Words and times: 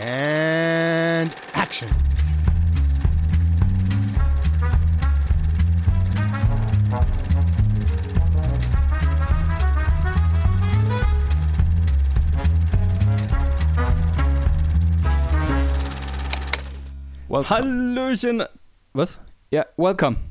And 0.00 1.34
action. 1.54 1.88
Welcome. 17.28 17.48
Hallöchen. 17.48 18.44
Was? 18.92 19.18
Ja, 19.50 19.66
welcome. 19.76 20.27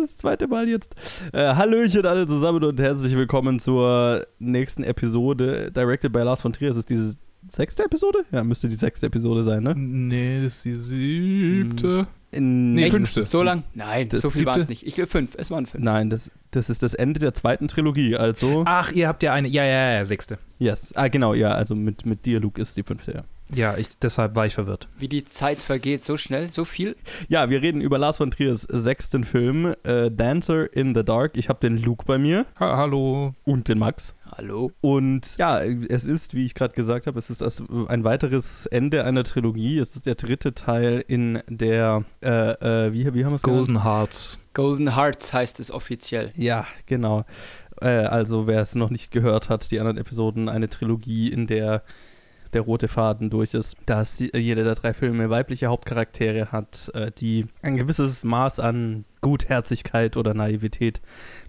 Das 0.00 0.10
ist 0.10 0.16
das 0.16 0.20
zweite 0.22 0.48
Mal 0.48 0.68
jetzt. 0.68 0.94
Äh, 1.32 1.54
Hallöchen 1.54 2.06
alle 2.06 2.26
zusammen 2.26 2.64
und 2.64 2.80
herzlich 2.80 3.14
willkommen 3.16 3.58
zur 3.58 4.26
nächsten 4.38 4.82
Episode. 4.82 5.70
Directed 5.70 6.12
by 6.12 6.20
Lars 6.20 6.40
von 6.40 6.52
Trier. 6.52 6.68
Das 6.68 6.78
ist 6.78 6.90
diese 6.90 7.16
sechste 7.48 7.84
Episode? 7.84 8.20
Ja, 8.32 8.42
müsste 8.42 8.68
die 8.68 8.76
sechste 8.76 9.06
Episode 9.06 9.42
sein, 9.42 9.62
ne? 9.62 9.74
Nee, 9.76 10.42
das 10.42 10.56
ist 10.56 10.64
die 10.64 10.74
siebte. 10.74 12.06
In, 12.32 12.74
Nee, 12.74 12.90
fünfte. 12.90 13.24
So 13.24 13.42
lang? 13.42 13.64
Nein, 13.74 14.08
Das 14.08 14.22
so 14.22 14.30
viel 14.30 14.46
waren 14.46 14.60
es 14.60 14.68
nicht. 14.68 14.86
Ich 14.86 14.96
will 14.96 15.06
fünf. 15.06 15.34
Es 15.36 15.50
waren 15.50 15.66
fünf. 15.66 15.82
Nein, 15.84 16.10
das, 16.10 16.30
das 16.52 16.70
ist 16.70 16.82
das 16.82 16.94
Ende 16.94 17.18
der 17.18 17.34
zweiten 17.34 17.66
Trilogie, 17.68 18.16
also. 18.16 18.62
Ach, 18.66 18.92
ihr 18.92 19.08
habt 19.08 19.22
ja 19.22 19.32
eine. 19.32 19.48
Ja, 19.48 19.64
ja, 19.64 19.92
ja, 19.94 20.04
sechste. 20.04 20.38
Yes. 20.58 20.92
Ah, 20.94 21.08
genau, 21.08 21.34
ja, 21.34 21.50
also 21.50 21.74
mit, 21.74 22.06
mit 22.06 22.26
dir, 22.26 22.40
Luke, 22.40 22.60
ist 22.60 22.76
die 22.76 22.84
fünfte, 22.84 23.12
ja. 23.12 23.24
Ja, 23.54 23.76
ich, 23.76 23.98
deshalb 23.98 24.34
war 24.36 24.46
ich 24.46 24.54
verwirrt. 24.54 24.88
Wie 24.98 25.08
die 25.08 25.24
Zeit 25.24 25.58
vergeht, 25.58 26.04
so 26.04 26.16
schnell, 26.16 26.50
so 26.50 26.64
viel. 26.64 26.96
Ja, 27.28 27.50
wir 27.50 27.62
reden 27.62 27.80
über 27.80 27.98
Lars 27.98 28.18
von 28.18 28.30
Triers 28.30 28.62
sechsten 28.62 29.24
Film, 29.24 29.74
äh, 29.82 30.10
Dancer 30.10 30.72
in 30.74 30.94
the 30.94 31.04
Dark. 31.04 31.36
Ich 31.36 31.48
habe 31.48 31.60
den 31.60 31.76
Luke 31.78 32.04
bei 32.06 32.18
mir 32.18 32.46
Ha 32.58 32.76
hallo. 32.76 33.34
und 33.44 33.68
den 33.68 33.78
Max. 33.78 34.14
Hallo. 34.36 34.70
Und 34.80 35.36
ja, 35.38 35.60
es 35.60 36.04
ist, 36.04 36.34
wie 36.34 36.46
ich 36.46 36.54
gerade 36.54 36.74
gesagt 36.74 37.06
habe, 37.06 37.18
es 37.18 37.30
ist 37.30 37.42
ein 37.42 38.04
weiteres 38.04 38.66
Ende 38.66 39.04
einer 39.04 39.24
Trilogie. 39.24 39.78
Es 39.78 39.96
ist 39.96 40.06
der 40.06 40.14
dritte 40.14 40.54
Teil 40.54 41.04
in 41.06 41.42
der, 41.48 42.04
äh, 42.22 42.28
äh, 42.86 42.92
wie, 42.92 43.12
wie 43.14 43.24
haben 43.24 43.32
wir 43.32 43.36
es 43.36 43.42
genannt? 43.42 43.66
Golden 43.66 43.84
Hearts. 43.84 44.38
Golden 44.54 44.96
Hearts 44.96 45.32
heißt 45.32 45.58
es 45.60 45.72
offiziell. 45.72 46.32
Ja, 46.36 46.66
genau. 46.86 47.24
Äh, 47.80 47.88
also 47.88 48.46
wer 48.46 48.60
es 48.60 48.74
noch 48.74 48.90
nicht 48.90 49.10
gehört 49.10 49.48
hat, 49.48 49.70
die 49.70 49.80
anderen 49.80 49.98
Episoden, 49.98 50.48
eine 50.48 50.68
Trilogie, 50.68 51.28
in 51.28 51.46
der 51.46 51.82
der 52.52 52.62
rote 52.62 52.88
Faden 52.88 53.30
durch 53.30 53.54
ist, 53.54 53.76
dass 53.86 54.16
die- 54.16 54.30
jeder 54.36 54.64
der 54.64 54.74
drei 54.74 54.92
Filme 54.94 55.30
weibliche 55.30 55.66
Hauptcharaktere 55.68 56.52
hat, 56.52 56.90
äh, 56.94 57.10
die 57.12 57.46
ein 57.62 57.76
gewisses 57.76 58.24
Maß 58.24 58.60
an 58.60 59.04
Gutherzigkeit 59.20 60.16
oder 60.16 60.34
Naivität 60.34 61.00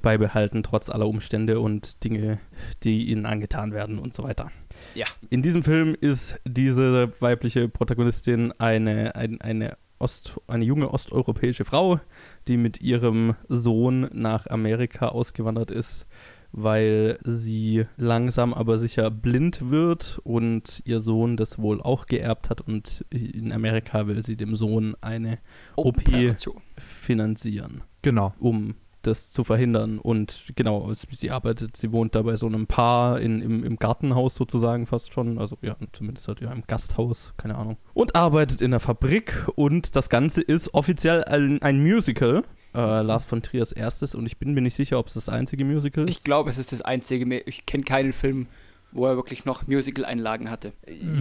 beibehalten, 0.02 0.64
trotz 0.64 0.90
aller 0.90 1.08
Umstände 1.08 1.60
und 1.60 2.04
Dinge, 2.04 2.40
die 2.84 3.06
ihnen 3.10 3.26
angetan 3.26 3.74
werden 3.74 3.98
und 4.00 4.14
so 4.14 4.24
weiter. 4.24 4.52
Ja. 4.96 5.06
In 5.30 5.42
diesem 5.42 5.64
Film 5.64 5.96
ist 6.00 6.40
diese 6.46 7.12
weibliche 7.22 7.70
Protagonistin 7.70 8.52
eine, 8.60 9.16
ein, 9.16 9.40
eine, 9.42 9.78
Ost, 10.00 10.40
eine 10.48 10.66
junge 10.66 10.90
osteuropäische 10.92 11.64
Frau, 11.64 12.00
die 12.48 12.58
mit 12.58 12.82
ihrem 12.82 13.36
Sohn 13.50 14.10
nach 14.14 14.48
Amerika 14.48 15.10
ausgewandert 15.10 15.70
ist, 15.72 16.08
weil 16.52 17.18
sie 17.24 17.86
langsam 17.98 18.54
aber 18.54 18.78
sicher 18.78 19.10
blind 19.10 19.70
wird 19.72 20.20
und 20.24 20.82
ihr 20.86 21.00
Sohn 21.00 21.38
das 21.38 21.60
wohl 21.60 21.82
auch 21.82 22.06
geerbt 22.06 22.50
hat 22.50 22.62
und 22.62 23.06
in 23.10 23.52
Amerika 23.52 24.08
will 24.08 24.24
sie 24.24 24.36
dem 24.36 24.56
Sohn 24.56 24.96
eine 25.02 25.40
OP 25.76 26.00
Operation. 26.00 26.62
finanzieren, 26.78 27.84
Genau. 28.02 28.34
um 28.40 28.76
das 29.04 29.32
zu 29.32 29.44
verhindern. 29.44 29.98
Und 30.00 30.52
genau, 30.56 30.92
sie 30.94 31.32
arbeitet, 31.32 31.76
sie 31.76 31.92
wohnt 31.92 32.14
da 32.16 32.22
bei 32.22 32.36
so 32.36 32.46
einem 32.46 32.68
Paar 32.68 33.20
in, 33.20 33.42
im, 33.42 33.64
im 33.64 33.78
Gartenhaus 33.78 34.36
sozusagen 34.36 34.86
fast 34.86 35.12
schon. 35.14 35.40
Also 35.40 35.58
ja, 35.62 35.76
zumindest 35.92 36.28
halt 36.28 36.42
ja 36.42 36.52
im 36.52 36.64
Gasthaus, 36.68 37.34
keine 37.38 37.56
Ahnung. 37.56 37.78
Und 37.96 38.16
arbeitet 38.16 38.62
in 38.62 38.72
der 38.72 38.80
Fabrik 38.80 39.48
und 39.56 39.96
das 39.96 40.10
Ganze 40.10 40.42
ist 40.42 40.74
offiziell 40.74 41.24
ein, 41.24 41.62
ein 41.64 41.82
Musical. 41.82 42.44
Äh, 42.74 43.02
Lars 43.02 43.26
von 43.26 43.42
Triers 43.42 43.72
erstes 43.72 44.16
und 44.16 44.26
ich 44.26 44.38
bin 44.38 44.54
mir 44.54 44.62
nicht 44.62 44.76
sicher, 44.76 44.98
ob 44.98 45.08
es 45.08 45.16
das 45.16 45.30
einzige 45.30 45.66
Musical 45.66 46.08
ist. 46.08 46.18
Ich 46.18 46.24
glaube, 46.24 46.50
es 46.50 46.58
ist 46.58 46.72
das 46.72 46.82
einzige. 46.82 47.40
Ich 47.42 47.66
kenne 47.66 47.84
keinen 47.84 48.14
Film, 48.14 48.48
wo 48.92 49.06
er 49.06 49.16
wirklich 49.16 49.46
noch 49.46 49.68
Musical-Einlagen 49.68 50.50
hatte. 50.50 50.74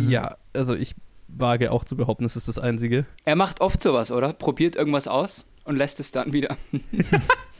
Ja, 0.08 0.36
also 0.52 0.74
ich 0.74 0.94
wage 1.28 1.72
auch 1.72 1.84
zu 1.84 1.96
behaupten, 1.96 2.24
es 2.24 2.36
ist 2.36 2.48
das 2.48 2.58
einzige. 2.58 3.06
Er 3.24 3.36
macht 3.36 3.60
oft 3.60 3.82
sowas, 3.82 4.12
oder? 4.12 4.32
Probiert 4.32 4.76
irgendwas 4.76 5.08
aus 5.08 5.44
und 5.64 5.76
lässt 5.76 6.00
es 6.00 6.10
dann 6.10 6.32
wieder. 6.32 6.56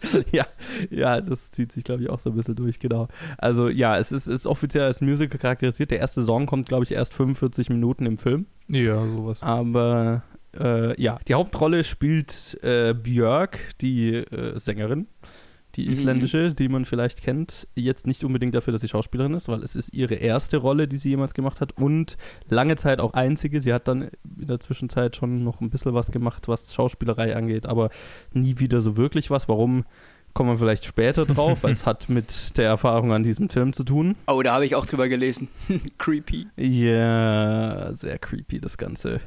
ja, 0.33 0.47
ja, 0.91 1.21
das 1.21 1.51
zieht 1.51 1.73
sich, 1.73 1.85
glaube 1.85 2.03
ich, 2.03 2.11
auch 2.11 2.19
so 2.19 2.31
ein 2.31 2.37
bisschen 2.37 2.57
durch, 2.57 2.79
genau. 2.79 3.09
Also 3.39 3.69
ja, 3.69 3.99
es 3.99 4.13
ist, 4.13 4.27
ist 4.27 4.47
offiziell 4.47 4.85
als 4.85 5.01
Musical 5.01 5.39
charakterisiert. 5.39 5.91
Der 5.91 5.99
erste 5.99 6.23
Song 6.23 6.47
kommt, 6.47 6.69
glaube 6.69 6.85
ich, 6.85 6.93
erst 6.93 7.15
45 7.15 7.71
Minuten 7.71 8.07
im 8.07 8.19
Film. 8.19 8.47
Ja, 8.69 9.07
sowas. 9.07 9.43
Aber 9.43 10.23
äh, 10.59 11.01
ja, 11.01 11.19
die 11.29 11.35
Hauptrolle 11.35 11.85
spielt 11.85 12.59
äh, 12.63 12.95
Björk, 12.95 13.59
die 13.81 14.15
äh, 14.15 14.59
Sängerin, 14.59 15.07
die 15.77 15.87
Mhm. 15.87 15.93
isländische, 15.93 16.53
die 16.53 16.69
man 16.69 16.85
vielleicht 16.85 17.23
kennt. 17.23 17.69
Jetzt 17.77 18.07
nicht 18.07 18.25
unbedingt 18.25 18.55
dafür, 18.55 18.73
dass 18.73 18.81
sie 18.81 18.89
Schauspielerin 18.89 19.35
ist, 19.35 19.49
weil 19.49 19.63
es 19.63 19.77
ist 19.77 19.95
ihre 19.95 20.15
erste 20.17 20.57
Rolle, 20.57 20.89
die 20.89 20.97
sie 20.97 21.11
jemals 21.11 21.33
gemacht 21.35 21.61
hat 21.61 21.77
und 21.79 22.17
lange 22.49 22.75
Zeit 22.77 22.99
auch 23.01 23.13
einzige. 23.15 23.61
Sie 23.61 23.73
hat 23.73 23.87
dann 23.87 24.11
in 24.41 24.47
der 24.49 24.59
Zwischenzeit 24.59 25.15
schon 25.15 25.45
noch 25.45 25.61
ein 25.61 25.71
bisschen 25.71 25.95
was 25.95 26.11
gemacht, 26.11 26.49
was 26.49 26.75
Schauspielerei 26.75 27.37
angeht, 27.37 27.67
aber 27.67 27.91
nie 28.33 28.59
wieder 28.59 28.81
so 28.81 28.97
wirklich 28.97 29.31
was. 29.31 29.49
Warum? 29.49 29.85
Kommen 30.33 30.51
wir 30.51 30.59
vielleicht 30.59 30.85
später 30.85 31.27
drauf, 31.27 31.63
weil 31.65 31.73
es 31.73 31.87
hat 31.87 32.09
mit 32.09 32.57
der 32.57 32.67
Erfahrung 32.67 33.13
an 33.13 33.23
diesem 33.25 33.49
Film 33.49 33.73
zu 33.73 33.83
tun. 33.85 34.15
Oh, 34.29 34.43
da 34.43 34.55
habe 34.55 34.65
ich 34.67 34.75
auch 34.77 34.87
drüber 34.87 35.09
gelesen. 35.09 35.49
Creepy. 35.99 36.47
Ja, 36.57 37.93
sehr 37.93 38.19
creepy 38.19 38.61
das 38.61 38.77
Ganze. 38.79 39.21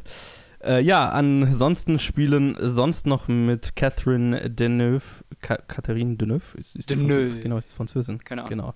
Äh, 0.66 0.82
ja, 0.82 1.10
ansonsten 1.10 2.00
spielen 2.00 2.56
sonst 2.60 3.06
noch 3.06 3.28
mit 3.28 3.76
Catherine 3.76 4.50
Deneuve, 4.50 5.24
Ka 5.42 5.58
Catherine 5.58 6.16
Deneuve, 6.16 6.58
ist, 6.58 6.76
ist 6.76 6.90
Deneuve. 6.90 7.40
Genau, 7.42 7.58
ist 7.58 7.74
Französin, 7.74 8.20
Keine 8.24 8.44
Ahnung. 8.44 8.50
genau. 8.50 8.74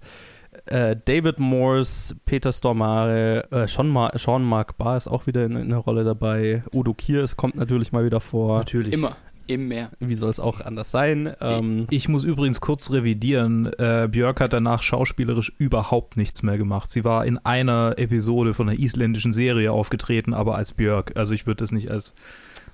Äh, 0.66 0.96
David 1.06 1.40
Morse, 1.40 2.16
Peter 2.26 2.52
Stormare, 2.52 3.48
äh, 3.52 3.68
Sean, 3.68 3.90
Ma 3.90 4.12
Sean 4.18 4.44
Mark 4.44 4.78
Barr 4.78 4.98
ist 4.98 5.08
auch 5.08 5.28
wieder 5.28 5.46
in, 5.46 5.56
in 5.56 5.70
der 5.70 5.78
Rolle 5.80 6.04
dabei. 6.04 6.64
Udo 6.74 6.94
Kier 6.94 7.26
kommt 7.36 7.56
natürlich 7.56 7.92
mal 7.92 8.04
wieder 8.06 8.20
vor. 8.20 8.58
Natürlich. 8.60 8.94
Immer. 8.94 9.16
Im 9.48 9.68
Meer. 9.68 9.92
Wie 10.00 10.16
soll 10.16 10.30
es 10.30 10.40
auch 10.40 10.62
anders 10.62 10.92
sein? 10.92 11.34
Ähm, 11.42 11.88
Ich 11.90 12.08
muss 12.10 12.24
übrigens 12.24 12.62
kurz 12.62 12.92
revidieren. 12.92 13.66
Äh, 13.78 14.08
Björk 14.12 14.42
hat 14.42 14.54
danach 14.54 14.84
schauspielerisch 14.84 15.52
überhaupt 15.58 16.18
nichts 16.18 16.44
mehr 16.44 16.58
gemacht. 16.58 16.92
Sie 16.92 17.04
war 17.04 17.26
in 17.26 17.38
einer 17.40 17.96
Episode 17.98 18.54
von 18.54 18.70
einer 18.70 18.78
isländischen 18.80 19.34
Serie 19.34 19.72
aufgetreten, 19.72 20.34
aber 20.34 20.56
als 20.56 20.74
Björk. 20.74 21.14
Also 21.16 21.34
ich 21.34 21.48
würde 21.48 21.64
das 21.64 21.72
nicht 21.72 21.90
als. 21.90 22.14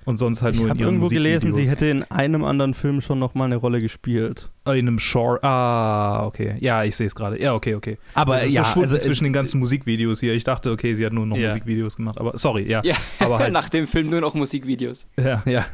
Und 0.04 0.18
sonst 0.18 0.42
halt 0.42 0.54
ich 0.54 0.60
nur 0.60 0.66
in 0.66 0.70
habe 0.70 0.80
ihren 0.80 0.94
irgendwo 0.94 1.08
gelesen, 1.08 1.52
sie 1.52 1.68
hätte 1.68 1.86
in 1.86 2.02
einem 2.04 2.44
anderen 2.44 2.74
Film 2.74 3.00
schon 3.00 3.18
noch 3.18 3.34
mal 3.34 3.46
eine 3.46 3.56
Rolle 3.56 3.80
gespielt. 3.80 4.50
In 4.66 4.72
einem 4.88 4.98
Short. 4.98 5.44
Ah, 5.44 6.24
okay. 6.24 6.56
Ja, 6.60 6.84
ich 6.84 6.96
sehe 6.96 7.06
es 7.06 7.14
gerade. 7.14 7.40
Ja, 7.40 7.52
okay, 7.54 7.74
okay. 7.74 7.98
Aber 8.14 8.34
das 8.34 8.46
ist 8.46 8.52
ja, 8.52 8.62
also, 8.62 8.96
äh, 8.96 8.98
zwischen 8.98 9.24
den 9.24 9.32
ganzen 9.34 9.58
Musikvideos 9.60 10.20
hier. 10.20 10.32
Ich 10.32 10.44
dachte, 10.44 10.70
okay, 10.70 10.94
sie 10.94 11.04
hat 11.04 11.12
nur 11.12 11.26
noch 11.26 11.36
Ja. 11.36 11.48
Musikvideos 11.48 11.96
gemacht. 11.96 12.18
Aber 12.18 12.38
sorry, 12.38 12.66
ja. 12.70 12.80
Ja, 12.82 12.94
Aber 13.18 13.38
halt. 13.40 13.52
nach 13.52 13.68
dem 13.68 13.86
Film 13.86 14.06
nur 14.06 14.22
noch 14.22 14.32
Musikvideos. 14.34 15.06
ja. 15.18 15.42
Ja, 15.44 15.66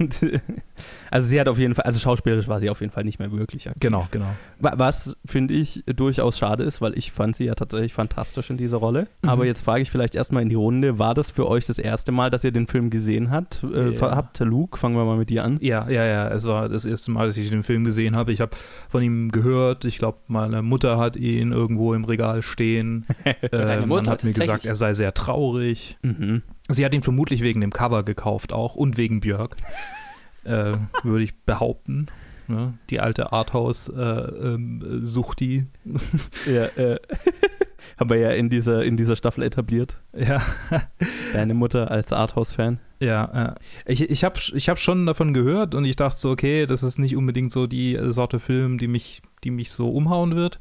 also 1.10 1.28
sie 1.28 1.40
hat 1.40 1.46
auf 1.48 1.58
jeden 1.58 1.74
Fall, 1.74 1.84
also 1.84 1.98
schauspielerisch 2.00 2.48
war 2.48 2.58
sie 2.58 2.68
auf 2.70 2.80
jeden 2.80 2.92
Fall 2.92 3.04
nicht 3.04 3.18
mehr 3.18 3.30
wirklich 3.30 3.68
aktiv. 3.68 3.80
Genau, 3.80 4.08
genau. 4.10 4.26
Wa- 4.58 4.74
Was, 4.76 5.16
finde 5.24 5.54
ich, 5.54 5.84
durchaus 5.86 6.38
schade 6.38 6.64
ist, 6.64 6.80
weil 6.80 6.96
ich 6.98 7.12
fand 7.12 7.36
sie 7.36 7.44
ja 7.44 7.54
tatsächlich 7.54 7.92
fantastisch 7.94 8.50
in 8.50 8.56
dieser 8.56 8.78
Rolle. 8.78 9.06
Mhm. 9.22 9.28
Aber 9.28 9.46
jetzt 9.46 9.64
frage 9.64 9.82
ich 9.82 9.90
vielleicht 9.90 10.14
erstmal 10.14 10.42
in 10.42 10.48
die 10.48 10.54
Runde, 10.56 10.98
war 10.98 11.14
das 11.14 11.30
für 11.30 11.46
euch 11.48 11.64
das 11.66 11.78
erste 11.78 12.12
Mal, 12.12 12.30
dass 12.30 12.44
ihr 12.44 12.52
den 12.52 12.66
Film 12.66 12.90
gesehen 12.90 13.30
habt? 13.30 13.62
Äh, 13.62 13.90
Ja. 13.92 14.16
Habt 14.16 14.40
Luke, 14.40 14.76
fangen 14.78 14.96
wir 14.96 15.04
mal 15.04 15.16
mit 15.16 15.30
dir 15.30 15.44
an. 15.44 15.58
Ja, 15.60 15.88
ja, 15.88 16.04
ja. 16.04 16.28
Es 16.28 16.44
war 16.44 16.68
das 16.68 16.84
erste 16.84 17.10
Mal, 17.10 17.28
dass 17.28 17.36
ich 17.36 17.50
den 17.50 17.62
Film 17.62 17.84
gesehen 17.84 18.16
habe. 18.16 18.32
Ich 18.32 18.40
habe 18.40 18.56
von 18.88 19.02
ihm 19.02 19.30
gehört. 19.30 19.84
Ich 19.84 19.98
glaube, 19.98 20.18
meine 20.26 20.62
Mutter 20.62 20.98
hat 20.98 21.14
ihn 21.16 21.52
irgendwo 21.52 21.92
im 21.94 22.04
Regal 22.04 22.42
stehen. 22.42 23.06
äh, 23.24 23.34
Deine 23.50 23.80
man 23.80 23.88
Mutter, 23.88 24.10
hat 24.10 24.24
mir 24.24 24.32
gesagt, 24.32 24.64
er 24.64 24.74
sei 24.76 24.94
sehr 24.94 25.14
traurig. 25.14 25.98
Mhm. 26.02 26.42
Sie 26.68 26.84
hat 26.84 26.94
ihn 26.94 27.02
vermutlich 27.02 27.42
wegen 27.42 27.60
dem 27.60 27.72
Cover 27.72 28.02
gekauft 28.02 28.52
auch 28.52 28.74
und 28.76 28.96
wegen 28.96 29.20
Björk, 29.20 29.56
äh, 30.44 30.74
würde 31.02 31.24
ich 31.24 31.38
behaupten. 31.42 32.06
Ne? 32.48 32.74
Die 32.90 33.00
alte 33.00 33.32
Arthouse-Suchti. 33.32 35.66
Ja, 36.46 36.64
äh, 36.64 36.98
haben 37.98 38.10
wir 38.10 38.18
ja 38.18 38.30
in 38.30 38.50
dieser, 38.50 38.84
in 38.84 38.96
dieser 38.96 39.16
Staffel 39.16 39.42
etabliert. 39.44 39.96
ja, 40.16 40.42
Deine 41.32 41.54
Mutter 41.54 41.90
als 41.90 42.12
Arthouse-Fan. 42.12 42.78
ja. 43.00 43.54
äh, 43.86 43.92
ich 43.92 44.08
ich 44.10 44.24
habe 44.24 44.38
ich 44.54 44.68
hab 44.68 44.78
schon 44.78 45.06
davon 45.06 45.34
gehört 45.34 45.74
und 45.74 45.84
ich 45.84 45.96
dachte 45.96 46.18
so, 46.18 46.30
okay, 46.30 46.66
das 46.66 46.82
ist 46.82 46.98
nicht 46.98 47.16
unbedingt 47.16 47.52
so 47.52 47.66
die 47.66 47.94
äh, 47.96 48.12
Sorte 48.12 48.38
Film, 48.38 48.78
die 48.78 48.88
mich, 48.88 49.22
die 49.44 49.50
mich 49.50 49.72
so 49.72 49.90
umhauen 49.90 50.36
wird. 50.36 50.60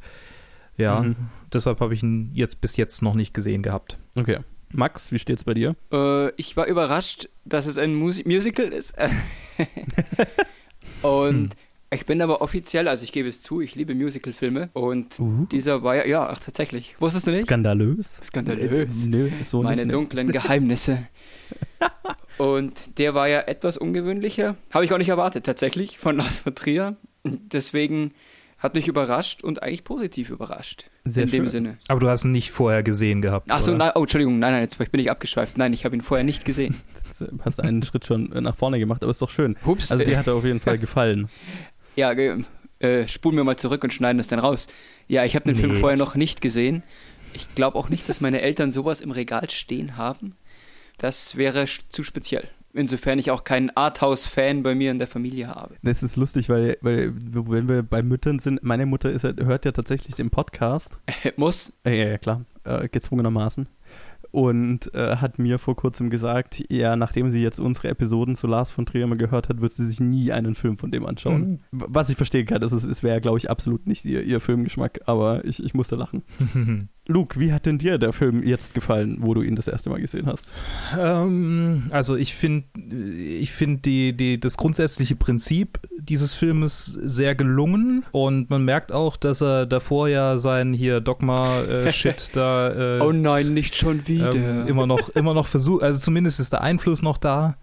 Ja, 0.78 1.02
Mhm. 1.02 1.16
deshalb 1.54 1.81
habe 1.81 1.94
ich 1.94 2.04
ihn 2.04 2.31
jetzt 2.34 2.62
bis 2.62 2.78
jetzt 2.78 3.02
noch 3.02 3.16
nicht 3.16 3.34
gesehen 3.34 3.62
gehabt. 3.64 3.98
Okay. 4.16 4.40
Max, 4.72 5.12
wie 5.12 5.20
steht's 5.20 5.44
bei 5.44 5.54
dir? 5.56 5.76
Äh, 5.92 6.30
ich 6.36 6.56
war 6.56 6.68
überrascht, 6.68 7.28
dass 7.44 7.66
es 7.66 7.78
ein 7.78 7.96
Musi 7.96 8.24
Musical 8.26 8.68
ist. 8.68 8.96
Und 11.02 11.56
Ich 11.91 12.06
bin 12.06 12.21
aber 12.21 12.41
offiziell, 12.41 12.88
also 12.88 13.03
ich 13.03 13.12
gebe 13.12 13.27
es 13.27 13.41
zu, 13.41 13.62
ich 13.62 13.74
liebe 13.74 13.95
Musical-Filme 13.95 14.69
und 14.74 15.19
Uh. 15.19 15.45
dieser 15.51 15.81
war 15.81 15.95
ja, 15.95 16.06
ja, 16.06 16.27
ach 16.30 16.38
tatsächlich. 16.38 16.95
Wusstest 17.00 17.25
du 17.25 17.31
nicht? 17.31 17.44
Skandalös. 17.45 18.19
Skandalös. 18.24 19.07
Äh, 19.07 19.09
Nö, 19.09 19.30
so 19.41 19.63
Meine 19.63 19.77
nicht. 19.77 19.86
ne. 19.88 19.91
dunklen 19.94 20.31
Geheimnisse. 20.31 21.07
und 22.38 22.97
der 23.00 23.15
war 23.15 23.27
ja 23.27 23.39
etwas 23.41 23.77
ungewöhnlicher. 23.77 24.56
Habe 24.71 24.86
ich 24.86 24.94
auch 24.94 24.97
nicht 25.00 25.09
erwartet, 25.09 25.45
tatsächlich, 25.45 25.97
von 25.97 26.18
Lars 26.18 26.39
von 26.41 26.53
Trier. 26.53 26.95
Deswegen 27.24 28.13
hat 28.59 28.75
mich 28.75 28.88
überrascht 28.88 29.44
und 29.44 29.63
eigentlich 29.63 29.83
positiv 29.83 30.30
überrascht. 30.30 30.85
Sehr 31.06 31.24
in 31.24 31.30
dem 31.31 31.44
schön. 31.45 31.50
Sinne. 31.50 31.77
Aber 31.88 32.00
du 32.00 32.09
hast 32.09 32.24
ihn 32.25 32.31
nicht 32.31 32.51
vorher 32.51 32.83
gesehen 32.83 33.21
gehabt. 33.21 33.47
Ach 33.50 33.62
so, 33.62 33.71
oder? 33.71 33.77
nein, 33.80 33.92
oh, 33.95 34.01
Entschuldigung, 34.01 34.38
nein, 34.38 34.51
nein, 34.51 34.62
jetzt 34.62 34.77
bin 34.77 35.00
ich 35.01 35.09
abgeschweift. 35.09 35.57
Nein, 35.57 35.74
ich 35.74 35.85
habe 35.85 35.95
ihn 35.95 36.01
vorher 36.01 36.24
nicht 36.25 36.45
gesehen. 36.45 36.75
Hast 37.44 37.59
einen 37.62 37.83
Schritt 37.83 38.06
schon 38.06 38.25
nach 38.30 38.56
vorne 38.56 38.80
gemacht, 38.80 39.01
aber 39.03 39.12
ist 39.12 39.21
doch 39.21 39.30
schön. 39.30 39.57
Hups. 39.65 39.92
Also 39.92 40.06
dir 40.06 40.18
hat 40.18 40.27
er 40.27 40.35
auf 40.35 40.45
jeden 40.45 40.59
Fall 40.59 40.77
gefallen. 40.77 41.30
Ja, 41.95 42.12
äh, 42.12 43.07
spulen 43.07 43.36
wir 43.38 43.44
mal 43.44 43.57
zurück 43.57 43.83
und 43.83 43.94
schneiden 43.94 44.18
das 44.18 44.27
dann 44.30 44.39
raus. 44.39 44.68
Ja, 45.07 45.25
ich 45.25 45.36
habe 45.36 45.45
den 45.45 45.56
Film 45.56 45.74
Nee. 45.74 45.80
vorher 45.80 45.97
noch 45.97 46.15
nicht 46.15 46.41
gesehen. 46.41 46.83
Ich 47.33 47.53
glaube 47.56 47.77
auch 47.77 47.89
nicht, 47.89 48.07
dass 48.09 48.21
meine 48.21 48.41
Eltern 48.41 48.71
sowas 48.71 49.01
im 49.01 49.12
Regal 49.12 49.50
stehen 49.50 49.97
haben. 49.97 50.36
Das 50.97 51.36
wäre 51.36 51.65
zu 51.89 52.03
speziell. 52.03 52.47
Insofern 52.71 53.18
ich 53.18 53.31
auch 53.31 53.44
keinen 53.44 53.71
Arthouse-Fan 53.71 54.62
bei 54.62 54.75
mir 54.75 54.91
in 54.91 55.00
der 55.00 55.07
Familie 55.07 55.47
habe. 55.47 55.75
Das 55.81 56.03
ist 56.03 56.15
lustig, 56.18 56.50
weil, 56.50 56.77
weil 56.81 57.12
wenn 57.15 57.68
wir 57.68 57.81
bei 57.81 58.03
Müttern 58.03 58.38
sind, 58.38 58.62
meine 58.63 58.85
Mutter 58.85 59.09
ist, 59.09 59.24
ja- 59.24 59.33
hört 59.38 59.65
ja 59.65 59.71
tatsächlich 59.71 60.15
den 60.15 60.30
Podcast. 60.30 61.00
Muss. 61.35 61.74
Ja, 61.83 61.92
ja, 61.92 62.18
klar, 62.19 62.45
äh, 62.65 62.88
gezwungenermaßen. 62.88 63.68
Und 64.31 64.94
äh, 64.94 65.16
hat 65.16 65.40
mir 65.40 65.58
vor 65.58 65.76
kurzem 65.76 66.10
gesagt, 66.12 66.64
ja, 66.70 66.96
nachdem 66.96 67.31
sie 67.31 67.42
jetzt 67.42 67.60
unsere 67.60 67.88
Episoden 67.88 68.36
zu 68.36 68.46
Lars 68.46 68.70
von 68.70 68.86
Trier 68.86 69.08
mal 69.08 69.18
gehört 69.18 69.50
hat, 69.50 69.60
wird 69.62 69.74
sie 69.74 69.86
sich 69.88 70.00
nie 70.00 70.31
einen 70.31 70.54
Film 70.54 70.78
von 70.78 70.92
dem 70.92 71.06
anschauen. 71.06 71.62
W- 71.72 71.86
Was 71.90 72.10
ich 72.12 72.16
verstehen 72.18 72.46
kann, 72.46 72.62
das 72.62 72.72
ist, 72.72 72.84
es 72.84 73.02
wäre, 73.02 73.22
glaube 73.22 73.40
ich, 73.40 73.50
absolut 73.50 73.88
nicht 73.88 74.06
ihr, 74.06 74.22
ihr 74.24 74.40
Filmgeschmack, 74.40 75.02
aber 75.08 75.44
ich, 75.46 75.64
ich 75.64 75.74
musste 75.74 75.96
lachen. 75.96 76.22
Luke, 77.09 77.39
wie 77.39 77.51
hat 77.51 77.65
denn 77.65 77.79
dir 77.79 77.97
der 77.97 78.13
Film 78.13 78.44
jetzt 78.44 78.75
gefallen, 78.75 79.17
wo 79.21 79.33
du 79.33 79.41
ihn 79.41 79.56
das 79.56 79.67
erste 79.67 79.89
Mal 79.89 80.00
gesehen 80.00 80.27
hast? 80.27 80.53
Ähm, 80.97 81.88
also 81.89 82.15
ich 82.15 82.35
finde 82.35 82.67
ich 82.77 83.51
find 83.51 83.83
die, 83.85 84.13
die, 84.15 84.39
das 84.39 84.57
grundsätzliche 84.57 85.15
Prinzip 85.15 85.79
dieses 85.97 86.35
Filmes 86.35 86.85
sehr 86.85 87.33
gelungen 87.33 88.03
und 88.11 88.51
man 88.51 88.63
merkt 88.63 88.91
auch, 88.91 89.17
dass 89.17 89.41
er 89.41 89.65
davor 89.65 90.07
ja 90.07 90.38
sein 90.38 90.71
hier 90.71 91.01
Dogma-Shit 91.01 92.29
da 92.33 92.97
äh, 92.97 93.01
Oh 93.01 93.11
nein, 93.11 93.56
nicht 93.56 93.75
schon 93.75 94.07
wieder. 94.07 94.33
ähm, 94.35 94.67
immer 94.67 94.85
noch, 94.85 95.09
immer 95.09 95.33
noch 95.33 95.47
versucht, 95.47 95.81
also 95.81 96.00
zumindest 96.00 96.39
ist 96.39 96.53
der 96.53 96.61
Einfluss 96.61 97.01
noch 97.01 97.17
da, 97.17 97.57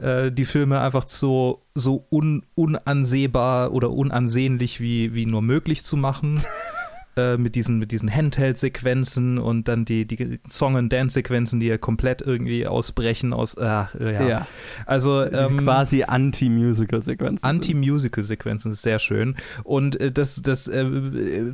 äh, 0.00 0.32
die 0.32 0.44
Filme 0.44 0.80
einfach 0.80 1.06
so, 1.06 1.62
so 1.74 2.06
un, 2.10 2.44
unansehbar 2.56 3.72
oder 3.72 3.90
unansehnlich 3.90 4.80
wie, 4.80 5.14
wie 5.14 5.26
nur 5.26 5.42
möglich 5.42 5.84
zu 5.84 5.96
machen. 5.96 6.40
äh, 7.16 7.36
mit 7.36 7.54
diesen, 7.54 7.78
mit 7.78 7.92
diesen 7.92 8.14
Handheld-Sequenzen 8.14 9.38
und 9.38 9.68
dann 9.68 9.84
die, 9.84 10.06
die 10.06 10.38
Song- 10.48 10.76
und 10.76 10.92
Dance-Sequenzen, 10.92 11.60
die 11.60 11.66
ja 11.66 11.78
komplett 11.78 12.22
irgendwie 12.22 12.66
ausbrechen 12.66 13.32
aus, 13.32 13.58
ah, 13.58 13.90
ja. 13.98 14.46
Also, 14.86 15.24
Diese 15.24 15.36
ähm, 15.36 15.58
quasi 15.58 16.04
Anti-Musical-Sequenzen. 16.04 17.44
Anti-Musical-Sequenzen 17.44 18.72
ist 18.72 18.82
sehr 18.82 18.98
schön. 18.98 19.36
Und 19.64 20.00
äh, 20.00 20.12
das, 20.12 20.40
das 20.42 20.68
äh, 20.68 20.84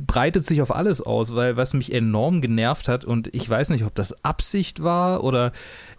breitet 0.05 0.45
sich 0.45 0.61
auf 0.61 0.73
alles 0.73 1.01
aus, 1.01 1.35
weil 1.35 1.57
was 1.57 1.73
mich 1.73 1.91
enorm 1.91 2.41
genervt 2.41 2.87
hat, 2.87 3.03
und 3.03 3.33
ich 3.33 3.49
weiß 3.49 3.69
nicht, 3.69 3.83
ob 3.83 3.95
das 3.95 4.23
Absicht 4.23 4.83
war 4.83 5.23
oder 5.23 5.51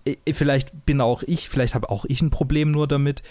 äh, 0.04 0.16
vielleicht 0.32 0.86
bin 0.86 1.00
auch 1.00 1.22
ich, 1.26 1.48
vielleicht 1.48 1.74
habe 1.74 1.90
auch 1.90 2.04
ich 2.06 2.22
ein 2.22 2.30
Problem 2.30 2.70
nur 2.70 2.86
damit. 2.86 3.22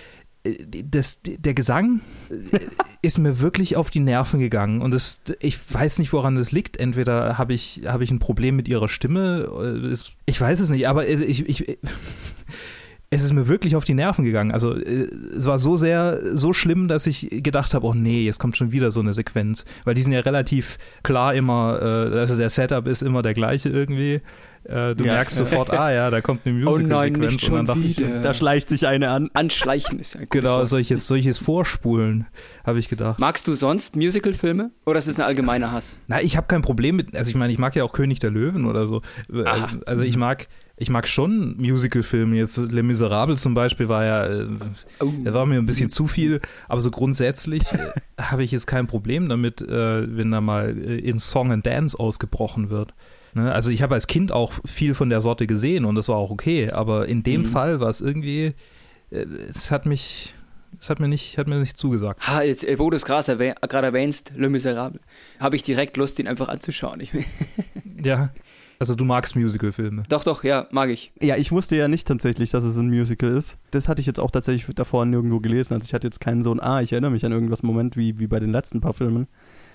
Das, 0.89 1.21
der 1.23 1.53
Gesang 1.53 2.01
äh, 2.29 2.59
ist 3.01 3.17
mir 3.17 3.39
wirklich 3.39 3.75
auf 3.75 3.89
die 3.89 3.99
Nerven 3.99 4.39
gegangen 4.39 4.81
und 4.81 4.93
das, 4.93 5.21
ich 5.39 5.57
weiß 5.73 5.99
nicht, 5.99 6.13
woran 6.13 6.35
das 6.35 6.51
liegt. 6.51 6.77
Entweder 6.77 7.37
habe 7.37 7.53
ich, 7.53 7.81
habe 7.85 8.03
ich 8.03 8.11
ein 8.11 8.19
Problem 8.19 8.55
mit 8.55 8.67
ihrer 8.67 8.89
Stimme, 8.89 9.49
äh, 9.85 9.95
ich 10.25 10.39
weiß 10.39 10.59
es 10.59 10.69
nicht, 10.69 10.87
aber 10.87 11.07
äh, 11.07 11.23
ich, 11.23 11.47
ich, 11.47 11.77
es 13.09 13.23
ist 13.23 13.33
mir 13.33 13.47
wirklich 13.47 13.75
auf 13.75 13.85
die 13.85 13.93
Nerven 13.93 14.25
gegangen. 14.25 14.51
Also 14.51 14.75
es 14.75 15.45
war 15.45 15.59
so 15.59 15.77
sehr, 15.77 16.19
so 16.35 16.53
schlimm, 16.53 16.87
dass 16.87 17.07
ich 17.07 17.29
gedacht 17.29 17.73
habe, 17.73 17.85
oh 17.85 17.93
nee, 17.93 18.23
jetzt 18.23 18.39
kommt 18.39 18.57
schon 18.57 18.71
wieder 18.71 18.91
so 18.91 18.99
eine 18.99 19.13
Sequenz. 19.13 19.65
Weil 19.85 19.93
die 19.93 20.01
sind 20.01 20.13
ja 20.13 20.19
relativ 20.19 20.77
klar 21.03 21.33
immer, 21.33 21.79
also 21.81 22.35
der 22.35 22.49
Setup 22.49 22.85
ist 22.85 23.01
immer 23.01 23.21
der 23.21 23.33
gleiche 23.33 23.69
irgendwie. 23.69 24.21
Äh, 24.67 24.95
du 24.95 25.05
Ja. 25.05 25.13
merkst 25.13 25.37
sofort, 25.37 25.69
ah 25.71 25.91
ja, 25.93 26.09
da 26.09 26.19
kommt 26.19 26.41
eine 26.45 26.55
oh 26.67 26.71
Musical-Sequenz. 26.71 26.89
nein, 26.89 27.13
nicht 27.13 27.21
und 27.21 27.31
dann 27.31 27.39
schon 27.39 27.65
dachte 27.65 27.79
ich, 27.79 27.97
wieder. 27.99 28.21
Da 28.21 28.33
schleicht 28.33 28.67
sich 28.67 28.85
eine 28.85 29.09
an. 29.11 29.29
Anschleichen 29.33 29.97
ist 29.99 30.15
ja 30.15 30.21
ein 30.21 30.27
Genau, 30.29 30.55
Wort. 30.55 30.67
solches, 30.67 31.07
solches 31.07 31.37
Vorspulen, 31.39 32.27
habe 32.65 32.77
ich 32.79 32.89
gedacht. 32.89 33.17
Magst 33.19 33.47
du 33.47 33.53
sonst 33.53 33.95
Musical-Filme 33.95 34.71
oder 34.85 34.97
ist 34.99 35.07
es 35.07 35.15
ein 35.15 35.21
allgemeiner 35.21 35.71
Hass? 35.71 35.99
Na, 36.07 36.21
ich 36.21 36.35
habe 36.35 36.47
kein 36.47 36.61
Problem 36.61 36.97
mit, 36.97 37.15
also 37.15 37.29
ich 37.29 37.35
meine, 37.35 37.53
ich 37.53 37.59
mag 37.59 37.75
ja 37.75 37.83
auch 37.85 37.93
König 37.93 38.19
der 38.19 38.29
Löwen 38.31 38.65
oder 38.65 38.87
so. 38.87 39.01
Äh, 39.33 39.45
Aha. 39.45 39.69
Also 39.85 40.03
ich 40.03 40.17
mag, 40.17 40.47
ich 40.75 40.89
mag 40.89 41.07
schon 41.07 41.55
Musical-Filme. 41.57 42.35
Jetzt 42.35 42.57
Les 42.57 42.83
Miserables 42.83 43.41
zum 43.41 43.53
Beispiel 43.53 43.87
war 43.87 44.03
ja, 44.03 44.25
äh, 44.25 44.47
Oh. 44.99 45.11
das 45.23 45.33
war 45.33 45.45
mir 45.45 45.59
ein 45.59 45.65
bisschen 45.65 45.89
zu 45.89 46.07
viel, 46.07 46.41
aber 46.67 46.81
so 46.81 46.91
grundsätzlich 46.91 47.63
habe 48.19 48.43
ich 48.43 48.51
jetzt 48.51 48.67
kein 48.67 48.85
Problem 48.87 49.29
damit, 49.29 49.61
äh, 49.61 50.17
wenn 50.17 50.29
da 50.31 50.41
mal 50.41 50.77
in 50.77 51.19
Song 51.19 51.53
and 51.53 51.65
Dance 51.65 51.97
ausgebrochen 51.97 52.69
wird. 52.69 52.93
Ne? 53.37 53.51
Also 53.53 53.69
ich 53.71 53.81
habe 53.81 53.93
als 53.95 54.07
Kind 54.07 54.31
auch 54.31 54.53
viel 54.65 54.93
von 54.93 55.09
der 55.09 55.21
Sorte 55.21 55.47
gesehen 55.47 55.85
und 55.85 55.95
das 55.95 56.09
war 56.09 56.17
auch 56.17 56.29
okay, 56.31 56.69
aber 56.71 57.07
in 57.07 57.23
dem 57.23 57.41
Mhm. 57.41 57.45
Fall 57.45 57.79
war 57.79 57.89
es 57.89 58.01
irgendwie, 58.01 58.53
äh, 59.11 59.25
es 59.49 59.71
hat 59.71 59.85
mich, 59.85 60.33
es 60.81 60.89
hat 60.89 60.99
mir 60.99 61.07
nicht, 61.07 61.37
hat 61.37 61.47
mir 61.47 61.59
nicht 61.59 61.77
zugesagt. 61.77 62.27
Ha, 62.27 62.41
jetzt, 62.43 62.63
äh, 62.67 62.77
wo 62.77 62.89
du 62.89 62.97
es 62.97 63.05
gerade 63.05 63.31
erwäh 63.31 63.53
erwähnst, 63.61 64.33
Le 64.35 64.49
Miserable, 64.49 64.99
habe 65.39 65.55
ich 65.55 65.63
direkt 65.63 65.97
Lust, 65.97 66.19
ihn 66.19 66.27
einfach 66.27 66.49
anzuschauen. 66.49 66.99
Ich, 66.99 67.11
Ja, 68.03 68.29
also 68.79 68.93
du 68.93 69.05
magst 69.05 69.35
Musical-Filme. 69.35 70.03
doch, 70.07 70.23
doch, 70.23 70.43
ja, 70.43 70.67
mag 70.71 70.89
ich. 70.91 71.11
Ja, 71.19 71.35
ich 71.35 71.51
wusste 71.51 71.75
ja 71.75 71.87
nicht 71.87 72.07
tatsächlich, 72.07 72.51
dass 72.51 72.63
es 72.63 72.77
ein 72.77 72.89
Musical 72.89 73.29
ist. 73.29 73.57
Das 73.71 73.87
hatte 73.87 74.01
ich 74.01 74.05
jetzt 74.07 74.19
auch 74.19 74.29
tatsächlich 74.29 74.75
davor 74.75 75.05
nirgendwo 75.07 75.39
gelesen. 75.39 75.73
Also 75.73 75.85
ich 75.85 75.93
hatte 75.95 76.05
jetzt 76.05 76.19
keinen 76.19 76.43
so 76.43 76.51
ein, 76.51 76.59
ah, 76.59 76.81
ich 76.81 76.91
erinnere 76.91 77.09
mich 77.11 77.25
an 77.25 77.31
irgendwas 77.31 77.63
Moment 77.63 77.97
wie, 77.97 78.19
wie 78.19 78.27
bei 78.27 78.39
den 78.39 78.51
letzten 78.51 78.79
paar 78.79 78.93
Filmen. 78.93 79.27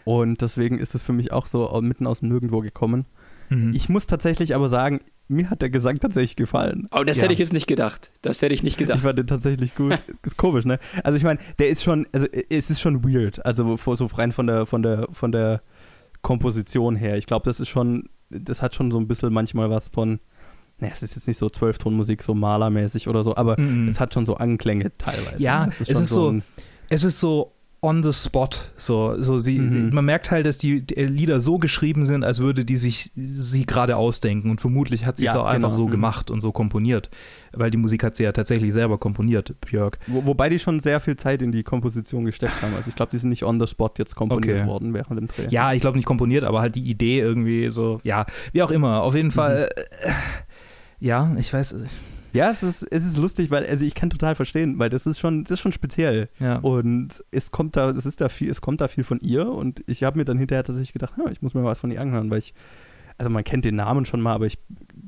Und 0.04 0.40
deswegen 0.40 0.78
ist 0.78 0.94
es 0.94 1.02
für 1.02 1.12
mich 1.12 1.32
auch 1.32 1.46
so 1.46 1.68
mitten 1.80 2.06
aus 2.06 2.20
dem 2.20 2.28
Nirgendwo 2.28 2.60
gekommen. 2.60 3.06
Mhm. 3.52 3.70
Ich 3.74 3.88
muss 3.88 4.06
tatsächlich 4.06 4.54
aber 4.54 4.68
sagen, 4.68 5.00
mir 5.28 5.48
hat 5.50 5.62
der 5.62 5.70
Gesang 5.70 5.98
tatsächlich 5.98 6.36
gefallen. 6.36 6.88
Aber 6.90 7.04
das 7.04 7.16
Ja. 7.16 7.22
hätte 7.24 7.32
ich 7.32 7.38
jetzt 7.38 7.52
nicht 7.52 7.66
gedacht. 7.66 8.10
Das 8.22 8.42
hätte 8.42 8.54
ich 8.54 8.62
nicht 8.62 8.74
Ich 8.74 8.86
gedacht. 8.86 9.00
fand 9.00 9.18
den 9.18 9.26
tatsächlich 9.26 9.74
gut. 9.74 9.98
ist 10.24 10.36
komisch, 10.36 10.64
ne? 10.64 10.78
Also 11.04 11.16
ich 11.16 11.24
meine, 11.24 11.38
der 11.58 11.68
ist 11.68 11.82
schon, 11.82 12.06
also 12.12 12.26
es 12.50 12.70
ist 12.70 12.80
schon 12.80 13.02
weird. 13.04 13.44
Also 13.46 13.76
vor- 13.76 13.96
so 13.96 14.06
rein 14.06 14.32
von 14.32 14.46
der, 14.46 14.66
von 14.66 14.82
der, 14.82 15.08
von 15.12 15.32
der 15.32 15.62
Komposition 16.20 16.96
her. 16.96 17.16
Ich 17.16 17.26
glaube, 17.26 17.44
das 17.44 17.60
ist 17.60 17.68
schon, 17.68 18.08
das 18.30 18.62
hat 18.62 18.74
schon 18.74 18.90
so 18.90 18.98
ein 18.98 19.08
bisschen 19.08 19.32
manchmal 19.32 19.70
was 19.70 19.88
von, 19.88 20.20
naja, 20.78 20.92
es 20.94 21.02
ist 21.02 21.14
jetzt 21.16 21.26
nicht 21.28 21.38
so 21.38 21.48
Zwölftonmusik, 21.50 22.22
so 22.22 22.34
malermäßig 22.34 23.08
oder 23.08 23.22
so, 23.24 23.36
aber 23.36 23.58
Mhm. 23.60 23.88
es 23.88 24.00
hat 24.00 24.14
schon 24.14 24.24
so 24.26 24.36
Anklänge 24.36 24.96
teilweise. 24.98 25.42
Ja, 25.42 25.66
es 25.66 25.80
ist, 25.80 25.88
es 25.90 25.94
schon 25.96 26.02
ist 26.04 26.10
so- 26.10 26.30
ein, 26.30 26.42
es 26.88 27.04
ist 27.04 27.20
so 27.20 27.52
on 27.84 28.04
the 28.04 28.12
spot. 28.12 28.50
So, 28.76 29.20
so 29.20 29.40
sie, 29.40 29.58
Mhm. 29.58 29.90
man 29.92 30.04
merkt 30.04 30.30
halt, 30.30 30.46
dass 30.46 30.56
die, 30.56 30.82
die 30.86 30.94
Lieder 31.04 31.40
so 31.40 31.58
geschrieben 31.58 32.04
sind, 32.04 32.22
als 32.22 32.38
würde 32.38 32.64
die 32.64 32.76
sich 32.76 33.10
sie 33.16 33.66
gerade 33.66 33.96
ausdenken. 33.96 34.50
Und 34.50 34.60
vermutlich 34.60 35.04
hat 35.04 35.16
sie 35.16 35.26
es 35.26 35.34
Ja, 35.34 35.40
auch 35.40 35.46
einfach 35.46 35.70
genau. 35.70 35.76
so 35.78 35.86
Mhm. 35.88 35.90
gemacht 35.90 36.30
und 36.30 36.40
so 36.40 36.52
komponiert. 36.52 37.10
Weil 37.52 37.72
die 37.72 37.76
Musik 37.78 38.04
hat 38.04 38.14
sie 38.14 38.22
ja 38.22 38.30
tatsächlich 38.30 38.72
selber 38.72 38.98
komponiert, 38.98 39.56
Björk. 39.62 39.98
wo, 40.06 40.24
wobei 40.26 40.48
die 40.48 40.60
schon 40.60 40.78
sehr 40.78 41.00
viel 41.00 41.16
Zeit 41.16 41.42
in 41.42 41.50
die 41.50 41.64
Komposition 41.64 42.24
gesteckt 42.24 42.62
haben. 42.62 42.72
Also 42.76 42.88
ich 42.88 42.94
glaube, 42.94 43.10
die 43.10 43.18
sind 43.18 43.30
nicht 43.30 43.42
on 43.42 43.58
the 43.58 43.66
spot 43.66 43.90
jetzt 43.98 44.14
komponiert 44.14 44.60
Okay. 44.60 44.68
worden 44.68 44.94
während 44.94 45.18
dem 45.18 45.26
Dreh. 45.26 45.48
Ja, 45.50 45.72
ich 45.72 45.80
glaube 45.80 45.96
nicht 45.98 46.06
komponiert, 46.06 46.44
aber 46.44 46.60
halt 46.60 46.76
die 46.76 46.88
Idee 46.88 47.18
irgendwie 47.18 47.68
so, 47.70 48.00
ja, 48.04 48.26
wie 48.52 48.62
auch 48.62 48.70
immer. 48.70 49.02
Auf 49.02 49.16
jeden 49.16 49.28
Mhm. 49.28 49.32
Fall, 49.32 49.68
äh, 49.74 50.10
ja, 51.00 51.34
ich 51.36 51.52
weiß, 51.52 51.74
Ja, 52.32 52.50
es 52.50 52.62
ist, 52.62 52.82
es 52.90 53.04
ist 53.06 53.16
lustig, 53.16 53.50
weil, 53.50 53.66
also 53.66 53.84
ich 53.84 53.94
kann 53.94 54.10
total 54.10 54.34
verstehen, 54.34 54.78
weil 54.78 54.90
das 54.90 55.06
ist 55.06 55.18
schon, 55.18 55.44
das 55.44 55.52
ist 55.52 55.60
schon 55.60 55.72
speziell. 55.72 56.28
ja. 56.38 56.56
Und 56.58 57.22
es 57.30 57.50
kommt 57.50 57.76
da, 57.76 57.90
es 57.90 58.06
ist 58.06 58.20
da 58.20 58.28
viel, 58.28 58.50
es 58.50 58.60
kommt 58.60 58.80
da 58.80 58.88
viel 58.88 59.04
von 59.04 59.18
ihr 59.20 59.46
und 59.48 59.82
ich 59.86 60.02
habe 60.04 60.18
mir 60.18 60.24
dann 60.24 60.38
hinterher 60.38 60.64
tatsächlich 60.64 60.92
gedacht, 60.92 61.14
ja, 61.18 61.30
ich 61.30 61.42
muss 61.42 61.54
mir 61.54 61.62
was 61.64 61.78
von 61.78 61.90
ihr 61.90 62.00
anhören, 62.00 62.30
weil 62.30 62.38
ich, 62.38 62.54
also 63.18 63.30
man 63.30 63.44
kennt 63.44 63.64
den 63.64 63.76
Namen 63.76 64.04
schon 64.06 64.20
mal, 64.20 64.32
aber 64.32 64.46
ich 64.46 64.58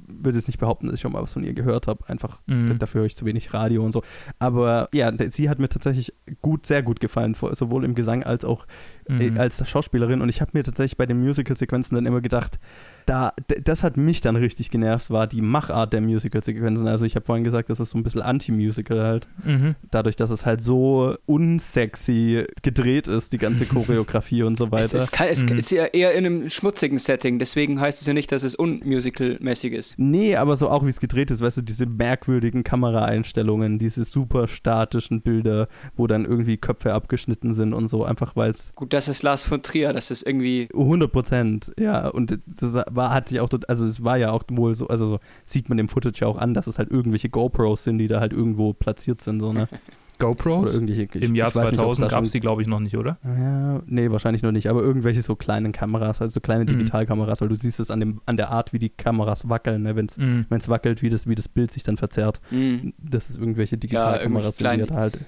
würde 0.07 0.39
jetzt 0.39 0.47
nicht 0.47 0.59
behaupten, 0.61 0.87
dass 0.87 0.95
ich 0.97 1.01
schon 1.01 1.13
mal 1.13 1.23
was 1.23 1.33
von 1.33 1.43
ihr 1.45 1.55
gehört 1.55 1.87
habe. 1.87 2.09
Einfach 2.09 2.41
Mhm. 2.47 2.79
dafür 2.79 3.01
höre 3.01 3.07
ich 3.07 3.17
zu 3.17 3.25
wenig 3.25 3.53
Radio 3.53 3.85
und 3.85 3.93
so. 3.93 4.03
Aber 4.39 4.89
ja, 4.95 5.11
sie 5.31 5.49
hat 5.49 5.59
mir 5.59 5.69
tatsächlich 5.69 6.13
gut, 6.41 6.67
sehr 6.67 6.83
gut 6.83 7.01
gefallen, 7.01 7.35
sowohl 7.35 7.85
im 7.85 7.95
Gesang 7.95 8.23
als 8.23 8.45
auch 8.45 8.67
äh, 9.09 9.31
Mhm. 9.31 9.39
als 9.41 9.67
Schauspielerin. 9.69 10.21
Und 10.21 10.29
ich 10.29 10.41
habe 10.41 10.53
mir 10.55 10.63
tatsächlich 10.63 10.97
bei 10.97 11.07
den 11.07 11.19
Musical-Sequenzen 11.21 11.95
dann 11.97 12.07
immer 12.07 12.21
gedacht, 12.21 12.59
da, 13.07 13.33
das 13.63 13.83
hat 13.83 13.97
mich 13.97 14.21
dann 14.21 14.37
richtig 14.37 14.71
genervt, 14.71 15.11
war 15.11 15.27
die 15.27 15.41
Machart 15.43 15.93
der 15.93 16.01
Musical-Sequenzen. 16.01 16.87
Also 16.89 17.05
ich 17.05 17.17
habe 17.17 17.25
vorhin 17.27 17.45
gesagt, 17.45 17.71
das 17.71 17.81
ist 17.81 17.91
so 17.91 17.99
ein 17.99 18.03
bisschen 18.03 18.23
Anti-Musical 18.23 19.03
halt. 19.03 19.29
Mhm. 19.45 19.75
Dadurch, 19.91 20.17
dass 20.17 20.31
es 20.31 20.47
halt 20.47 20.63
so 20.63 21.17
unsexy 21.27 22.45
gedreht 22.63 23.09
ist, 23.09 23.33
die 23.33 23.39
ganze 23.39 23.67
Choreografie 23.67 24.43
und 24.43 24.57
so 24.57 24.65
Es, 24.67 24.71
weiter. 24.73 24.99
es, 24.99 25.11
kann, 25.13 25.29
es 25.29 25.43
Mhm. 25.45 25.59
ist 25.59 25.71
ja 25.71 25.85
eher 25.87 26.13
in 26.15 26.25
einem 26.27 26.51
schmutzigen 26.51 26.99
Setting, 26.99 27.39
deswegen 27.39 27.81
heißt 27.81 28.01
es 28.01 28.07
ja 28.07 28.15
nicht, 28.15 28.33
dass 28.33 28.43
es 28.43 28.55
unmusical-mäßig 28.55 29.73
ist. 29.73 29.99
Nee, 29.99 30.37
aber 30.37 30.57
so 30.57 30.69
auch 30.71 30.85
wie 30.85 30.89
es 30.91 31.01
gedreht 31.01 31.31
ist, 31.31 31.41
weißt 31.43 31.59
du, 31.59 31.63
diese 31.63 31.87
merkwürdigen 31.87 32.65
Kameraeinstellungen, 32.65 33.79
diese 33.79 34.05
super 34.05 34.49
statischen 34.49 35.21
Bilder, 35.23 35.69
wo 35.97 36.07
dann 36.07 36.25
irgendwie 36.25 36.57
Köpfe 36.57 36.93
abgeschnitten 36.95 37.55
sind 37.55 37.73
und 37.75 37.89
so, 37.89 38.05
einfach 38.05 38.37
weil 38.37 38.51
es 38.51 38.73
Gut, 38.75 38.93
das 38.93 39.09
ist 39.09 39.23
Lars 39.23 39.43
von 39.45 39.63
Trier, 39.63 39.93
das 39.93 40.11
ist 40.11 40.23
irgendwie 40.27 40.69
100 40.73 41.13
Prozent, 41.13 41.73
ja, 41.79 42.09
und 42.09 42.39
das 42.47 42.75
war, 42.97 43.13
hat 43.13 43.29
sich 43.29 43.41
auch, 43.41 43.49
dort- 43.49 43.69
also 43.69 43.87
es 43.87 44.05
war 44.05 44.17
ja 44.17 44.31
auch 44.31 44.45
wohl 44.51 44.75
so, 44.75 44.89
also 44.89 45.07
so 45.07 45.19
sieht 45.45 45.69
man 45.69 45.79
dem 45.79 45.89
Footage 45.89 46.21
ja 46.23 46.27
auch 46.29 46.39
an, 46.39 46.55
dass 46.55 46.67
es 46.67 46.79
halt 46.79 46.91
irgendwelche 46.91 47.29
GoPros 47.29 47.85
sind, 47.85 47.99
die 47.99 48.09
da 48.09 48.21
halt 48.21 48.33
irgendwo 48.33 48.73
platziert 48.73 49.21
sind, 49.21 49.41
so, 49.41 49.53
ne? 49.53 49.69
Oder 50.17 50.29
GoPros? 50.29 50.75
irgendwelche, 50.75 51.03
ich- 51.03 51.23
Im 51.23 51.35
Jahr 51.35 51.49
ich 51.49 51.57
weiß 51.57 51.73
nicht, 51.73 51.81
ob's 51.81 51.97
2000 51.99 52.11
da 52.11 52.15
gab 52.15 52.25
es 52.25 52.31
die, 52.31 52.39
glaube 52.41 52.63
ich, 52.63 52.69
noch 52.69 52.79
nicht, 52.81 52.97
oder? 52.97 53.19
Ja, 53.25 53.83
nee, 53.87 54.11
wahrscheinlich 54.13 54.43
noch 54.43 54.53
nicht, 54.53 54.69
aber 54.69 54.81
irgendwelche 54.81 55.23
so 55.23 55.35
kleinen 55.35 55.73
Kameras, 55.73 56.21
also 56.23 56.35
so 56.35 56.41
kleine 56.41 56.65
Mhm. 56.65 56.69
Digitalkameras, 56.79 57.41
weil 57.41 57.49
du 57.49 57.57
siehst 57.57 57.81
es 57.81 57.91
an, 57.91 57.99
dem, 58.01 58.21
an 58.25 58.37
der 58.37 58.51
Art, 58.51 58.73
wie 58.73 58.79
die 58.79 58.91
Kameras 58.91 59.49
wackeln, 59.49 59.83
ne? 59.83 59.97
wenn 59.97 60.07
es 60.07 60.17
Mhm. 60.17 60.47
wackelt, 60.69 61.03
wie 61.03 61.11
das, 61.11 61.27
wie 61.29 61.35
das 61.35 61.49
Bild 61.49 61.71
sich 61.73 61.83
dann 61.83 61.97
verzerrt. 61.97 62.41
mh. 62.51 62.93
Das 62.99 63.29
ist 63.29 63.39
irgendwelche 63.39 63.77
Digitalkameras, 63.77 64.57
sind, 64.57 64.65
die 64.67 64.71
irgendwelche 64.71 64.93
da 64.95 65.01
halt. 65.01 65.19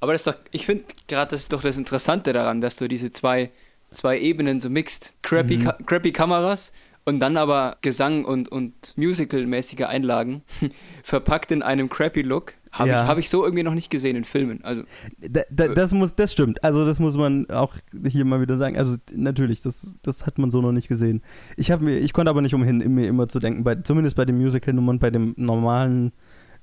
Aber 0.00 0.12
das 0.12 0.20
ist 0.20 0.26
doch, 0.28 0.36
ich 0.52 0.64
finde 0.66 0.84
gerade, 1.08 1.30
das 1.32 1.40
ist 1.40 1.52
doch 1.52 1.62
das 1.62 1.76
Interessante 1.76 2.32
daran, 2.32 2.60
dass 2.60 2.76
du 2.76 2.86
diese 2.86 3.10
zwei, 3.10 3.50
zwei 3.90 4.18
Ebenen 4.20 4.60
so 4.60 4.70
mixt. 4.70 5.14
Crappy, 5.22 5.56
Mhm. 5.56 5.62
Ka 5.64 5.72
crappy 5.86 6.12
Kameras 6.12 6.72
und 7.06 7.20
dann 7.20 7.36
aber 7.36 7.78
Gesang 7.82 8.24
und, 8.24 8.48
und 8.50 8.74
Musical-mäßige 8.96 9.82
Einlagen 9.82 10.42
verpackt 11.04 11.52
in 11.52 11.62
einem 11.62 11.88
crappy 11.88 12.22
Look. 12.22 12.54
Habe 12.72 12.90
Ja. 12.90 13.04
ich, 13.04 13.08
hab 13.08 13.18
ich 13.18 13.30
so 13.30 13.44
irgendwie 13.44 13.62
noch 13.62 13.74
nicht 13.74 13.90
gesehen 13.90 14.16
in 14.16 14.24
Filmen. 14.24 14.62
Also, 14.64 14.82
Da, 15.30 15.42
da, 15.50 15.68
das 15.68 15.94
muss, 15.94 16.14
das 16.16 16.32
stimmt. 16.32 16.62
Also 16.62 16.84
das 16.84 16.98
muss 16.98 17.16
man 17.16 17.48
auch 17.48 17.76
hier 18.06 18.24
mal 18.24 18.40
wieder 18.40 18.56
sagen. 18.58 18.76
Also 18.76 18.96
natürlich, 19.14 19.62
das, 19.62 19.94
das 20.02 20.26
hat 20.26 20.36
man 20.38 20.50
so 20.50 20.60
noch 20.60 20.72
nicht 20.72 20.88
gesehen. 20.88 21.22
Ich 21.56 21.74
mir, 21.78 21.96
ich 21.98 22.12
konnte 22.12 22.28
aber 22.28 22.42
nicht 22.42 22.54
umhin, 22.54 22.78
mir 22.78 23.06
immer 23.08 23.28
zu 23.28 23.38
denken, 23.38 23.62
bei, 23.64 23.76
zumindest 23.76 24.16
bei 24.16 24.24
den 24.24 24.36
Musical-Nummern, 24.36 24.98
bei 24.98 25.10
dem 25.10 25.32
normalen, 25.38 26.12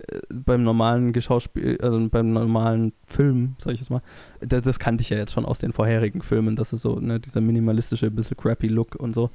äh, 0.07 0.19
beim 0.31 0.61
normalen 0.61 1.13
Geschauspiel, 1.13 1.79
also 1.81 2.05
beim 2.09 2.33
normalen 2.33 2.91
Film, 3.07 3.55
sag 3.59 3.73
ich 3.73 3.79
jetzt 3.79 3.89
mal, 3.89 4.01
das, 4.41 4.63
das 4.63 4.77
kannte 4.77 5.01
ich 5.01 5.09
ja 5.09 5.17
jetzt 5.17 5.31
schon 5.31 5.45
aus 5.45 5.59
den 5.59 5.71
vorherigen 5.71 6.21
Filmen. 6.21 6.57
Das 6.57 6.73
ist 6.73 6.81
so, 6.81 6.99
ne, 6.99 7.21
dieser 7.21 7.39
minimalistische, 7.39 8.11
bisschen 8.11 8.37
crappy 8.37 8.67
Look 8.67 8.95
und 8.95 9.15
so. 9.15 9.31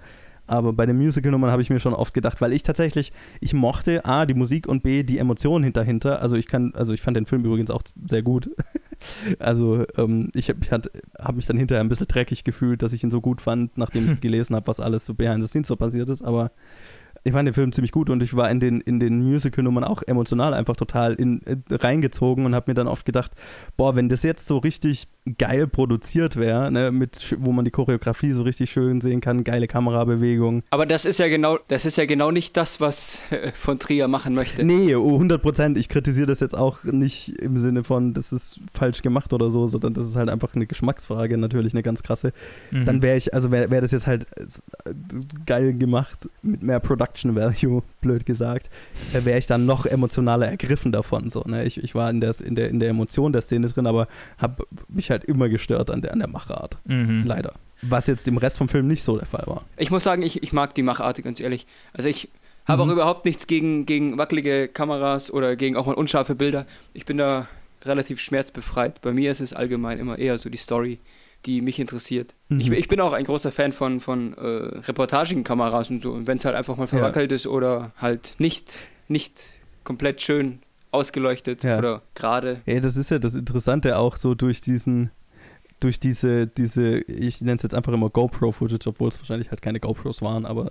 Aber 0.49 0.73
bei 0.73 0.87
den 0.87 0.97
Musical-Nummern 0.97 1.51
habe 1.51 1.63
ich 1.63 1.71
mir 1.71 1.79
schon 1.79 1.95
oft 1.95 2.15
gedacht, 2.15 2.41
weil 2.41 2.53
ich 2.53 2.63
tatsächlich, 2.63 3.13
ich 3.41 3.53
mochte 3.53 4.05
A, 4.05 4.27
die 4.27 4.35
Musik 4.35 4.67
und 4.67 4.83
B, 4.83 5.03
die 5.03 5.19
Emotionen 5.19 5.63
hinterhinter. 5.63 6.23
Also 6.23 6.37
ich 6.37 6.47
kann, 6.47 6.73
also 6.75 6.93
ich 6.93 7.03
fand 7.03 7.17
den 7.17 7.27
Film 7.27 7.45
übrigens 7.45 7.71
auch 7.71 7.83
sehr 8.05 8.23
gut. 8.23 8.51
Also 9.39 9.85
ähm, 9.97 10.29
ich 10.35 10.49
habe 10.49 10.59
hab, 10.73 10.89
hab 11.21 11.37
mich 11.37 11.47
dann 11.47 11.57
hinterher 11.57 11.85
ein 11.85 11.89
bisschen 11.89 12.09
dreckig 12.09 12.43
gefühlt, 12.43 12.83
dass 12.83 12.93
ich 12.93 13.05
ihn 13.05 13.13
so 13.13 13.21
gut 13.21 13.41
fand, 13.41 13.79
nachdem 13.79 14.13
ich 14.13 14.21
gelesen 14.21 14.57
habe, 14.57 14.67
was 14.67 14.81
alles 14.81 15.07
so 15.07 15.15
behind 15.15 15.41
the 15.41 15.47
scenes 15.47 15.69
so 15.69 15.77
passiert 15.77 16.09
ist. 16.09 16.21
Aber 16.23 16.51
ich 17.29 17.35
fand 17.35 17.47
den 17.47 17.55
Film 17.55 17.73
ziemlich 17.73 17.93
gut 17.93 18.11
und 18.11 18.23
ich 18.23 18.35
war 18.35 18.51
in 18.51 18.61
den, 18.61 18.81
in 18.81 19.01
den 19.01 19.23
Musical-Nummern 19.23 19.85
auch 19.85 20.03
emotional 20.07 20.55
einfach 20.55 20.77
total 20.77 21.15
in, 21.15 21.43
äh, 21.47 21.57
reingezogen 21.71 22.45
und 22.45 22.55
habe 22.55 22.71
mir 22.71 22.75
dann 22.75 22.89
oft 22.89 23.05
gedacht, 23.05 23.33
boah, 23.77 23.95
wenn 23.97 24.09
das 24.09 24.23
jetzt 24.23 24.47
so 24.47 24.59
richtig 24.59 25.09
geil 25.37 25.67
produziert 25.67 26.37
wäre, 26.37 26.71
ne, 26.71 26.91
mit, 26.91 27.37
wo 27.39 27.53
man 27.53 27.65
die 27.65 27.71
Choreografie 27.71 28.33
so 28.33 28.43
richtig 28.43 28.71
schön 28.71 29.01
sehen 29.01 29.21
kann, 29.21 29.45
geile 29.45 29.67
Kamerabewegung. 29.67 30.63
aber 30.71 30.87
das 30.87 31.05
ist 31.05 31.19
ja 31.19 31.29
genau, 31.29 31.59
das 31.69 31.85
ist 31.85 31.99
ja 31.99 32.07
genau 32.07 32.31
nicht 32.31 32.57
das, 32.57 32.81
was 32.81 33.23
äh, 33.31 33.53
von 33.53 33.79
Trier 33.79 34.09
machen 34.09 34.35
möchte. 34.35 34.65
Nee, 34.65 34.95
oh, 34.95 35.15
100 35.15 35.43
Prozent. 35.43 35.79
Ich 35.79 35.89
kritisiere 35.89 36.27
das 36.27 36.41
jetzt 36.41 36.57
auch 36.57 36.85
nicht 36.85 37.29
im 37.41 37.59
Sinne 37.59 37.85
von, 37.85 38.15
das 38.15 38.33
ist 38.33 38.61
falsch 38.73 39.03
gemacht 39.03 39.33
oder 39.33 39.51
so, 39.51 39.67
sondern 39.67 39.95
das 39.95 40.05
ist 40.05 40.17
halt 40.17 40.31
einfach 40.31 40.55
eine 40.55 40.67
Geschmacksfrage, 40.67 41.37
natürlich 41.37 41.75
eine 41.75 41.83
ganz 41.83 42.03
krasse. 42.03 42.33
Mhm. 42.71 42.85
Dann 42.85 43.03
wäre 43.03 43.17
ich, 43.17 43.35
also 43.35 43.51
wäre 43.53 43.71
wär 43.71 43.81
das 43.81 43.91
jetzt 43.91 44.07
halt 44.07 44.27
äh, 44.37 44.95
geil 45.45 45.75
gemacht, 45.75 46.29
mit 46.43 46.63
mehr 46.63 46.81
Production 46.81 47.18
Value, 47.35 47.83
blöd 48.01 48.27
gesagt, 48.27 48.71
äh, 49.13 49.25
wäre 49.25 49.39
ich 49.39 49.47
dann 49.47 49.67
noch 49.67 49.87
emotionaler 49.87 50.49
ergriffen 50.49 50.93
davon. 50.93 51.31
So, 51.31 51.43
ne? 51.47 51.65
ich, 51.65 51.83
ich 51.83 51.95
war 51.95 52.11
in 52.11 52.21
der, 52.21 52.35
in, 52.41 52.55
der, 52.55 52.69
in 52.69 52.81
der 52.81 52.91
Emotion 52.91 53.33
der 53.33 53.43
Szene 53.43 53.69
drin, 53.69 53.87
aber 53.87 54.09
habe 54.39 54.67
mich 54.89 55.11
halt 55.11 55.25
immer 55.25 55.49
gestört 55.49 55.91
an 55.91 56.03
der, 56.03 56.13
an 56.13 56.19
der 56.21 56.29
Machart. 56.29 56.79
Mhm. 56.85 57.23
Leider. 57.25 57.55
Was 57.83 58.07
jetzt 58.07 58.27
im 58.27 58.37
Rest 58.39 58.59
vom 58.59 58.69
Film 58.69 58.87
nicht 58.89 59.05
so 59.05 59.17
der 59.17 59.27
Fall 59.27 59.45
war. 59.47 59.65
Ich 59.77 59.91
muss 59.91 60.05
sagen, 60.05 60.23
ich, 60.23 60.43
ich 60.43 60.53
mag 60.53 60.75
die 60.75 60.83
Machart, 60.83 61.23
ganz 61.23 61.39
ehrlich. 61.41 61.67
Also 61.93 62.09
ich 62.09 62.29
habe 62.67 62.85
Mhm. 62.85 62.91
auch 62.91 62.93
überhaupt 62.95 63.25
nichts 63.25 63.47
gegen, 63.47 63.87
gegen 63.87 64.19
wackelige 64.19 64.69
Kameras 64.69 65.31
oder 65.31 65.57
gegen 65.57 65.77
auch 65.77 65.87
mal 65.87 65.95
unscharfe 65.95 66.35
Bilder. 66.35 66.67
Ich 66.93 67.07
bin 67.07 67.17
da 67.19 67.49
relativ 67.85 68.21
schmerzbefreit. 68.21 69.01
Bei 69.01 69.13
mir 69.13 69.31
ist 69.31 69.41
es 69.41 69.53
allgemein 69.53 69.99
immer 69.99 70.19
eher 70.19 70.37
so 70.39 70.51
die 70.51 70.59
Story, 70.59 70.99
die 71.47 71.61
mich 71.63 71.79
interessiert. 71.79 72.35
Mhm. 72.49 72.61
Ich, 72.61 72.71
ich 72.71 72.89
bin 72.89 73.01
auch 73.01 73.13
ein 73.13 73.25
großer 73.25 73.53
Fan 73.53 73.73
von, 73.73 74.01
von 74.01 74.35
äh, 74.35 74.41
reportagigen 74.41 75.45
Kameras 75.45 75.91
und 75.91 76.03
so. 76.03 76.13
Und 76.13 76.27
wenn 76.27 76.39
es 76.39 76.45
halt 76.45 76.57
einfach 76.57 76.77
mal 76.77 76.87
verwackelt 76.89 77.33
ist 77.33 77.47
oder 77.47 77.93
halt 77.97 78.35
nicht, 78.39 78.79
nicht 79.09 79.49
komplett 79.85 80.21
schön 80.21 80.59
ausgeleuchtet 80.91 81.63
Ja. 81.65 81.79
oder 81.79 82.03
gerade. 82.15 82.61
Ja, 82.67 82.81
das 82.81 82.97
ist 82.97 83.11
ja 83.11 83.19
das 83.19 83.35
Interessante 83.35 83.97
auch 83.99 84.17
so 84.17 84.35
durch 84.35 84.61
diesen, 84.61 85.11
durch 85.81 86.01
diese, 86.01 86.47
diese, 86.47 86.99
ich 87.03 87.41
nenne 87.41 87.57
es 87.57 87.63
jetzt 87.63 87.75
einfach 87.75 87.93
immer 87.93 88.11
GoPro-Footage, 88.11 88.87
obwohl 88.89 89.09
es 89.11 89.19
wahrscheinlich 89.19 89.51
halt 89.51 89.63
keine 89.63 89.81
GoPros 89.81 90.23
waren, 90.23 90.45
aber 90.45 90.71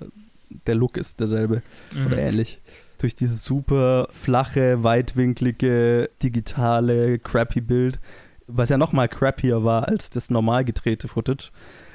der 0.66 0.76
Look 0.76 0.98
ist 0.98 1.20
derselbe 1.20 1.62
Mhm. 1.96 2.06
oder 2.08 2.18
ähnlich. 2.18 2.60
Durch 3.00 3.14
dieses 3.16 3.44
super 3.44 4.08
flache, 4.10 4.84
weitwinklige, 4.84 6.10
digitale, 6.24 7.20
crappy 7.20 7.62
Bild, 7.62 8.00
was 8.48 8.70
ja 8.70 8.78
nochmal 8.78 9.08
crappier 9.08 9.64
war 9.64 9.88
als 9.88 10.10
das 10.10 10.30
normal 10.30 10.66
gedrehte 10.66 11.08
Footage, 11.08 11.52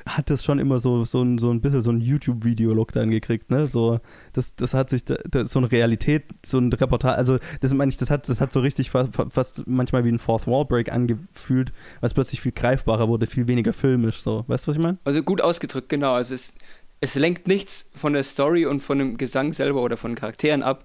hat 0.07 0.31
das 0.31 0.45
schon 0.45 0.59
immer 0.59 0.79
so, 0.79 1.05
so, 1.05 1.23
ein, 1.23 1.39
so 1.39 1.51
ein 1.51 1.61
bisschen 1.61 1.83
so 1.83 1.91
ein 1.91 2.01
YouTube-Video-Look 2.01 2.93
dann 2.93 3.11
gekriegt, 3.11 3.51
ne? 3.51 3.67
So, 3.67 4.01
das, 4.33 4.57
das 4.57 4.75
hat 4.75 4.91
sich, 4.91 5.05
da, 5.05 5.17
da, 5.31 5.45
so 5.45 5.59
eine 5.59 5.71
Realität, 5.71 6.25
so 6.45 6.59
ein 6.59 6.73
Reportage, 6.73 7.17
also 7.17 7.39
das 7.61 7.73
meine 7.75 7.91
ich, 7.91 7.97
das 7.97 8.11
hat, 8.11 8.29
das 8.29 8.41
hat 8.41 8.53
so 8.53 8.61
richtig 8.61 8.91
fa 8.91 9.07
fa 9.07 9.29
fast 9.29 9.67
manchmal 9.67 10.05
wie 10.05 10.11
ein 10.11 10.19
Fourth 10.19 10.47
Wall 10.47 10.65
Break 10.65 10.91
angefühlt, 10.91 11.73
es 12.01 12.15
plötzlich 12.15 12.41
viel 12.41 12.53
greifbarer 12.53 13.09
wurde, 13.09 13.27
viel 13.27 13.47
weniger 13.47 13.73
filmisch, 13.73 14.23
so. 14.23 14.45
Weißt 14.49 14.67
du, 14.67 14.69
was 14.71 14.77
ich 14.77 14.83
meine? 14.83 14.99
Also 15.05 15.23
gut 15.23 15.41
ausgedrückt, 15.41 15.89
genau. 15.89 16.15
Also 16.15 16.35
es, 16.35 16.55
es 17.01 17.15
lenkt 17.15 17.47
nichts 17.49 17.91
von 17.95 18.13
der 18.13 18.25
Story 18.25 18.67
und 18.67 18.81
von 18.81 18.99
dem 18.99 19.17
Gesang 19.17 19.53
selber 19.53 19.83
oder 19.83 19.97
von 19.97 20.15
Charakteren 20.15 20.63
ab. 20.63 20.85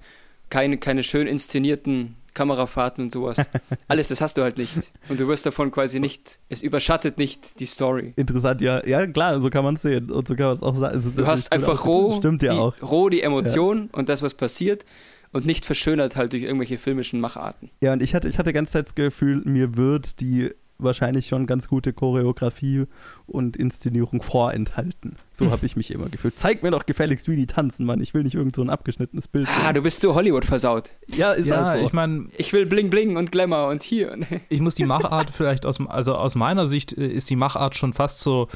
Keine, 0.50 0.78
keine 0.78 1.04
schön 1.04 1.28
inszenierten 1.28 2.16
Kamerafahrten 2.38 3.06
und 3.06 3.12
sowas. 3.12 3.38
Alles, 3.88 4.08
das 4.08 4.22
hast 4.22 4.38
du 4.38 4.44
halt 4.44 4.58
nicht. 4.58 4.74
Und 5.10 5.20
du 5.20 5.28
wirst 5.28 5.46
davon 5.46 5.72
quasi 5.72 6.00
nicht, 6.00 6.40
es 6.50 6.62
überschattet 6.62 7.18
nicht 7.18 7.60
die 7.60 7.66
Story. 7.66 8.14
Interessant, 8.16 8.62
ja, 8.62 8.86
ja, 8.86 9.06
klar, 9.08 9.42
so 9.42 9.50
kann 9.50 9.64
man 9.64 9.76
es 9.76 9.82
sehen 9.82 10.12
und 10.12 10.28
so 10.28 10.36
kann 10.36 10.48
man 10.48 10.56
es 10.56 10.62
auch 10.64 10.76
sagen. 10.76 10.98
Es 10.98 11.16
Du 11.16 11.26
hast 11.26 11.52
einfach 11.52 11.86
roh, 11.86 12.20
ja 12.24 12.32
die, 12.32 12.50
auch. 12.52 12.76
roh 12.82 13.10
die 13.10 13.22
Emotion 13.22 13.90
und 13.92 14.08
das, 14.08 14.22
was 14.22 14.36
passiert 14.36 14.86
und 15.32 15.46
nicht 15.46 15.66
verschönert 15.66 16.16
halt 16.16 16.34
durch 16.34 16.44
irgendwelche 16.44 16.78
filmischen 16.78 17.20
Macharten. 17.20 17.70
Ja, 17.82 17.94
und 17.94 18.02
ich 18.02 18.14
hatte, 18.14 18.28
ich 18.28 18.38
hatte 18.38 18.54
ganz 18.54 18.72
das 18.72 18.96
Gefühl, 18.96 19.42
mir 19.46 19.76
wird 19.76 20.20
die 20.20 20.52
wahrscheinlich 20.80 21.28
schon 21.28 21.46
ganz 21.46 21.68
gute 21.68 21.94
Choreografie 21.94 22.86
und 23.26 23.58
Inszenierung 23.58 24.22
vorenthalten. 24.22 25.16
So 25.32 25.46
Hm. 25.46 25.52
habe 25.52 25.66
ich 25.66 25.76
mich 25.76 25.92
immer 25.92 26.10
gefühlt. 26.10 26.38
Zeig 26.38 26.64
mir 26.64 26.72
doch 26.72 26.86
gefälligst, 26.86 27.28
wie 27.28 27.36
die 27.36 27.48
tanzen, 27.48 27.86
Mann. 27.86 28.00
Ich 28.02 28.14
will 28.14 28.24
nicht 28.24 28.36
irgend 28.36 28.56
so 28.56 28.62
ein 28.62 28.70
abgeschnittenes 28.70 29.28
Bild. 29.28 29.48
Ah, 29.50 29.66
sehen. 29.66 29.76
du 29.76 29.82
bist 29.82 30.02
so 30.02 30.14
Hollywood 30.16 30.46
versaut. 30.46 30.92
ja, 31.08 31.34
ist 31.34 31.48
ja, 31.48 31.66
halt 31.66 31.80
so. 31.82 31.86
ich 31.88 31.94
meine, 31.94 32.28
Ich 32.38 32.54
will 32.54 32.66
Bling 32.66 32.90
Bling 32.90 33.18
und 33.18 33.32
Glamour 33.32 33.68
und 33.70 33.84
hier. 33.84 34.18
ich 34.50 34.62
muss 34.62 34.76
die 34.76 34.86
Machart 34.86 35.30
vielleicht 35.32 35.66
aus, 35.66 35.80
also 35.88 36.16
aus 36.16 36.36
meiner 36.36 36.68
Sicht 36.68 36.94
äh, 36.98 37.08
ist 37.08 37.30
die 37.30 37.36
Machart 37.36 37.76
schon 37.76 37.94
fast 37.94 38.20
so 38.22 38.48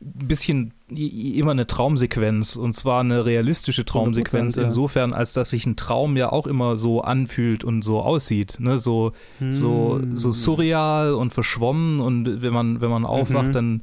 ein 0.00 0.28
bisschen 0.28 0.72
immer 0.90 1.52
eine 1.52 1.66
Traumsequenz 1.66 2.56
und 2.56 2.72
zwar 2.74 3.00
eine 3.00 3.24
realistische 3.24 3.84
Traumsequenz 3.84 4.54
100%, 4.56 4.58
ja. 4.60 4.64
insofern, 4.64 5.12
als 5.12 5.32
dass 5.32 5.50
sich 5.50 5.66
ein 5.66 5.76
Traum 5.76 6.16
ja 6.16 6.30
auch 6.30 6.46
immer 6.46 6.76
so 6.76 7.00
anfühlt 7.00 7.64
und 7.64 7.82
so 7.82 8.00
aussieht, 8.00 8.56
ne, 8.60 8.78
so 8.78 9.12
so 9.50 9.98
Hm. 10.00 10.16
so 10.16 10.32
surreal 10.32 11.14
und 11.14 11.32
verschwommen 11.32 12.00
und 12.00 12.42
wenn 12.42 12.52
man 12.52 12.80
wenn 12.80 12.90
man 12.90 13.04
aufwacht, 13.04 13.48
Mhm. 13.48 13.52
dann 13.52 13.82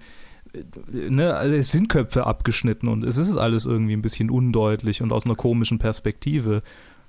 ne, 0.92 1.34
also 1.34 1.54
es 1.56 1.72
sind 1.72 1.90
Köpfe 1.90 2.28
abgeschnitten 2.28 2.88
und 2.88 3.04
es 3.04 3.18
ist 3.18 3.36
alles 3.38 3.66
irgendwie 3.66 3.94
ein 3.94 4.02
bisschen 4.04 4.30
undeutlich 4.30 5.02
und 5.02 5.12
aus 5.12 5.26
einer 5.26 5.36
komischen 5.36 5.80
Perspektive. 5.80 6.62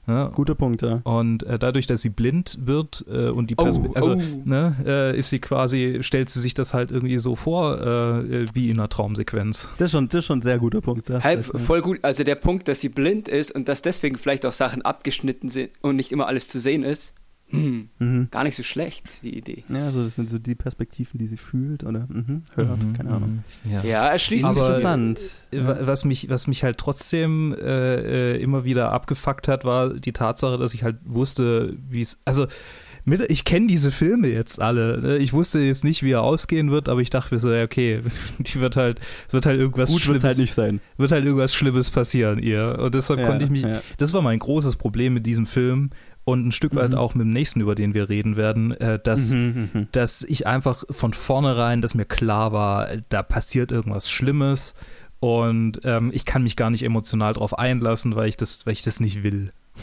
Ne? 0.06 0.30
Guter 0.34 0.54
Punkt, 0.54 0.82
ja. 0.82 1.00
Und 1.04 1.42
äh, 1.44 1.58
dadurch, 1.58 1.87
dass 1.87 2.02
sie 2.02 2.11
blind 2.11 2.58
wird 2.61 3.04
äh, 3.08 3.28
und 3.28 3.50
die 3.50 3.54
Oh, 3.56 3.64
Perspe 3.64 3.90
also 3.94 4.12
oh. 4.12 4.42
ne, 4.44 4.76
äh, 4.84 5.18
ist 5.18 5.30
sie 5.30 5.38
quasi, 5.38 5.99
stellt 6.02 6.28
sie 6.28 6.40
sich 6.40 6.54
das 6.54 6.75
halt 6.75 6.90
irgendwie 6.90 7.18
so 7.18 7.37
vor, 7.37 7.80
äh, 7.80 8.46
wie 8.54 8.70
in 8.70 8.78
einer 8.78 8.88
Traumsequenz. 8.88 9.68
Das 9.78 9.87
ist 9.87 9.92
schon, 9.92 10.08
das 10.08 10.20
ist 10.20 10.26
schon 10.26 10.40
ein 10.40 10.42
sehr 10.42 10.58
guter 10.58 10.80
Punkt. 10.80 11.08
Halb 11.08 11.44
voll 11.44 11.80
gut. 11.80 11.99
Also 12.02 12.25
der 12.25 12.34
Punkt, 12.34 12.68
dass 12.68 12.80
sie 12.80 12.88
blind 12.88 13.28
ist 13.28 13.54
und 13.54 13.68
dass 13.68 13.82
deswegen 13.82 14.18
vielleicht 14.18 14.44
auch 14.44 14.52
Sachen 14.52 14.82
abgeschnitten 14.82 15.49
sind 15.49 15.70
und 15.80 15.96
nicht 15.96 16.12
immer 16.12 16.26
alles 16.26 16.49
zu 16.49 16.61
sehen 16.61 16.82
ist, 16.82 17.14
Hm, 17.50 17.88
Mhm. 17.98 18.28
gar 18.30 18.42
nicht 18.42 18.56
so 18.56 18.62
schlecht, 18.62 19.22
die 19.22 19.36
Idee. 19.36 19.64
Ja, 19.68 19.84
also 19.86 20.02
das 20.02 20.14
sind 20.16 20.28
so 20.30 20.38
die 20.38 20.54
Perspektiven, 20.54 21.18
die 21.18 21.26
sie 21.26 21.36
fühlt 21.36 21.84
oder 21.84 22.06
mhm, 22.08 22.42
hört, 22.54 22.82
Mhm, 22.82 22.92
keine 22.94 23.10
Ahnung. 23.10 23.42
mhm, 23.64 23.70
Ja. 23.72 23.82
Ja, 23.84 24.08
erschließt 24.08 24.44
Aber- 24.46 24.54
sich 24.54 24.62
Interessant. 24.62 25.20
Wa- 25.52 25.78
Was 25.82 26.04
mich, 26.04 26.28
was 26.30 26.46
mich 26.46 26.64
halt 26.64 26.78
trotzdem 26.78 27.54
äh, 27.60 28.32
äh, 28.34 28.42
immer 28.42 28.64
wieder 28.64 28.92
abgefuckt 28.92 29.46
hat, 29.46 29.64
war 29.64 29.94
die 29.94 30.12
Tatsache, 30.12 30.58
dass 30.58 30.74
ich 30.74 30.82
halt 30.82 30.96
wusste, 31.04 31.76
wie 31.88 32.00
es. 32.00 32.18
Also, 32.24 32.46
mit, 33.06 33.20
ich 33.30 33.44
kenne 33.44 33.66
diese 33.66 33.90
Filme 33.92 34.28
jetzt 34.28 34.62
alle. 34.62 34.98
Ne? 35.02 35.16
Ich 35.18 35.34
wusste 35.34 35.60
jetzt 35.60 35.84
nicht, 35.84 36.02
wie 36.02 36.12
er 36.12 36.22
ausgehen 36.22 36.70
wird, 36.70 36.88
aber 36.88 37.02
ich 37.02 37.10
dachte 37.10 37.34
mir 37.34 37.38
so, 37.38 37.52
ja, 37.52 37.62
okay, 37.62 38.00
die 38.38 38.58
wird 38.60 38.76
halt, 38.76 38.98
wird 39.30 39.44
halt 39.44 39.60
irgendwas 39.60 39.90
Gut 39.90 39.96
wird 39.98 40.04
Schlimmes, 40.04 40.24
halt 40.24 40.38
nicht 40.38 40.54
sein. 40.54 40.80
wird 40.96 41.12
halt 41.12 41.24
irgendwas 41.26 41.54
Schlimmes 41.54 41.90
passieren 41.90 42.38
ihr. 42.38 42.78
Und 42.80 42.94
deshalb 42.94 43.20
Ja, 43.20 43.26
konnte 43.26 43.44
ich 43.44 43.50
mich. 43.50 43.62
ja. 43.62 43.82
Das 43.98 44.14
war 44.14 44.22
mein 44.22 44.38
großes 44.38 44.76
Problem 44.76 45.12
mit 45.12 45.26
diesem 45.26 45.44
Film 45.46 45.90
und 46.25 46.47
ein 46.47 46.52
Stück 46.52 46.75
weit 46.75 46.90
Mhm. 46.93 46.97
auch 46.99 47.14
mit 47.14 47.25
dem 47.26 47.31
nächsten, 47.31 47.61
über 47.61 47.75
den 47.75 47.95
wir 47.95 48.09
reden 48.09 48.37
werden, 48.37 48.73
äh, 48.73 48.99
dass 49.02 49.33
Mhm, 49.33 49.71
mhm. 49.73 49.88
dass 49.93 50.23
ich 50.23 50.47
einfach 50.47 50.85
von 50.90 51.12
vornherein, 51.12 51.81
dass 51.83 51.95
mir 51.95 52.07
klar 52.07 52.52
war, 52.52 52.88
da 53.09 53.23
passiert 53.23 53.73
irgendwas 53.73 54.11
Schlimmes 54.11 54.75
und 55.21 55.81
ähm, 55.85 56.11
ich 56.14 56.25
kann 56.25 56.43
mich 56.43 56.57
gar 56.57 56.71
nicht 56.71 56.83
emotional 56.83 57.35
drauf 57.35 57.59
einlassen, 57.59 58.14
weil 58.16 58.28
ich 58.28 58.37
das, 58.37 58.64
weil 58.66 58.73
ich 58.75 58.83
das 58.83 59.00
nicht 59.00 59.23
will. 59.23 59.50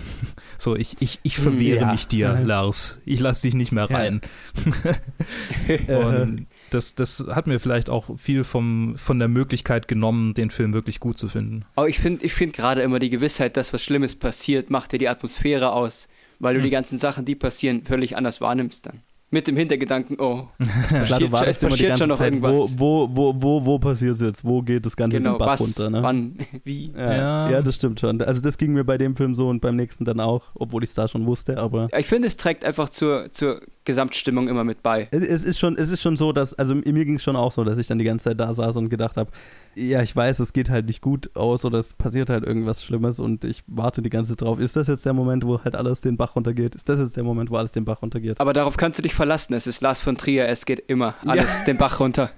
So, 0.58 0.76
ich, 0.76 0.96
ich, 1.00 1.20
ich 1.24 1.38
Hm, 1.38 1.44
verwehre 1.44 1.82
ja. 1.82 1.92
mich 1.92 2.08
dir, 2.08 2.34
Mhm. 2.36 2.46
Lars. 2.46 3.00
Ich 3.06 3.20
lass 3.20 3.42
dich 3.42 3.56
nicht 3.56 3.72
mehr 3.72 3.88
Ja. 3.90 3.98
rein. 3.98 4.22
Und 5.88 6.48
das, 6.70 6.96
das 6.96 7.26
hat 7.30 7.48
mir 7.48 7.60
vielleicht 7.60 7.90
auch 7.90 8.18
viel 8.18 8.44
vom, 8.44 8.96
von 8.98 9.20
der 9.20 9.28
Möglichkeit 9.28 9.88
genommen, 9.88 10.34
den 10.34 10.50
Film 10.52 10.74
wirklich 10.74 11.00
gut 11.00 11.18
zu 11.18 11.30
finden. 11.30 11.66
Aber 11.76 11.90
ich 11.90 12.00
finde 12.00 12.24
ich 12.26 12.34
find 12.34 12.54
gerade 12.54 12.82
immer 12.82 13.00
die 13.00 13.10
Gewissheit, 13.10 13.58
dass 13.58 13.74
was 13.74 13.84
Schlimmes 13.84 14.16
passiert, 14.16 14.70
macht 14.70 14.92
dir 14.92 15.00
die 15.00 15.10
Atmosphäre 15.10 15.72
aus, 15.72 16.08
weil 16.42 16.56
du 16.56 16.60
Hm. 16.60 16.66
die 16.66 16.70
ganzen 16.72 16.98
Sachen, 17.00 17.26
die 17.26 17.36
passieren, 17.36 17.84
völlig 17.86 18.18
anders 18.18 18.42
wahrnimmst 18.42 18.86
dann. 18.86 19.02
Mit 19.34 19.48
dem 19.48 19.56
Hintergedanken, 19.56 20.18
oh, 20.20 20.50
es 20.60 20.68
Klar, 20.68 21.00
passiert, 21.00 21.22
du 21.22 21.32
wartest 21.32 21.64
es 21.64 21.64
immer 21.64 21.70
die 21.70 21.72
passiert 21.72 21.90
ganze 21.90 22.02
schon 22.02 22.10
noch 22.10 22.18
Zeit, 22.18 22.34
irgendwas. 22.34 22.80
wo, 22.80 23.10
wo, 23.10 23.16
wo, 23.16 23.42
wo, 23.42 23.66
wo 23.66 23.80
passiert 23.80 24.16
es 24.16 24.22
jetzt? 24.22 24.44
Wo 24.44 24.62
geht 24.62 24.86
das 24.86 24.98
Ganze 24.98 25.18
genau, 25.18 25.34
den 25.34 25.40
Bach 25.40 25.48
was, 25.48 25.62
runter? 25.62 25.90
Ne? 25.90 26.04
wann, 26.04 26.38
wie. 26.66 26.92
Ja, 26.92 27.16
Ja. 27.16 27.50
ja. 27.50 27.62
das 27.62 27.76
stimmt 27.76 28.02
schon. 28.02 28.22
Also 28.22 28.42
das 28.42 28.58
ging 28.58 28.74
mir 28.74 28.84
bei 28.84 28.98
dem 28.98 29.16
Film 29.16 29.34
so 29.34 29.48
und 29.48 29.62
beim 29.62 29.78
nächsten 29.78 30.04
dann 30.04 30.20
auch, 30.20 30.52
obwohl 30.54 30.84
ich 30.84 30.90
es 30.90 30.96
da 30.96 31.08
schon 31.08 31.26
wusste, 31.26 31.58
aber 31.58 31.88
Ich 31.98 32.08
finde, 32.08 32.28
es 32.28 32.36
trägt 32.36 32.66
einfach 32.66 32.90
zur, 32.90 33.32
zur 33.32 33.62
Gesamtstimmung 33.86 34.48
immer 34.48 34.64
mit 34.64 34.84
bei. 34.84 35.08
es 35.12 35.24
es 35.24 35.44
ist 35.44 35.60
schon, 35.60 35.76
es 35.78 35.90
ist 35.92 36.02
schon 36.02 36.18
so, 36.18 36.32
dass, 36.34 36.54
also 36.54 36.76
mir 36.76 37.06
ging 37.06 37.16
es 37.16 37.24
schon 37.24 37.36
auch 37.36 37.52
so, 37.52 37.64
dass 37.64 37.78
ich 37.80 37.88
dann 37.88 37.98
die 37.98 38.06
ganze 38.06 38.26
Zeit 38.26 38.40
da 38.40 38.54
saß 38.54 38.76
und 38.76 38.90
gedacht 38.90 39.18
habe, 39.18 39.32
ja, 39.76 40.02
ich 40.02 40.16
weiß, 40.16 40.40
es 40.40 40.54
geht 40.54 40.70
halt 40.70 40.86
nicht 40.86 41.02
gut 41.02 41.36
aus 41.36 41.66
oder 41.66 41.80
es 41.80 41.94
passiert 41.94 42.30
halt 42.30 42.44
irgendwas 42.44 42.84
Schlimmes 42.84 43.20
und 43.20 43.44
ich 43.44 43.64
warte 43.68 44.02
die 44.02 44.10
ganze 44.10 44.32
Zeit 44.32 44.42
drauf. 44.42 44.60
Ist 44.60 44.76
das 44.76 44.88
jetzt 44.88 45.06
der 45.06 45.14
Moment, 45.14 45.46
wo 45.46 45.64
halt 45.64 45.76
alles 45.76 46.02
den 46.02 46.18
Bach 46.18 46.36
runtergeht? 46.36 46.76
Ist 46.76 46.90
das 46.90 47.00
jetzt 47.00 47.16
der 47.18 47.24
Moment, 47.24 47.50
wo 47.50 47.56
alles 47.56 47.72
den 47.72 47.86
Bach 47.86 48.02
runtergeht? 48.02 48.40
Aber 48.40 48.54
darauf 48.54 48.78
kannst 48.78 49.00
du 49.00 49.04
dich 49.04 49.14
verlassen. 49.22 49.54
Es 49.54 49.68
ist 49.68 49.82
Lars 49.82 50.02
von 50.02 50.18
Trier, 50.18 50.48
es 50.48 50.66
geht 50.66 50.80
immer 50.88 51.14
alles 51.28 51.64
den 51.66 51.78
Bach 51.78 52.00
runter. 52.00 52.32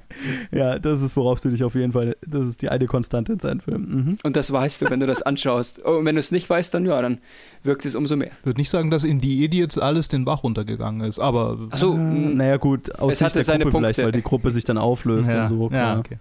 Ja, 0.51 0.79
das 0.79 1.01
ist, 1.01 1.15
worauf 1.15 1.39
du 1.39 1.47
dich 1.49 1.63
auf 1.63 1.75
jeden 1.75 1.93
Fall, 1.93 2.17
das 2.27 2.45
ist 2.45 2.61
die 2.61 2.67
eine 2.67 2.87
Konstante 2.87 3.31
in 3.31 3.39
seinen 3.39 3.61
Filmen. 3.61 3.95
Mhm. 3.95 4.17
Und 4.21 4.35
das 4.35 4.51
weißt 4.51 4.81
du, 4.81 4.89
wenn 4.89 4.99
du 4.99 5.07
das 5.07 5.21
anschaust. 5.21 5.79
Oh, 5.85 5.91
und 5.99 6.05
wenn 6.05 6.15
du 6.15 6.19
es 6.19 6.31
nicht 6.33 6.49
weißt, 6.49 6.73
dann 6.73 6.85
ja, 6.85 7.01
dann 7.01 7.19
wirkt 7.63 7.85
es 7.85 7.95
umso 7.95 8.17
mehr. 8.17 8.31
Ich 8.41 8.45
würde 8.45 8.59
nicht 8.59 8.69
sagen, 8.69 8.91
dass 8.91 9.05
in 9.05 9.21
die 9.21 9.45
Idiots 9.45 9.77
alles 9.77 10.09
den 10.09 10.25
Bach 10.25 10.43
runtergegangen 10.43 11.07
ist, 11.07 11.19
aber. 11.19 11.57
Achso, 11.69 11.93
Äh, 11.93 11.97
mh, 11.97 12.35
naja, 12.35 12.57
gut, 12.57 12.93
aus 12.99 13.13
Es 13.13 13.19
Sicht 13.19 13.25
hatte 13.27 13.35
der 13.35 13.43
seine 13.45 13.63
Gruppe 13.63 13.77
vielleicht, 13.77 13.99
weil 13.99 14.11
die 14.11 14.21
Gruppe 14.21 14.51
sich 14.51 14.65
dann 14.65 14.77
auflöst 14.77 15.29
ja, 15.29 15.43
und 15.43 15.47
so. 15.47 15.63
ja, 15.63 15.69
klar. 15.69 15.99
okay. 15.99 16.17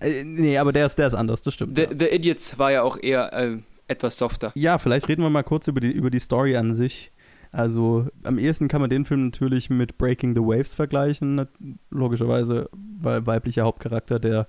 Äh, 0.00 0.24
nee, 0.24 0.56
aber 0.56 0.72
der 0.72 0.86
ist, 0.86 0.96
der 0.98 1.06
ist 1.08 1.14
anders, 1.14 1.42
das 1.42 1.52
stimmt. 1.52 1.76
The, 1.76 1.82
ja. 1.82 1.88
The 1.98 2.06
Idiots 2.06 2.58
war 2.58 2.72
ja 2.72 2.82
auch 2.82 2.96
eher 2.98 3.30
äh, 3.34 3.58
etwas 3.88 4.16
softer. 4.16 4.52
Ja, 4.54 4.78
vielleicht 4.78 5.06
reden 5.08 5.22
wir 5.22 5.28
mal 5.28 5.44
kurz 5.44 5.68
über 5.68 5.80
die, 5.80 5.90
über 5.92 6.08
die 6.10 6.18
Story 6.18 6.56
an 6.56 6.72
sich. 6.74 7.11
Also 7.52 8.06
am 8.24 8.38
ehesten 8.38 8.68
kann 8.68 8.80
man 8.80 8.90
den 8.90 9.04
Film 9.04 9.26
natürlich 9.26 9.68
mit 9.68 9.98
Breaking 9.98 10.34
the 10.34 10.40
Waves 10.40 10.74
vergleichen, 10.74 11.46
logischerweise, 11.90 12.70
weil 12.72 13.26
weiblicher 13.26 13.64
Hauptcharakter, 13.64 14.18
der 14.18 14.48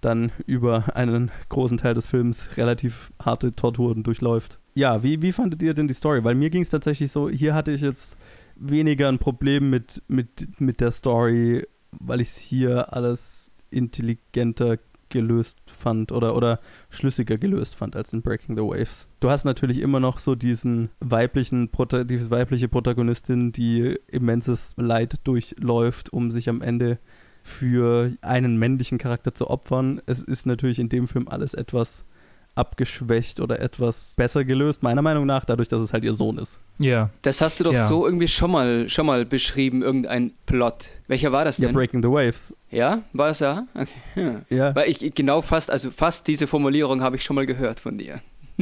dann 0.00 0.32
über 0.46 0.96
einen 0.96 1.30
großen 1.48 1.76
Teil 1.76 1.94
des 1.94 2.06
Films 2.06 2.56
relativ 2.56 3.12
harte 3.22 3.54
Torturen 3.54 4.02
durchläuft. 4.02 4.58
Ja, 4.74 5.02
wie, 5.02 5.20
wie 5.22 5.32
fandet 5.32 5.60
ihr 5.60 5.74
denn 5.74 5.88
die 5.88 5.94
Story? 5.94 6.24
Weil 6.24 6.36
mir 6.36 6.50
ging 6.50 6.62
es 6.62 6.70
tatsächlich 6.70 7.10
so, 7.12 7.28
hier 7.28 7.54
hatte 7.54 7.72
ich 7.72 7.80
jetzt 7.80 8.16
weniger 8.54 9.08
ein 9.08 9.18
Problem 9.18 9.68
mit, 9.68 10.02
mit, 10.06 10.60
mit 10.60 10.80
der 10.80 10.92
Story, 10.92 11.66
weil 11.90 12.20
ich 12.20 12.28
es 12.28 12.36
hier 12.36 12.92
alles 12.94 13.52
intelligenter 13.70 14.78
gelöst 15.10 15.58
fand 15.66 16.12
oder, 16.12 16.34
oder 16.34 16.60
schlüssiger 16.88 17.36
gelöst 17.36 17.76
fand 17.76 17.96
als 17.96 18.12
in 18.12 18.22
Breaking 18.22 18.56
the 18.56 18.62
Waves. 18.62 19.06
Du 19.20 19.30
hast 19.30 19.44
natürlich 19.44 19.80
immer 19.80 20.00
noch 20.00 20.18
so 20.18 20.34
diesen 20.34 20.90
weiblichen, 21.00 21.70
diese 22.04 22.30
weibliche 22.30 22.68
Protagonistin, 22.68 23.52
die 23.52 23.98
immenses 24.08 24.74
Leid 24.76 25.20
durchläuft, 25.24 26.12
um 26.12 26.30
sich 26.30 26.48
am 26.48 26.62
Ende 26.62 26.98
für 27.42 28.12
einen 28.22 28.58
männlichen 28.58 28.98
Charakter 28.98 29.34
zu 29.34 29.48
opfern. 29.48 30.00
Es 30.06 30.22
ist 30.22 30.46
natürlich 30.46 30.78
in 30.78 30.88
dem 30.88 31.06
Film 31.06 31.28
alles 31.28 31.54
etwas 31.54 32.04
abgeschwächt 32.60 33.40
oder 33.40 33.58
etwas 33.60 34.14
besser 34.16 34.44
gelöst, 34.44 34.82
meiner 34.82 35.02
Meinung 35.02 35.26
nach, 35.26 35.44
dadurch, 35.44 35.68
dass 35.68 35.82
es 35.82 35.92
halt 35.92 36.04
ihr 36.04 36.14
Sohn 36.14 36.38
ist. 36.38 36.60
Ja. 36.78 37.10
Das 37.22 37.40
hast 37.40 37.58
du 37.58 37.64
doch 37.64 37.72
Ja. 37.72 37.86
so 37.86 38.06
irgendwie 38.06 38.28
schon 38.28 38.50
mal, 38.52 38.88
schon 38.88 39.06
mal 39.06 39.24
beschrieben, 39.26 39.82
irgendein 39.82 40.32
Plot. 40.46 40.90
Welcher 41.08 41.32
war 41.32 41.44
das 41.44 41.58
Ja, 41.58 41.66
denn? 41.68 41.74
Breaking 41.74 42.02
the 42.02 42.08
Waves. 42.08 42.54
Ja, 42.70 43.02
war 43.12 43.30
es 43.30 43.40
ja? 43.40 43.66
Okay. 43.74 43.88
ja. 44.14 44.42
Ja, 44.56 44.74
Weil 44.74 44.88
ich 44.90 45.14
genau 45.14 45.42
fast, 45.42 45.70
also 45.70 45.90
fast 45.90 46.28
diese 46.28 46.46
Formulierung 46.46 47.02
habe 47.02 47.16
ich 47.16 47.24
schon 47.24 47.34
mal 47.36 47.46
gehört 47.46 47.80
von 47.80 47.98
dir. 47.98 48.20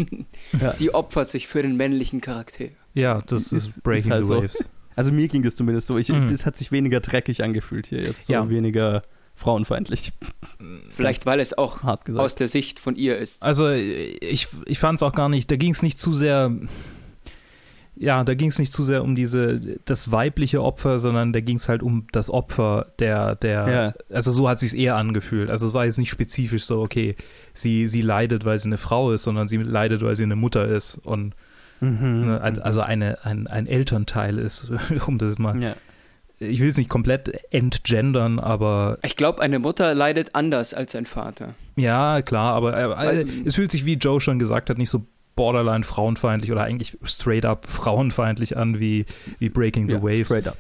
Ja. 0.61 0.73
Sie 0.73 0.95
opfert 0.95 1.29
sich 1.29 1.49
für 1.49 1.61
den 1.63 1.77
männlichen 1.77 2.21
Charakter. 2.21 2.67
Ja, 2.95 3.21
das 3.27 3.43
Ist- 3.47 3.53
ist, 3.53 3.67
ist 3.69 3.83
Breaking 3.83 4.13
halt 4.13 4.27
the 4.27 4.33
so. 4.33 4.43
Waves. 4.43 4.65
also 4.95 5.13
mir 5.13 5.27
ging 5.29 5.45
es 5.45 5.57
zumindest 5.57 5.89
so. 5.89 5.99
Ich, 5.99 6.09
Mhm. 6.09 6.29
Es 6.29 6.47
hat 6.47 6.57
sich 6.57 6.71
weniger 6.73 7.01
dreckig 7.01 7.43
angefühlt 7.43 7.87
hier 7.89 8.01
jetzt, 8.01 8.27
so 8.27 8.33
Ja. 8.33 8.49
weniger 8.49 9.03
frauenfeindlich, 9.39 10.13
Vielleicht, 10.91 11.25
weil 11.27 11.41
es 11.41 11.57
auch 11.57 11.83
hart 11.83 12.05
gesagt. 12.05 12.25
aus 12.25 12.35
der 12.35 12.49
Sicht 12.49 12.81
von 12.81 12.97
ihr 12.97 13.17
ist. 13.19 13.43
Also 13.43 13.71
ich, 13.71 14.49
ich 14.67 14.79
fand 14.79 14.99
es 14.99 15.03
auch 15.03 15.13
gar 15.15 15.29
nicht, 15.29 15.51
da 15.51 15.57
ging 15.57 15.73
es 15.73 15.83
nicht 15.83 15.99
zu 16.01 16.13
sehr, 16.13 16.53
ja, 17.97 18.23
da 18.23 18.35
ging 18.35 18.49
es 18.49 18.59
nicht 18.59 18.73
zu 18.73 18.85
sehr 18.85 19.03
um 19.03 19.15
diese, 19.15 19.61
das 19.85 20.13
weibliche 20.13 20.63
Opfer, 20.63 20.99
sondern 20.99 21.33
da 21.33 21.41
ging 21.41 21.57
es 21.57 21.69
halt 21.69 21.83
um 21.83 22.07
das 22.13 22.31
Opfer 22.31 22.93
der, 22.99 23.35
der, 23.37 23.69
Ja. 23.69 24.15
also 24.15 24.31
so 24.31 24.49
hat 24.49 24.61
sich 24.61 24.77
eher 24.77 24.97
angefühlt. 24.97 25.51
Also 25.51 25.67
es 25.67 25.75
war 25.75 25.85
jetzt 25.85 25.99
nicht 25.99 26.11
spezifisch 26.11 26.65
so, 26.65 26.81
okay, 26.81 27.17
sie, 27.55 27.87
sie 27.89 28.03
leidet, 28.03 28.45
weil 28.45 28.59
sie 28.59 28.69
eine 28.69 28.79
Frau 28.79 29.11
ist, 29.13 29.25
sondern 29.25 29.49
sie 29.49 29.57
leidet, 29.57 30.03
weil 30.03 30.15
sie 30.17 30.23
eine 30.25 30.37
Mutter 30.37 30.67
ist 30.67 30.97
und 31.05 31.35
Mhm. 31.81 32.27
ne, 32.27 32.41
also 32.41 32.61
also 32.63 32.81
eine, 32.81 33.25
ein, 33.25 33.47
ein 33.47 33.69
Elternteil 33.69 34.39
ist, 34.39 34.69
um 35.07 35.17
das 35.17 35.39
mal, 35.39 35.63
ja. 35.63 35.77
Ich 36.39 36.61
will 36.61 36.69
es 36.69 36.77
nicht 36.79 36.89
komplett 36.91 37.33
entgendern, 37.53 38.39
aber 38.39 38.99
Ich 39.03 39.17
glaube, 39.17 39.43
eine 39.43 39.59
Mutter 39.59 39.95
leidet 39.95 40.35
anders 40.35 40.75
als 40.75 40.95
ein 40.95 41.07
Vater. 41.07 41.55
Ja, 41.77 42.23
klar, 42.23 42.55
aber 42.55 42.77
äh, 42.77 42.89
Weil- 42.91 43.27
es 43.45 43.55
fühlt 43.57 43.71
sich, 43.73 43.85
wie 43.85 43.95
Joe 43.95 44.21
schon 44.21 44.39
gesagt 44.39 44.71
hat, 44.71 44.79
nicht 44.79 44.91
so 44.91 45.07
borderline 45.37 45.85
frauenfeindlich 45.85 46.51
oder 46.51 46.63
eigentlich 46.63 46.97
straight 47.05 47.45
up 47.45 47.67
frauenfeindlich 47.69 48.57
an 48.57 48.81
wie, 48.81 49.07
wie 49.39 49.49
Breaking 49.49 49.87
the 49.89 49.95
ja, 49.95 50.03
Waves. 50.03 50.27
straight 50.27 50.49
up. 50.49 50.57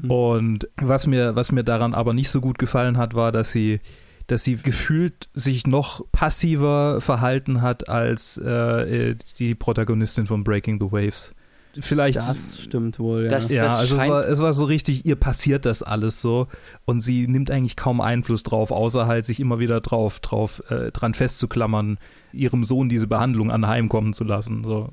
Mhm. 0.00 0.10
Und 0.10 0.68
was 0.76 1.06
mir, 1.06 1.36
was 1.36 1.52
mir 1.52 1.62
daran 1.64 1.94
aber 1.94 2.14
nicht 2.14 2.30
so 2.30 2.40
gut 2.40 2.58
gefallen 2.58 2.96
hat, 2.96 3.14
war, 3.14 3.32
dass 3.32 3.52
sie, 3.52 3.80
dass 4.26 4.42
sie 4.44 4.56
gefühlt 4.56 5.28
sich 5.34 5.66
noch 5.66 6.02
passiver 6.10 7.00
verhalten 7.00 7.60
hat 7.62 7.88
als 7.88 8.38
äh, 8.42 9.10
äh, 9.10 9.16
die 9.38 9.54
Protagonistin 9.54 10.26
von 10.26 10.42
Breaking 10.42 10.80
the 10.80 10.90
Waves. 10.90 11.34
Vielleicht. 11.80 12.16
Das 12.16 12.58
stimmt 12.60 12.98
wohl, 12.98 13.24
ja. 13.24 13.28
Das- 13.30 13.50
ja, 13.50 13.66
also 13.66 13.96
es 13.96 14.08
war, 14.08 14.28
es 14.28 14.38
war 14.40 14.54
so 14.54 14.64
richtig, 14.64 15.04
ihr 15.04 15.16
passiert 15.16 15.66
das 15.66 15.82
alles 15.82 16.20
so 16.20 16.46
und 16.84 17.00
sie 17.00 17.26
nimmt 17.26 17.50
eigentlich 17.50 17.76
kaum 17.76 18.00
Einfluss 18.00 18.42
drauf, 18.42 18.70
außer 18.70 19.06
halt 19.06 19.26
sich 19.26 19.40
immer 19.40 19.58
wieder 19.58 19.80
drauf, 19.80 20.20
drauf 20.20 20.62
äh, 20.70 20.90
dran 20.92 21.14
festzuklammern, 21.14 21.98
ihrem 22.32 22.64
Sohn 22.64 22.88
diese 22.88 23.06
Behandlung 23.06 23.50
anheimkommen 23.50 24.12
zu 24.12 24.24
lassen. 24.24 24.64
So. 24.64 24.90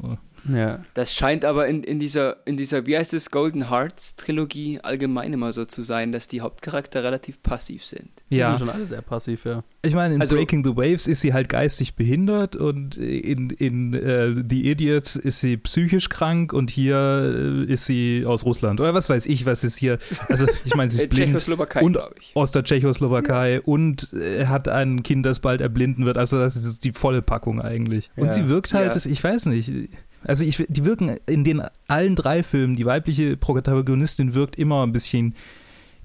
Ja. 0.50 0.80
Das 0.94 1.14
scheint 1.14 1.46
aber 1.46 1.68
in, 1.68 1.84
in, 1.84 2.00
dieser, 2.00 2.38
in 2.46 2.58
dieser, 2.58 2.86
wie 2.86 2.98
heißt 2.98 3.14
es, 3.14 3.32
Golden 3.32 3.70
Hearts 3.70 4.16
Trilogie 4.16 4.80
allgemein 4.82 5.34
immer 5.34 5.54
so 5.54 5.66
zu 5.66 5.82
sein, 5.82 6.12
dass 6.12 6.28
die 6.28 6.42
Hauptcharakter 6.42 7.04
relativ 7.04 7.42
passiv 7.44 7.86
sind. 7.86 8.10
Die 8.30 8.38
Ja, 8.38 8.50
sind 8.58 8.60
schon 8.68 8.70
alle 8.76 8.86
sehr 8.86 9.02
passiv, 9.02 9.46
ja. 9.46 9.64
ich 9.82 9.94
meine, 9.94 10.16
in 10.16 10.22
Also- 10.22 10.36
Breaking 10.36 10.64
the 10.64 10.76
Waves 10.76 11.08
ist 11.08 11.22
sie 11.22 11.34
halt 11.34 11.50
geistig 11.50 11.96
behindert 11.96 12.56
und 12.56 12.98
in, 12.98 13.50
in 13.50 13.94
äh, 13.94 14.34
The 14.50 14.70
Idiots 14.72 15.16
ist 15.16 15.42
sie 15.42 15.58
psychisch 15.58 16.10
krank 16.10 16.54
und 16.54 16.70
hier 16.70 17.66
äh, 17.68 17.72
ist 17.72 17.86
sie 17.86 18.24
aus 18.26 18.46
Russland 18.46 18.80
oder 18.80 18.94
was 18.94 19.10
weiß 19.10 19.26
ich, 19.26 19.46
was 19.46 19.64
ist 19.64 19.78
hier. 19.78 19.98
Also 20.30 20.46
ich 20.66 20.76
meine, 20.76 20.90
sie 20.90 21.02
Äh, 21.02 21.04
ist 21.04 21.10
blind. 21.10 21.28
Tschechoslowakei, 21.30 21.82
Und- 21.82 21.98
ich. 22.20 22.36
aus 22.36 22.52
der 22.52 22.64
Tschechoslowakei 22.64 23.62
und 23.62 24.14
äh, 24.14 24.46
hat 24.48 24.68
ein 24.70 25.04
Kind, 25.04 25.26
das 25.26 25.40
bald 25.40 25.62
erblinden 25.62 26.06
wird. 26.06 26.18
Also 26.18 26.40
das 26.40 26.56
ist 26.56 26.84
die 26.84 26.94
volle 26.94 27.22
Packung 27.22 27.62
eigentlich. 27.62 28.10
Und 28.16 28.28
Ja. 28.28 28.32
sie 28.32 28.48
wirkt 28.48 28.74
halt, 28.74 28.96
Ja. 28.96 29.12
ich 29.12 29.24
weiß 29.24 29.48
nicht, 29.48 29.72
also 30.24 30.44
ich, 30.46 30.64
die 30.68 30.86
wirken 30.86 31.16
in 31.26 31.44
den 31.44 31.62
allen 31.88 32.16
drei 32.16 32.44
Filmen, 32.44 32.76
die 32.76 32.86
weibliche 32.86 33.38
Protagonistin 33.38 34.34
wirkt 34.34 34.58
immer 34.58 34.86
ein 34.86 34.92
bisschen 34.92 35.36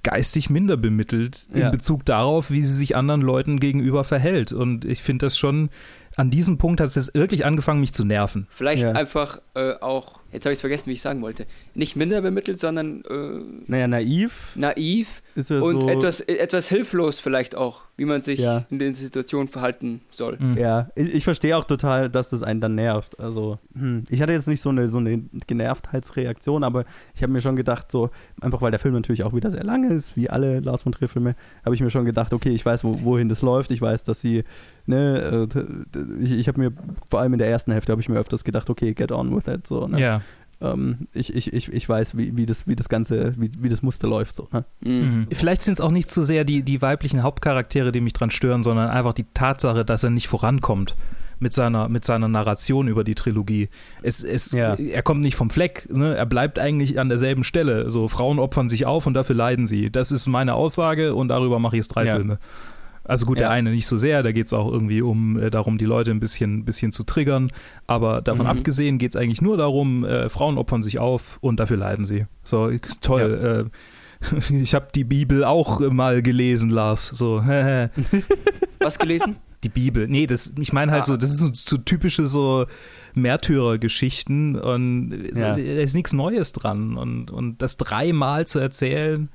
geistig 0.02 0.50
minder 0.50 0.76
bemittelt 0.76 1.46
in 1.52 1.60
Ja. 1.62 1.70
Bezug 1.70 2.04
darauf, 2.04 2.50
wie 2.50 2.62
sie 2.62 2.74
sich 2.74 2.94
anderen 2.94 3.22
Leuten 3.22 3.58
gegenüber 3.58 4.04
verhält. 4.04 4.52
Und 4.52 4.84
ich 4.84 5.02
finde 5.02 5.26
das 5.26 5.36
schon, 5.36 5.68
an 6.16 6.30
diesem 6.30 6.58
Punkt 6.58 6.80
hat 6.80 6.96
es 6.96 7.12
wirklich 7.14 7.44
angefangen, 7.44 7.80
mich 7.80 7.92
zu 7.92 8.04
nerven. 8.04 8.46
Vielleicht 8.50 8.84
Ja. 8.84 8.92
einfach 8.92 9.40
äh, 9.54 9.72
auch, 9.80 10.20
jetzt 10.36 10.44
habe 10.46 10.52
ich 10.52 10.60
vergessen, 10.60 10.88
wie 10.90 10.92
ich 10.92 11.02
sagen 11.02 11.22
wollte, 11.22 11.46
nicht 11.74 11.96
minder 11.96 12.20
bemittelt, 12.20 12.60
sondern 12.60 13.02
äh, 13.08 13.40
Naja, 13.66 13.88
naiv 13.88 14.52
naiv 14.54 15.22
ist 15.34 15.50
er 15.50 15.62
und 15.62 15.80
so. 15.82 15.88
etwas, 15.88 16.20
etwas 16.20 16.68
hilflos 16.68 17.18
vielleicht 17.18 17.54
auch, 17.56 17.82
wie 17.96 18.04
man 18.04 18.20
sich 18.20 18.38
Ja. 18.40 18.64
in 18.70 18.78
den 18.78 18.94
Situationen 18.94 19.48
verhalten 19.48 20.02
soll. 20.10 20.36
Mhm. 20.38 20.56
Ja, 20.58 20.90
ich, 20.94 21.14
ich 21.14 21.24
verstehe 21.24 21.56
auch 21.56 21.64
total, 21.64 22.08
dass 22.10 22.30
das 22.30 22.42
einen 22.42 22.60
dann 22.60 22.74
nervt. 22.74 23.18
Also, 23.18 23.58
hm, 23.74 24.04
ich 24.10 24.20
hatte 24.22 24.32
jetzt 24.32 24.46
nicht 24.46 24.60
so 24.60 24.68
eine, 24.68 24.88
so 24.88 24.98
eine 24.98 25.22
Genervtheitsreaktion, 25.46 26.64
aber 26.64 26.84
ich 27.14 27.22
habe 27.22 27.32
mir 27.32 27.40
schon 27.40 27.56
gedacht, 27.56 27.90
so, 27.90 28.10
einfach 28.40 28.62
weil 28.62 28.70
der 28.70 28.80
Film 28.80 28.94
natürlich 28.94 29.22
auch 29.24 29.34
wieder 29.34 29.50
sehr 29.50 29.64
lang 29.64 29.90
ist, 29.90 30.16
wie 30.16 30.30
alle 30.30 30.60
Lars 30.60 30.82
von 30.82 30.92
Trier-Filme, 30.92 31.34
habe 31.64 31.74
ich 31.74 31.80
mir 31.80 31.90
schon 31.90 32.04
gedacht, 32.04 32.32
okay, 32.32 32.50
ich 32.50 32.64
weiß, 32.64 32.84
wo, 32.84 33.02
wohin 33.02 33.28
das 33.28 33.42
läuft, 33.42 33.70
ich 33.70 33.80
weiß, 33.80 34.04
dass 34.04 34.20
sie, 34.20 34.44
ne, 34.86 35.48
äh, 35.54 36.22
ich, 36.22 36.32
ich 36.32 36.48
habe 36.48 36.60
mir, 36.60 36.72
vor 37.10 37.20
allem 37.20 37.32
in 37.32 37.38
der 37.38 37.48
ersten 37.48 37.72
Hälfte, 37.72 37.92
habe 37.92 38.00
ich 38.02 38.08
mir 38.08 38.18
öfters 38.18 38.44
gedacht, 38.44 38.68
okay, 38.70 38.92
get 38.94 39.12
on 39.12 39.34
with 39.34 39.46
it, 39.48 39.66
so, 39.66 39.86
ne? 39.88 40.00
Ja. 40.00 40.22
Ähm, 40.60 41.06
ich, 41.12 41.34
ich, 41.34 41.52
ich, 41.52 41.72
ich 41.72 41.88
weiß, 41.88 42.16
wie, 42.16 42.36
wie, 42.36 42.46
das, 42.46 42.66
wie 42.66 42.76
das 42.76 42.88
Ganze, 42.88 43.34
wie, 43.36 43.50
wie 43.58 43.68
das 43.68 43.82
Muster 43.82 44.08
läuft, 44.08 44.36
so, 44.36 44.48
ne? 44.52 44.64
Mhm. 44.80 44.90
Mhm. 44.90 45.26
Vielleicht 45.32 45.62
sind 45.62 45.74
es 45.74 45.80
auch 45.80 45.90
nicht 45.90 46.10
so 46.10 46.24
sehr 46.24 46.44
die, 46.44 46.62
die 46.62 46.80
weiblichen 46.80 47.22
Hauptcharaktere, 47.22 47.92
die 47.92 48.00
mich 48.00 48.14
dran 48.14 48.30
stören, 48.30 48.62
sondern 48.62 48.88
einfach 48.88 49.12
die 49.12 49.26
Tatsache, 49.34 49.84
dass 49.84 50.02
er 50.02 50.10
nicht 50.10 50.28
vorankommt 50.28 50.94
mit 51.38 51.52
seiner, 51.52 51.88
mit 51.90 52.06
seiner 52.06 52.28
Narration 52.28 52.88
über 52.88 53.04
die 53.04 53.14
Trilogie. 53.14 53.68
Es, 54.02 54.24
es, 54.24 54.52
Ja. 54.52 54.74
Er 54.74 55.02
kommt 55.02 55.20
nicht 55.20 55.36
vom 55.36 55.50
Fleck, 55.50 55.86
ne? 55.94 56.14
er 56.16 56.24
bleibt 56.26 56.58
eigentlich 56.58 56.98
an 56.98 57.10
derselben 57.10 57.44
Stelle. 57.44 57.90
So, 57.90 58.08
Frauen 58.08 58.38
opfern 58.38 58.70
sich 58.70 58.86
auf 58.86 59.06
und 59.06 59.12
dafür 59.14 59.36
leiden 59.36 59.66
sie. 59.66 59.90
Das 59.90 60.12
ist 60.12 60.26
meine 60.26 60.54
Aussage 60.54 61.14
und 61.14 61.28
darüber 61.28 61.58
mache 61.58 61.76
ich 61.76 61.80
jetzt 61.80 61.88
drei 61.88 62.06
Ja. 62.06 62.16
Filme. 62.16 62.38
Also 63.08 63.26
gut, 63.26 63.38
der 63.38 63.46
Ja. 63.46 63.50
eine 63.52 63.70
nicht 63.70 63.86
so 63.86 63.96
sehr, 63.96 64.22
da 64.22 64.32
geht 64.32 64.46
es 64.46 64.52
auch 64.52 64.70
irgendwie 64.70 65.00
um 65.02 65.38
äh, 65.38 65.50
darum, 65.50 65.78
die 65.78 65.84
Leute 65.84 66.10
ein 66.10 66.20
bisschen, 66.20 66.64
bisschen 66.64 66.92
zu 66.92 67.04
triggern. 67.04 67.50
Aber 67.86 68.20
davon 68.20 68.46
Mhm. 68.46 68.50
abgesehen 68.52 68.98
geht 68.98 69.10
es 69.10 69.16
eigentlich 69.16 69.40
nur 69.42 69.56
darum, 69.56 70.04
äh, 70.04 70.28
Frauen 70.28 70.58
opfern 70.58 70.82
sich 70.82 70.98
auf 70.98 71.38
und 71.40 71.60
dafür 71.60 71.76
leiden 71.76 72.04
sie. 72.04 72.26
So, 72.42 72.70
toll. 73.00 73.70
Äh, 73.70 73.70
ich 74.54 74.74
habe 74.74 74.88
die 74.94 75.04
Bibel 75.04 75.44
auch 75.44 75.80
äh, 75.80 75.90
mal 75.90 76.22
gelesen, 76.22 76.70
Lars. 76.70 77.08
So, 77.08 77.42
Was 78.80 78.98
gelesen? 78.98 79.36
die 79.64 79.68
Bibel. 79.70 80.06
Nee, 80.06 80.26
das, 80.26 80.52
ich 80.60 80.72
meine 80.72 80.92
halt 80.92 81.02
Ah. 81.02 81.06
so, 81.06 81.16
das 81.16 81.30
ist 81.30 81.38
so, 81.38 81.50
so 81.52 81.76
typische 81.78 82.26
so 82.28 82.66
Märtyrergeschichten 83.14 84.56
und 84.56 85.28
so, 85.32 85.40
Ja. 85.40 85.52
da 85.54 85.56
ist 85.60 85.94
nichts 85.94 86.12
Neues 86.12 86.52
dran. 86.52 86.96
Und, 86.96 87.30
und 87.30 87.62
das 87.62 87.76
dreimal 87.76 88.46
zu 88.46 88.58
erzählen, 88.58 89.28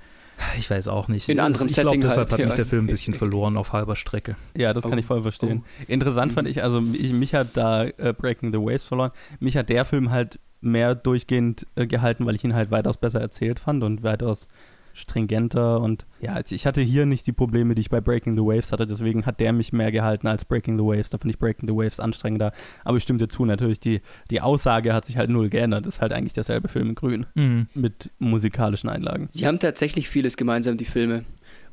ich 0.58 0.70
weiß 0.70 0.88
auch 0.88 1.08
nicht. 1.08 1.30
In 1.30 1.40
anderem 1.40 1.68
ich 1.68 1.74
glaube, 1.74 1.90
Setting 1.90 2.02
deshalb 2.02 2.20
halt, 2.20 2.32
hat 2.34 2.40
mich 2.40 2.50
ja. 2.50 2.56
der 2.56 2.66
Film 2.66 2.86
ein 2.86 2.88
bisschen 2.88 3.14
verloren 3.16 3.58
auf 3.58 3.74
halber 3.74 3.96
Strecke. 3.96 4.36
Ja, 4.58 4.74
das 4.74 4.84
kann 4.84 4.94
Oh. 4.94 4.98
ich 4.98 5.06
voll 5.06 5.22
verstehen. 5.22 5.64
Interessant 5.88 6.32
Mhm. 6.32 6.36
fand 6.36 6.48
ich, 6.48 6.64
also 6.64 6.82
ich, 6.94 7.14
mich 7.14 7.34
hat 7.34 7.50
da 7.56 7.84
äh, 7.86 8.14
Breaking 8.18 8.52
the 8.52 8.60
Waves 8.60 8.86
verloren. 8.86 9.12
Mich 9.40 9.58
hat 9.58 9.70
der 9.70 9.86
Film 9.86 10.12
halt 10.12 10.40
mehr 10.62 10.94
durchgehend 10.96 11.66
äh, 11.76 11.88
gehalten, 11.88 12.26
weil 12.26 12.36
ich 12.36 12.44
ihn 12.44 12.54
halt 12.54 12.70
weitaus 12.72 12.98
besser 12.98 13.20
erzählt 13.20 13.60
fand 13.60 13.84
und 13.84 14.04
weitaus 14.04 14.48
stringenter 14.94 15.80
und 15.82 16.06
ja, 16.20 16.34
also 16.34 16.56
ich 16.56 16.66
hatte 16.66 16.82
hier 16.82 17.06
nicht 17.06 17.26
die 17.28 17.32
Probleme, 17.32 17.76
die 17.76 17.82
ich 17.82 17.90
bei 17.90 18.02
Breaking 18.02 18.36
the 18.36 18.42
Waves 18.44 18.72
hatte, 18.72 18.86
deswegen 18.88 19.26
hat 19.26 19.40
der 19.40 19.54
mich 19.54 19.74
mehr 19.74 19.92
gehalten 19.92 20.28
als 20.28 20.46
Breaking 20.46 20.78
the 20.78 20.84
Waves. 20.84 21.10
Da 21.10 21.18
finde 21.18 21.34
ich 21.34 21.40
Breaking 21.40 21.68
the 21.68 21.76
Waves 21.76 22.00
anstrengender. 22.00 22.52
Aber 22.84 22.98
ich 22.98 23.04
stimme 23.04 23.20
dir 23.20 23.28
zu, 23.28 23.46
natürlich, 23.46 23.80
die, 23.80 24.02
die 24.30 24.42
Aussage 24.42 24.94
hat 24.94 25.06
sich 25.06 25.18
halt 25.18 25.30
null 25.30 25.50
geändert. 25.50 25.86
Das 25.86 25.96
ist 25.96 26.02
halt 26.02 26.14
eigentlich 26.14 26.34
derselbe 26.34 26.68
Film 26.68 26.90
in 26.90 26.96
Grün 26.96 27.26
Mhm. 27.36 27.68
mit 27.74 28.12
musikalischen 28.20 28.90
Einlagen. 28.90 29.28
Sie 29.32 29.48
haben 29.48 29.60
tatsächlich 29.60 30.10
vieles 30.10 30.38
gemeinsam, 30.38 30.78
die 30.78 30.86
Filme. 30.86 31.24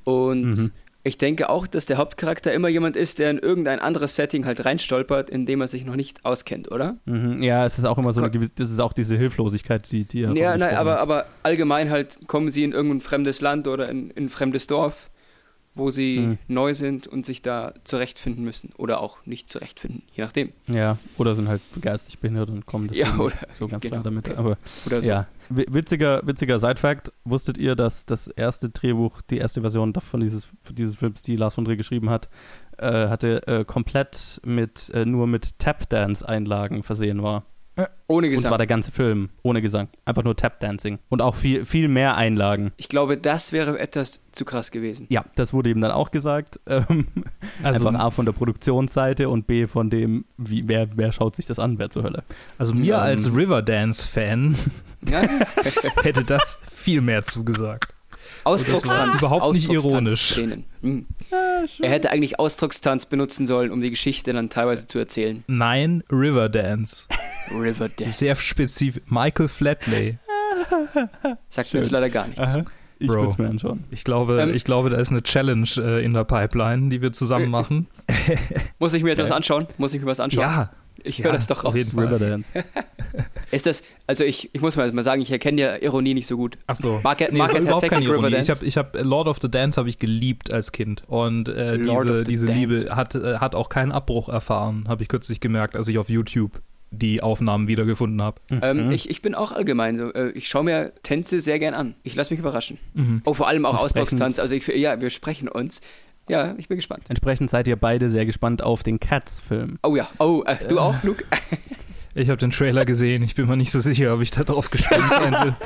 Und 0.05 0.45
Mhm. 0.57 0.71
Ich 1.09 1.19
denke 1.19 1.49
auch, 1.49 1.67
dass 1.67 1.87
der 1.87 1.97
Hauptcharakter 1.97 2.53
immer 2.53 2.69
jemand 2.69 2.97
ist, 2.97 3.19
der 3.19 3.31
in 3.31 3.39
irgendein 3.39 3.81
anderes 3.81 4.15
Setting 4.15 4.47
halt 4.47 4.65
reinstolpert, 4.65 5.31
in 5.31 5.47
dem 5.47 5.61
er 5.61 5.67
sich 5.67 5.85
noch 5.85 5.97
nicht 5.97 6.25
auskennt, 6.25 6.71
oder? 6.71 6.99
Mhm. 7.07 7.43
Ja, 7.43 7.65
es 7.65 7.79
ist 7.79 7.85
auch 7.85 7.99
immer 7.99 8.13
so 8.13 8.21
eine 8.21 8.31
gewisse, 8.31 8.53
das 8.55 8.71
ist 8.71 8.81
auch 8.81 8.93
diese 8.93 9.17
Hilflosigkeit, 9.17 9.91
die, 9.91 10.05
die 10.05 10.21
Ja, 10.21 10.57
nein, 10.57 10.77
aber, 10.77 11.01
aber 11.01 11.27
allgemein 11.43 11.91
halt 11.91 12.29
kommen 12.29 12.51
sie 12.51 12.63
in 12.63 12.73
irgendein 12.73 13.01
fremdes 13.01 13.41
Land 13.41 13.67
oder 13.67 13.89
in, 13.89 14.11
in 14.11 14.27
ein 14.27 14.29
fremdes 14.29 14.67
Dorf, 14.67 15.11
wo 15.79 15.91
sie 15.91 16.19
Mhm. 16.19 16.39
neu 16.49 16.75
sind 16.75 17.07
und 17.07 17.25
sich 17.25 17.41
da 17.41 17.73
zurechtfinden 17.85 18.45
müssen. 18.45 18.73
Oder 18.77 19.01
auch 19.01 19.19
nicht 19.25 19.49
zurechtfinden, 19.49 20.03
je 20.13 20.23
nachdem. 20.25 20.53
Ja, 20.67 20.99
oder 21.17 21.35
sind 21.35 21.49
halt 21.49 21.63
geistig 21.81 22.19
behindert 22.19 22.51
und 22.51 22.67
kommen 22.67 22.91
Ja, 22.93 23.17
oder- 23.17 23.35
so 23.55 23.67
ganz 23.69 23.83
genau, 23.83 23.95
klar 23.95 24.03
damit. 24.05 24.29
okay. 24.29 24.37
Aber 24.39 24.59
Oder 24.87 25.01
so. 25.01 25.09
ja, 25.09 25.27
witziger, 25.49 26.21
witziger 26.27 26.59
Side-Fact: 26.59 27.13
Wusstet 27.25 27.57
ihr, 27.59 27.75
dass 27.77 28.05
das 28.05 28.29
erste 28.29 28.69
Drehbuch, 28.71 29.23
die 29.23 29.39
erste 29.39 29.61
Version 29.63 29.95
von 29.95 30.21
dieses, 30.21 30.49
dieses 30.71 30.97
Films, 30.97 31.23
die 31.23 31.37
Lars 31.37 31.55
von 31.55 31.65
Trier 31.65 31.77
geschrieben 31.77 32.11
hat, 32.11 32.29
äh, 32.79 33.09
hatte 33.09 33.47
äh, 33.47 33.65
komplett 33.65 34.41
mit 34.45 34.91
äh, 34.91 35.05
nur 35.05 35.27
mit 35.27 35.59
Tap-Dance-Einlagen 35.59 36.83
versehen 36.83 37.23
war? 37.23 37.45
Ohne 38.07 38.29
Und 38.29 38.33
zwar 38.35 38.43
Gesang. 38.43 38.59
der 38.59 38.67
ganze 38.67 38.91
Film, 38.93 39.29
ohne 39.43 39.61
Gesang. 39.63 39.89
Einfach 40.05 40.25
nur 40.25 40.35
Tap-Dancing. 40.35 40.99
Und 41.09 41.23
auch 41.23 41.35
viel, 41.35 41.65
viel 41.65 41.89
mehr 41.89 42.17
Einlagen. 42.17 42.73
Ich 42.77 42.89
glaube, 42.89 43.17
das 43.19 43.53
wäre 43.53 43.79
etwas 43.79 44.23
zu 44.33 44.45
krass 44.45 44.71
gewesen. 44.71 45.07
Ja, 45.11 45.25
das 45.37 45.53
wurde 45.53 45.71
ihm 45.71 45.81
dann 45.81 45.91
auch 45.93 46.11
gesagt. 46.11 46.59
Ähm, 46.69 47.07
Also, 47.63 47.87
einfach 47.89 48.01
A 48.01 48.11
von 48.11 48.25
der 48.25 48.33
Produktionsseite 48.33 49.29
und 49.29 49.47
B 49.47 49.67
von 49.67 49.91
dem, 49.91 50.25
wie, 50.37 50.69
wer, 50.69 50.97
wer 50.97 51.13
schaut 51.13 51.35
sich 51.37 51.47
das 51.47 51.59
an, 51.59 51.79
wer 51.79 51.91
zur 51.91 52.03
Hölle. 52.05 52.23
also 52.59 52.75
mir 52.75 52.95
Ähm, 52.95 53.01
als 53.01 53.35
Riverdance-Fan 53.35 54.55
hätte 56.03 56.25
das 56.25 56.59
viel 56.71 57.01
mehr 57.01 57.23
zugesagt. 57.23 57.95
Ausdruckstanz. 58.45 59.19
überhaupt 59.21 59.55
nicht 59.55 59.69
ironisch. 59.71 60.39
Ausdruckstanz-Szenen. 60.39 60.65
Hm. 60.83 61.07
Er 61.81 61.91
hätte 61.91 62.11
eigentlich 62.11 62.39
Ausdruckstanz 62.39 63.07
benutzen 63.07 63.47
sollen, 63.47 63.71
um 63.71 63.81
die 63.81 63.91
Geschichte 63.91 64.33
dann 64.33 64.49
teilweise 64.51 64.87
zu 64.87 64.99
erzählen. 64.99 65.45
Nein, 65.47 66.03
Riverdance. 66.11 67.07
Riverdale. 67.51 68.11
Sehr 68.11 68.37
spezifisch. 68.37 69.03
Michael 69.07 69.49
Flatley. 69.49 70.19
Sagt 71.49 71.73
mir 71.75 71.81
jetzt 71.81 71.91
leider 71.91 72.11
gar 72.11 72.27
nichts. 72.27 72.41
Aha. 72.41 72.65
Ich 73.01 73.07
Bro. 73.07 73.15
würde 73.17 73.29
es 73.29 73.39
mir 73.39 73.49
anschauen. 73.49 73.85
Ich 73.91 74.03
glaube, 74.03 74.41
Ähm, 74.43 74.55
ich 74.55 74.65
glaube, 74.65 74.91
da 74.91 74.97
ist 74.97 75.13
eine 75.13 75.23
Challenge 75.23 75.69
äh, 75.77 76.05
in 76.05 76.15
der 76.15 76.25
Pipeline, 76.25 76.89
die 76.89 77.01
wir 77.01 77.13
zusammen 77.13 77.49
machen. 77.49 77.87
Muss 78.81 78.93
ich 78.93 79.05
mir 79.05 79.11
jetzt 79.11 79.19
Ja. 79.19 79.25
was 79.25 79.31
anschauen? 79.31 79.67
Muss 79.79 79.95
ich 79.95 80.01
mir 80.01 80.07
was 80.09 80.19
anschauen? 80.19 80.43
Ja, 80.43 80.71
Ich 81.05 81.19
ja, 81.19 81.25
höre 81.27 81.33
das 81.33 81.47
doch 81.47 81.65
auf 81.65 81.75
jeden. 81.75 81.99
Riverdance. 81.99 82.53
Ist 83.51 83.67
das, 83.67 83.83
also 84.07 84.25
ich, 84.25 84.51
ich 84.53 84.61
muss 84.61 84.77
mal 84.77 84.91
mal 84.93 85.03
sagen, 85.03 85.23
ich 85.23 85.31
erkenne 85.31 85.61
ja 85.61 85.77
Ironie 85.77 86.15
nicht 86.15 86.27
so 86.27 86.37
gut. 86.37 86.59
Ach 86.67 86.75
so. 86.77 87.01
Er, 87.03 87.33
Nee, 87.33 87.39
keine 87.39 87.67
tatsächlich 87.67 88.05
Ironie. 88.05 88.27
Riverdance? 88.27 88.53
Ich 88.53 88.57
habe 88.57 88.67
ich 88.67 88.77
hab 88.77 89.05
Lord 89.05 89.29
of 89.29 89.39
the 89.41 89.51
Dance 89.51 89.79
habe 89.79 89.89
ich 89.89 89.99
geliebt 89.99 90.53
als 90.53 90.73
Kind 90.73 91.03
und 91.07 91.49
äh, 91.49 91.79
diese, 91.79 92.25
diese 92.25 92.47
Dance. 92.47 92.59
Liebe 92.61 92.97
hat, 92.97 93.15
äh, 93.15 93.39
hat 93.39 93.55
auch 93.55 93.69
keinen 93.69 93.93
Abbruch 93.93 94.29
erfahren, 94.29 94.85
habe 94.89 95.03
ich 95.03 95.09
kürzlich 95.09 95.41
gemerkt, 95.41 95.77
als 95.77 95.89
ich 95.89 95.99
auf 95.99 96.09
YouTube 96.09 96.61
die 96.91 97.23
Aufnahmen 97.23 97.69
wiedergefunden 97.69 98.23
habe. 98.23 98.41
ähm, 98.51 98.87
Mhm. 98.87 98.91
ich, 98.93 99.11
ich 99.11 99.21
bin 99.21 99.35
auch 99.35 99.53
allgemein 99.53 99.97
so, 99.99 100.13
äh, 100.15 100.31
ich 100.31 100.49
schaue 100.49 100.65
mir 100.65 100.93
Tänze 101.03 101.41
sehr 101.41 101.59
gern 101.59 101.75
an. 101.75 101.95
Ich 102.03 102.15
lasse 102.17 102.33
mich 102.33 102.41
überraschen. 102.41 102.79
Mhm. 102.95 103.21
Oh, 103.27 103.35
vor 103.35 103.47
allem 103.47 103.67
auch 103.67 103.77
Ausdruckstanz. 103.79 104.39
Also 104.39 104.55
ich, 104.55 104.67
ja, 104.69 104.99
wir 105.01 105.11
sprechen 105.11 105.49
uns. 105.49 105.83
Ja, 106.29 106.55
ich 106.59 106.69
bin 106.69 106.77
gespannt. 106.77 107.05
Entsprechend 107.09 107.51
seid 107.51 107.67
ihr 107.69 107.77
beide 107.77 108.11
sehr 108.11 108.27
gespannt 108.27 108.63
auf 108.63 108.83
den 108.83 109.01
Cats-Film. 109.01 109.79
Oh 109.83 109.97
ja, 109.97 110.09
oh, 110.19 110.43
äh, 110.47 110.57
du 110.69 110.77
Äh. 110.77 110.79
auch, 110.79 111.03
Luke? 111.03 111.25
Ich 112.15 112.29
habe 112.31 112.39
den 112.39 112.51
Trailer 112.51 112.85
gesehen, 112.85 113.23
ich 113.23 113.35
bin 113.35 113.47
mir 113.47 113.57
nicht 113.57 113.71
so 113.71 113.81
sicher, 113.81 114.13
ob 114.15 114.21
ich 114.23 114.31
da 114.33 114.43
drauf 114.45 114.71
gespannt 114.71 115.05
sein 115.11 115.33
will. 115.33 115.57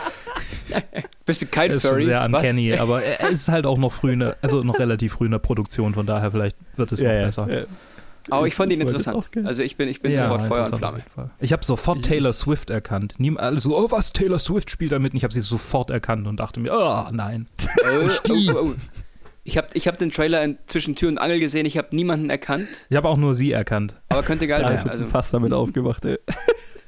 Bist 1.24 1.40
du 1.42 1.46
kein 1.46 1.70
ist 1.70 1.82
schon 1.82 1.92
Furry? 1.92 2.04
sehr 2.04 2.20
Was? 2.20 2.26
uncanny, 2.42 2.74
aber 2.74 3.02
er 3.02 3.28
ist 3.30 3.48
halt 3.48 3.64
auch 3.66 3.78
noch 3.78 3.92
früh 3.92 4.12
in 4.12 4.18
der, 4.20 4.36
also 4.42 4.62
noch 4.62 4.78
relativ 4.78 5.14
früh 5.14 5.26
in 5.26 5.30
der 5.30 5.38
Produktion, 5.38 5.94
von 5.94 6.04
daher 6.06 6.30
vielleicht 6.30 6.56
wird 6.76 6.92
es 6.92 7.00
noch 7.02 7.08
besser. 7.10 7.48
ja. 7.50 7.64
Aber 8.30 8.46
ich 8.46 8.54
fand 8.54 8.72
ihn 8.72 8.80
es 8.80 8.86
interessant. 8.86 9.28
Also 9.44 9.62
ich 9.64 9.76
bin, 9.76 9.88
ich 9.88 10.00
bin 10.00 10.12
Ja, 10.12 10.24
sofort 10.28 10.42
Feuer 10.46 10.64
und 10.72 10.78
Flamme. 10.78 11.02
Ich 11.40 11.52
habe 11.52 11.64
sofort 11.64 12.02
Taylor 12.04 12.32
Swift 12.32 12.70
erkannt. 12.70 13.14
Niem, 13.18 13.36
also, 13.36 13.76
oh 13.76 13.90
was, 13.90 14.12
Taylor 14.12 14.38
Swift 14.38 14.70
spielt 14.70 14.92
da 14.92 15.00
mit? 15.00 15.12
Und 15.12 15.16
Ich 15.16 15.24
habe 15.24 15.34
sie 15.34 15.40
sofort 15.40 15.90
erkannt 15.90 16.28
und 16.28 16.38
dachte 16.38 16.60
mir, 16.60 16.72
oh 16.72 17.08
nein. 17.12 17.48
Oh, 17.84 18.08
oh, 18.30 18.52
oh. 18.54 18.74
Ich 19.44 19.56
habe 19.58 19.68
ich 19.74 19.88
hab 19.88 19.98
den 19.98 20.10
Trailer 20.12 20.42
in, 20.44 20.58
zwischen 20.66 20.94
Tür 20.94 21.08
und 21.08 21.18
Angel 21.18 21.40
gesehen. 21.40 21.66
Ich 21.66 21.76
habe 21.76 21.88
niemanden 21.94 22.30
erkannt, 22.30 22.86
Ich 22.90 22.96
habe 22.96 23.08
auch 23.08 23.16
nur 23.16 23.34
sie 23.34 23.50
erkannt. 23.52 23.96
aber 24.08 24.22
könnte 24.22 24.46
geil 24.46 24.62
Da 24.62 24.70
hab 24.70 24.86
ich 24.86 24.90
Also, 24.92 25.06
fast 25.06 25.34
damit 25.34 25.52
aufgewacht. 25.52 26.04
Ey. 26.04 26.18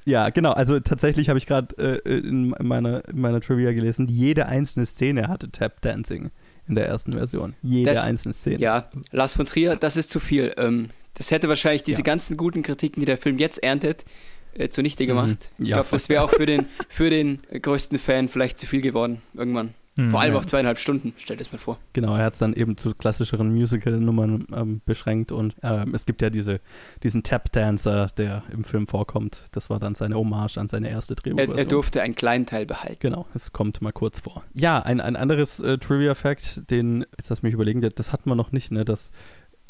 Ja, 0.06 0.28
genau. 0.28 0.52
Also 0.52 0.78
tatsächlich 0.80 1.30
habe 1.30 1.38
ich 1.38 1.46
gerade 1.46 1.74
äh, 2.04 2.18
in, 2.18 2.54
meiner, 2.60 3.08
in 3.08 3.22
meiner 3.22 3.40
Trivia 3.40 3.72
gelesen, 3.72 4.06
jede 4.06 4.44
einzelne 4.44 4.84
Szene 4.84 5.28
hatte 5.28 5.50
Tap 5.50 5.80
Dancing 5.80 6.30
in 6.68 6.74
der 6.74 6.86
ersten 6.86 7.14
Version. 7.14 7.54
Jede 7.62 7.90
Das- 7.94 8.04
einzelne 8.04 8.34
Szene. 8.34 8.58
ja, 8.58 8.90
Lars 9.12 9.32
von 9.32 9.46
Trier, 9.46 9.76
das 9.76 9.96
ist 9.96 10.10
zu 10.10 10.20
viel. 10.20 10.52
Ähm, 10.58 10.90
das 11.14 11.30
hätte 11.30 11.48
wahrscheinlich 11.48 11.84
diese 11.84 12.00
Ja. 12.00 12.04
ganzen 12.04 12.36
guten 12.36 12.62
Kritiken, 12.62 13.00
die 13.00 13.06
der 13.06 13.16
Film 13.16 13.38
jetzt 13.38 13.62
erntet, 13.62 14.04
äh, 14.52 14.68
zunichte 14.68 15.06
gemacht. 15.06 15.50
Mhm. 15.56 15.62
Ich 15.64 15.68
Ja, 15.70 15.76
glaube, 15.76 15.88
das 15.92 16.10
wäre 16.10 16.22
auch 16.22 16.30
für 16.30 16.44
den, 16.44 16.66
für 16.90 17.08
den 17.08 17.40
größten 17.62 17.98
Fan 17.98 18.28
vielleicht 18.28 18.58
zu 18.58 18.66
viel 18.66 18.82
geworden 18.82 19.22
irgendwann. 19.32 19.72
Hm, 19.96 20.10
Vor 20.10 20.20
allem 20.20 20.32
ja. 20.32 20.38
auf 20.38 20.46
zweieinhalb 20.46 20.78
Stunden, 20.80 21.12
stell 21.16 21.36
dir 21.36 21.44
das 21.44 21.52
mal 21.52 21.58
vor. 21.58 21.78
Genau, 21.92 22.16
er 22.16 22.24
hat 22.24 22.32
es 22.32 22.40
dann 22.40 22.52
eben 22.52 22.76
zu 22.76 22.94
klassischeren 22.94 23.52
Musical-Nummern 23.54 24.46
ähm, 24.54 24.80
beschränkt 24.84 25.30
und 25.30 25.54
ähm, 25.62 25.94
es 25.94 26.04
gibt 26.06 26.20
ja 26.22 26.30
diese, 26.30 26.60
diesen 27.02 27.22
Tap-Dancer, 27.22 28.08
der 28.16 28.42
im 28.52 28.64
Film 28.64 28.86
vorkommt. 28.86 29.42
Das 29.52 29.70
war 29.70 29.78
dann 29.78 29.94
seine 29.94 30.16
Hommage 30.16 30.58
an 30.58 30.66
seine 30.68 30.88
erste 30.90 31.14
Er, 31.14 31.16
Drehbuchversion. 31.16 31.58
er 31.58 31.64
durfte 31.66 32.02
einen 32.02 32.14
kleinen 32.16 32.46
Teil 32.46 32.66
behalten. 32.66 32.96
Genau, 33.00 33.26
es 33.34 33.52
kommt 33.52 33.82
mal 33.82 33.92
kurz 33.92 34.20
vor. 34.20 34.42
Ja, 34.54 34.80
ein, 34.80 35.00
ein 35.00 35.14
anderes 35.16 35.60
äh, 35.60 35.78
Trivia-Fact, 35.78 36.70
den, 36.70 37.06
jetzt 37.16 37.30
lass 37.30 37.42
mich 37.42 37.54
überlegen, 37.54 37.80
das, 37.80 37.94
das 37.94 38.12
hatten 38.12 38.28
wir 38.28 38.34
noch 38.34 38.50
nicht, 38.50 38.72
ne, 38.72 38.84
dass 38.84 39.12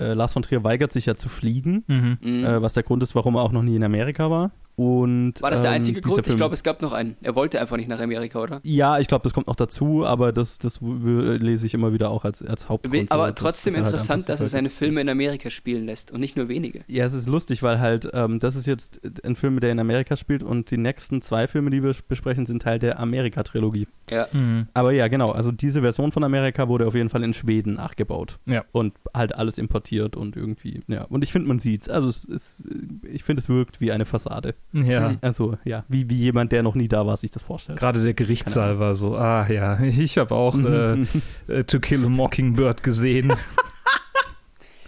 äh, 0.01 0.15
Lars 0.15 0.33
von 0.33 0.43
Trier 0.43 0.65
weigert 0.65 0.93
sich 0.93 1.07
ja 1.07 1.17
zu 1.17 1.29
fliegen, 1.29 1.85
Mhm. 1.87 2.19
Mhm. 2.23 2.45
äh, 2.45 2.63
was 2.63 2.73
der 2.75 2.83
Grund 2.83 3.03
ist, 3.03 3.15
warum 3.15 3.35
er 3.37 3.43
auch 3.43 3.53
noch 3.53 3.63
nie 3.63 3.77
in 3.77 3.85
Amerika 3.85 4.31
war. 4.31 4.53
Und, 4.77 5.41
War 5.41 5.51
das 5.53 5.63
der 5.63 5.71
ähm, 5.71 5.77
einzige 5.77 6.01
dieser 6.01 6.09
Grund? 6.09 6.21
Ich 6.23 6.27
Film- 6.27 6.37
glaube, 6.37 6.55
es 6.55 6.63
gab 6.65 6.83
noch 6.83 6.93
einen. 6.93 7.17
Er 7.23 7.37
wollte 7.37 7.61
einfach 7.61 7.77
nicht 7.77 7.89
nach 7.89 8.01
Amerika, 8.01 8.41
oder? 8.41 8.61
Ja, 8.65 8.99
ich 8.99 9.07
glaube, 9.07 9.23
das 9.23 9.33
kommt 9.33 9.47
noch 9.47 9.55
dazu, 9.57 10.05
aber 10.05 10.33
das, 10.33 10.59
das 10.59 10.81
lese 10.81 11.67
ich 11.67 11.75
immer 11.75 11.93
wieder 11.93 12.11
auch 12.11 12.25
als, 12.25 12.43
als 12.43 12.69
Hauptgrund. 12.69 13.09
so, 13.09 13.15
Aber 13.15 13.29
dass- 13.29 13.35
trotzdem 13.37 13.75
dass 13.75 13.83
halt 13.85 13.87
interessant, 13.95 14.17
einfach 14.23 14.27
dass 14.27 14.41
er 14.41 14.47
so 14.49 14.51
seine 14.53 14.71
Filme 14.71 15.01
in 15.01 15.09
Amerika 15.09 15.49
spielen 15.51 15.87
lässt 15.87 16.11
und 16.11 16.19
nicht 16.21 16.37
nur 16.37 16.49
wenige. 16.49 16.81
Ja, 16.89 17.05
es 17.05 17.13
ist 17.13 17.29
lustig, 17.29 17.63
weil 17.63 17.79
halt, 17.79 18.09
ähm, 18.13 18.41
das 18.41 18.57
ist 18.57 18.67
jetzt 18.67 19.01
ein 19.25 19.37
Film, 19.37 19.61
der 19.61 19.71
in 19.71 19.79
Amerika 19.79 20.17
spielt 20.17 20.43
und 20.43 20.71
die 20.71 20.77
nächsten 20.77 21.23
zwei 21.23 21.47
Filme, 21.47 21.71
die 21.71 21.83
wir 21.83 21.95
besprechen, 22.09 22.47
sind 22.47 22.63
Teil 22.63 22.79
der 22.81 22.99
Amerika-Trilogie. 22.99 23.87
Ja. 24.11 24.27
Mhm. 24.33 24.67
Aber 24.75 24.93
ja, 24.93 25.07
genau, 25.09 25.31
also 25.31 25.53
diese 25.53 25.83
Version 25.83 26.11
von 26.13 26.25
Amerika 26.25 26.69
wurde 26.69 26.87
auf 26.87 26.95
jeden 26.95 27.11
Fall 27.11 27.23
in 27.23 27.33
Schweden 27.33 27.75
nachgebaut. 27.75 28.39
Ja. 28.47 28.65
Und 28.73 28.95
halt 29.15 29.35
alles 29.37 29.59
importiert 29.59 30.17
und 30.17 30.37
irgendwie, 30.37 30.81
ja. 30.89 31.05
Und 31.05 31.23
ich 31.23 31.31
finde, 31.33 31.49
man 31.49 31.59
sieht's. 31.61 31.89
Also 31.89 32.09
es 32.09 32.25
ist, 32.25 32.65
ich 33.11 33.23
finde, 33.23 33.41
es 33.41 33.49
wirkt 33.49 33.81
wie 33.81 33.93
eine 33.93 34.05
Fassade. 34.05 34.55
Ja. 34.75 35.15
Also, 35.21 35.57
ja, 35.65 35.85
wie, 35.89 36.11
wie 36.11 36.17
jemand, 36.17 36.51
der 36.53 36.63
noch 36.65 36.75
nie 36.75 36.89
da 36.89 37.07
war, 37.07 37.17
sich 37.17 37.31
das 37.31 37.43
vorstellt. 37.45 37.79
Gerade 37.79 38.03
der 38.03 38.13
Gerichtssaal 38.15 38.79
war 38.81 38.95
so, 38.95 39.17
ah 39.17 39.47
ja, 39.49 39.81
ich 39.83 40.19
habe 40.19 40.35
auch 40.35 40.57
äh, 40.57 40.97
Mhm. 40.97 41.09
äh, 41.49 41.65
To 41.65 41.79
Kill 41.81 42.05
a 42.05 42.09
Mockingbird 42.09 42.83
gesehen. 42.83 43.33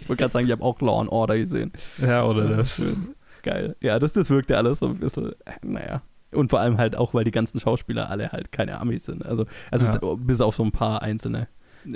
Ich 0.01 0.09
wollte 0.09 0.21
gerade 0.21 0.31
sagen, 0.31 0.45
ich 0.45 0.51
habe 0.53 0.63
auch 0.63 0.79
Law 0.79 1.01
and 1.01 1.09
Order 1.11 1.37
gesehen. 1.37 1.73
ja, 1.97 2.23
oder 2.25 2.47
das. 2.47 2.81
Geil. 3.43 3.75
Ja, 3.81 3.99
das, 3.99 4.13
das 4.13 4.29
wirkte 4.29 4.55
alles 4.55 4.79
so 4.79 4.85
ein 4.87 4.99
bisschen, 4.99 5.33
äh, 5.45 5.51
naja. 5.63 6.01
Und 6.31 6.49
vor 6.49 6.61
allem 6.61 6.77
halt 6.77 6.95
auch, 6.95 7.13
weil 7.13 7.25
die 7.25 7.31
ganzen 7.31 7.59
Schauspieler 7.59 8.09
alle 8.09 8.31
halt 8.31 8.51
keine 8.53 8.79
Amis 8.79 9.05
sind. 9.05 9.25
Also, 9.25 9.45
also 9.69 9.87
Ja. 9.87 9.99
bis 10.15 10.39
auf 10.39 10.55
so 10.55 10.63
ein 10.63 10.71
paar 10.71 11.01
einzelne 11.01 11.47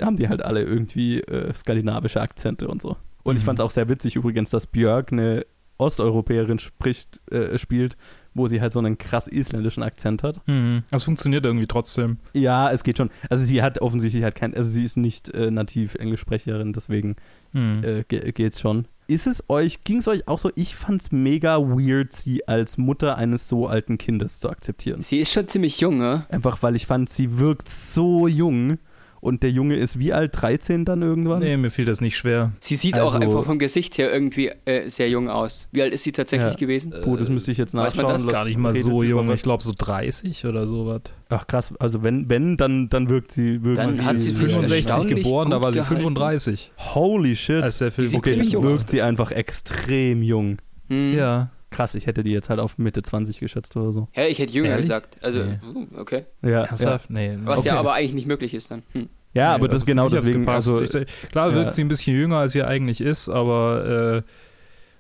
haben 0.02 0.16
die 0.16 0.28
halt 0.30 0.42
alle 0.42 0.62
irgendwie 0.64 1.20
äh, 1.22 1.54
skandinavische 1.54 2.20
Akzente 2.22 2.68
und 2.68 2.82
so. 2.82 2.96
Und 3.24 3.36
ich 3.38 3.44
Mhm. 3.44 3.46
fand 3.46 3.60
es 3.60 3.66
auch 3.66 3.72
sehr 3.72 3.88
witzig 3.90 4.16
übrigens, 4.18 4.50
dass 4.50 4.68
Björk 4.68 5.12
eine 5.14 5.46
Osteuropäerin 5.82 6.60
spricht, 6.60 7.20
äh, 7.32 7.58
spielt, 7.58 7.98
wo 8.34 8.48
sie 8.48 8.62
halt 8.62 8.72
so 8.72 8.80
einen 8.80 8.98
krass 8.98 9.28
isländischen 9.28 9.84
Akzent 9.84 10.24
hat. 10.24 10.40
Mhm. 10.48 10.84
Das 10.92 11.04
funktioniert 11.04 11.44
irgendwie 11.44 11.68
trotzdem. 11.68 12.18
Ja, 12.34 12.72
es 12.72 12.84
geht 12.84 12.98
schon. 12.98 13.10
Also 13.30 13.44
sie 13.44 13.62
hat 13.62 13.82
offensichtlich 13.82 14.24
halt 14.24 14.36
kein, 14.36 14.54
also 14.56 14.70
sie 14.70 14.86
ist 14.86 14.96
nicht 14.96 15.30
äh, 15.34 15.52
nativ 15.52 15.96
Englischsprecherin, 15.96 16.72
deswegen 16.74 17.16
Mhm. 17.54 17.84
äh, 17.84 18.04
ge 18.08 18.32
geht's 18.32 18.62
schon. 18.62 18.86
Ist 19.08 19.28
es 19.28 19.44
euch, 19.50 19.84
ging 19.84 19.98
es 19.98 20.08
euch 20.08 20.26
auch 20.30 20.40
so, 20.40 20.50
ich 20.56 20.78
fand's 20.78 21.12
mega 21.12 21.58
weird, 21.60 22.14
sie 22.14 22.48
als 22.48 22.78
Mutter 22.78 23.18
eines 23.18 23.50
so 23.50 23.68
alten 23.68 23.98
Kindes 23.98 24.40
zu 24.40 24.50
akzeptieren. 24.50 25.02
Sie 25.04 25.18
ist 25.20 25.34
schon 25.34 25.50
ziemlich 25.50 25.82
jung, 25.82 25.98
ne? 25.98 26.26
Einfach 26.30 26.64
weil 26.64 26.78
ich 26.78 26.86
fand, 26.86 27.10
sie 27.10 27.38
wirkt 27.40 27.68
so 27.68 28.28
jung 28.30 28.78
und 29.22 29.44
der 29.44 29.52
Junge 29.52 29.76
ist 29.76 29.98
wie 30.00 30.12
alt? 30.12 30.32
13 30.34 30.84
dann 30.84 31.02
irgendwann? 31.02 31.40
Nee, 31.40 31.56
mir 31.56 31.70
fiel 31.70 31.86
das 31.86 32.02
nicht 32.02 32.18
schwer. 32.18 32.52
Sie 32.60 32.76
sieht 32.76 33.00
auch 33.00 33.14
Also- 33.14 33.26
einfach 33.26 33.46
vom 33.46 33.58
Gesicht 33.60 33.98
her 33.98 34.12
irgendwie 34.12 34.52
äh, 34.66 34.90
sehr 34.90 35.10
jung 35.10 35.30
aus. 35.30 35.70
Wie 35.72 35.82
alt 35.82 35.94
ist 35.94 36.04
sie 36.04 36.12
tatsächlich 36.12 36.54
Ja. 36.54 36.58
gewesen? 36.60 36.94
Puh, 37.04 37.16
das 37.16 37.30
müsste 37.30 37.52
ich 37.52 37.58
jetzt 37.58 37.74
weiß 37.74 37.96
nachschauen. 37.96 38.14
das? 38.14 38.24
Lass- 38.26 38.34
Gar 38.34 38.46
nicht 38.46 38.58
mal 38.58 38.76
so 38.76 39.02
jung. 39.04 39.32
Ich 39.32 39.44
glaube 39.44 39.64
so 39.64 39.72
30 39.78 40.46
oder 40.46 40.68
sowas. 40.68 41.02
Ach 41.30 41.48
krass, 41.48 41.74
also 41.80 42.04
wenn, 42.04 42.30
wenn 42.30 42.58
dann, 42.58 42.90
dann 42.90 43.10
wirkt 43.10 43.32
sie. 43.32 43.64
Wirkt 43.64 43.78
Dann 43.78 43.94
sie 43.94 44.02
hat 44.02 44.18
sie 44.18 44.32
sich 44.34 44.48
65 44.52 44.86
erstaunlich 44.88 45.24
geboren, 45.24 45.50
da 45.52 45.62
war 45.62 45.72
sie 45.72 45.80
gehalten. 45.80 46.02
35, 46.02 46.72
Holy 46.94 47.36
shit. 47.38 47.64
als 47.64 47.78
der 47.78 47.92
Film 47.92 48.14
okay, 48.16 48.52
wirkt 48.62 48.90
sie 48.90 49.02
einfach 49.02 49.32
extrem 49.32 50.24
jung. 50.24 50.58
Hm. 50.90 51.14
Ja. 51.14 51.52
Krass, 51.72 51.96
ich 51.96 52.06
hätte 52.06 52.24
die 52.24 52.32
jetzt 52.32 52.50
halt 52.50 52.60
auf 52.60 52.78
Mitte 52.78 53.02
20 53.02 53.40
geschätzt 53.40 53.76
oder 53.76 53.92
so. 53.92 54.08
Ja, 54.16 54.28
ich 54.28 54.38
hätte 54.40 54.54
jünger 54.54 54.70
Ehrlich? 54.70 54.84
gesagt. 54.84 55.18
Also, 55.24 55.40
Nee. 55.44 55.60
hm, 55.62 55.88
okay. 55.98 56.26
Ja, 56.44 56.68
ja. 56.76 57.00
Nee. 57.10 57.38
Was 57.44 57.64
ja 57.64 57.72
Okay. 57.74 57.80
aber 57.80 57.94
eigentlich 57.94 58.14
nicht 58.14 58.28
möglich 58.28 58.54
ist 58.54 58.70
dann. 58.72 58.84
Hm. 58.92 59.08
ja 59.34 59.50
Nee, 59.50 59.56
aber 59.56 59.68
das 59.68 59.76
also 59.82 59.86
genau 59.86 60.10
deswegen. 60.10 60.42
gepasst. 60.42 60.68
Also, 60.68 60.82
ich, 60.82 61.08
klar 61.32 61.50
ja. 61.50 61.56
wirkt 61.56 61.74
sie 61.74 61.82
ein 61.84 61.88
bisschen 61.88 62.16
jünger, 62.16 62.38
als 62.40 62.52
sie 62.52 62.62
eigentlich 62.64 63.00
ist, 63.02 63.30
aber 63.30 64.24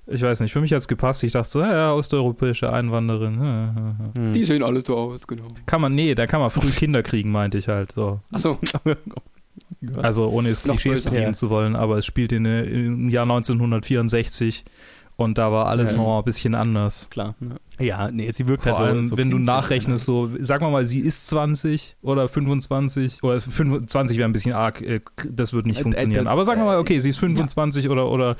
äh, 0.07 0.13
ich 0.13 0.21
weiß 0.21 0.39
nicht, 0.39 0.51
für 0.53 0.62
mich 0.62 0.71
hat 0.71 0.79
es 0.79 0.88
gepasst. 0.88 1.23
Ich 1.23 1.34
dachte 1.34 1.49
so, 1.49 1.62
ja, 1.62 1.71
ja, 1.73 1.93
osteuropäische 1.93 2.71
Einwanderin. 2.73 3.36
Ja, 3.39 3.45
ja, 3.45 3.95
ja. 3.99 4.13
hm. 4.15 4.34
Die 4.34 4.45
sehen 4.45 4.63
alle 4.63 4.81
so 4.81 4.95
aus, 4.97 5.27
genau. 5.27 5.47
Kann 5.65 5.81
man, 5.81 5.93
nee, 5.93 6.15
da 6.15 6.25
kann 6.25 6.39
man 6.39 6.49
früh 6.49 6.69
Kinder 6.71 7.03
kriegen, 7.03 7.31
meinte 7.31 7.57
ich 7.57 7.67
halt 7.67 7.91
so. 7.91 8.19
Achso, 8.31 8.57
Also 10.01 10.27
ohne 10.29 10.49
es 10.49 10.63
Klischees 10.63 11.03
bedienen 11.05 11.23
Ja. 11.23 11.34
zu 11.34 11.49
wollen, 11.49 11.75
aber 11.75 11.97
es 11.97 12.05
spielt 12.05 12.31
in, 12.31 12.45
äh, 12.45 12.63
im 12.63 13.10
Jahr 13.10 13.23
1964 13.23 14.63
und 15.23 15.38
da 15.38 15.51
war 15.51 15.67
alles 15.67 15.93
Ja. 15.95 16.01
noch 16.01 16.19
ein 16.19 16.23
bisschen 16.25 16.55
anders. 16.55 17.10
klar. 17.10 17.36
Ne? 17.39 17.55
Ja, 17.79 18.12
nee, 18.12 18.29
sie 18.31 18.47
wirkt 18.47 18.63
Vor 18.63 18.73
halt 18.73 18.77
so. 18.79 18.84
allem, 18.86 19.05
so 19.05 19.17
wenn 19.17 19.31
du 19.31 19.39
nachrechnest, 19.39 20.05
so, 20.05 20.29
sagen 20.41 20.65
wir 20.65 20.69
mal, 20.69 20.86
sie 20.86 20.99
ist 20.99 21.27
20 21.27 21.95
oder 22.01 22.27
25 22.27 23.23
oder 23.23 23.39
25 23.41 24.17
wäre 24.17 24.29
ein 24.29 24.31
bisschen 24.34 24.53
arg, 24.53 24.81
äh, 24.81 25.01
das 25.29 25.53
wird 25.53 25.65
nicht 25.65 25.79
Äh, 25.79 25.84
funktionieren. 25.84 26.25
äh, 26.27 26.29
Aber 26.29 26.45
sagen 26.45 26.62
wir 26.62 26.65
mal, 26.65 26.75
äh, 26.75 26.79
okay, 26.79 26.99
sie 26.99 27.10
ist 27.10 27.17
25 27.17 27.89
oder, 27.89 28.10
oder 28.12 28.36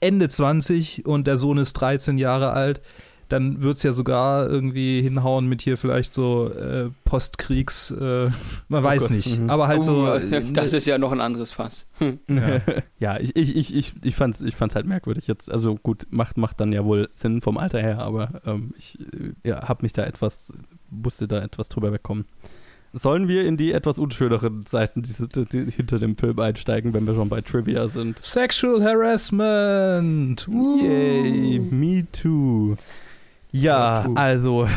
Ende 0.00 0.28
20 0.28 1.06
und 1.06 1.26
der 1.26 1.36
Sohn 1.38 1.56
ist 1.58 1.72
13 1.74 2.18
Jahre 2.18 2.50
alt, 2.50 2.80
dann 3.28 3.62
wird 3.62 3.76
es 3.76 3.82
ja 3.82 3.92
sogar 3.92 4.48
irgendwie 4.48 5.02
hinhauen 5.02 5.46
mit 5.46 5.62
hier 5.62 5.76
vielleicht 5.76 6.14
so 6.14 6.50
äh, 6.50 6.90
Postkriegs, 7.04 7.90
äh, 7.90 8.30
man 8.68 8.82
weiß 8.82 9.02
Gott, 9.02 9.10
nicht, 9.10 9.38
mhm. 9.38 9.50
aber 9.50 9.68
halt 9.68 9.84
so. 9.84 10.04
uh, 10.04 10.14
äh, 10.14 10.44
das 10.52 10.72
ist 10.72 10.86
ja 10.86 10.98
noch 10.98 11.12
ein 11.12 11.20
anderes 11.20 11.52
Fass. 11.52 11.86
Hm. 11.98 12.18
Ja. 12.28 12.60
ja, 12.98 13.20
ich, 13.20 13.36
ich, 13.36 13.56
ich, 13.56 13.74
ich, 13.74 13.92
ich 14.02 14.14
fand's, 14.14 14.40
ich 14.40 14.56
fand's 14.56 14.74
halt 14.74 14.86
merkwürdig 14.86 15.26
jetzt. 15.26 15.50
Also 15.50 15.76
gut, 15.76 16.06
macht, 16.10 16.36
macht 16.36 16.60
dann 16.60 16.72
ja 16.72 16.84
wohl 16.84 17.08
Sinn 17.10 17.40
vom 17.40 17.58
Alter 17.58 17.80
her, 17.80 18.00
aber 18.00 18.42
ähm, 18.46 18.74
ich 18.76 18.98
äh, 19.00 19.48
ja, 19.48 19.68
hab 19.68 19.82
mich 19.82 19.92
da 19.92 20.04
etwas, 20.04 20.52
musste 20.90 21.28
da 21.28 21.40
etwas 21.40 21.68
drüber 21.68 21.92
wegkommen. 21.92 22.26
Sollen 22.96 23.26
wir 23.26 23.44
in 23.44 23.56
die 23.56 23.72
etwas 23.72 23.98
unschöneren 23.98 24.62
Seiten 24.68 25.02
die, 25.02 25.46
die, 25.46 25.70
hinter 25.72 25.98
dem 25.98 26.16
Film 26.16 26.38
einsteigen, 26.38 26.94
wenn 26.94 27.08
wir 27.08 27.14
schon 27.14 27.28
bei 27.28 27.40
Trivia 27.40 27.88
sind? 27.88 28.24
Sexual 28.24 28.84
Harassment. 28.84 30.46
Woo. 30.46 30.78
Yay, 30.80 31.58
me 31.58 32.06
too. 32.12 32.76
Ja, 33.54 34.04
cool. 34.06 34.18
also, 34.18 34.68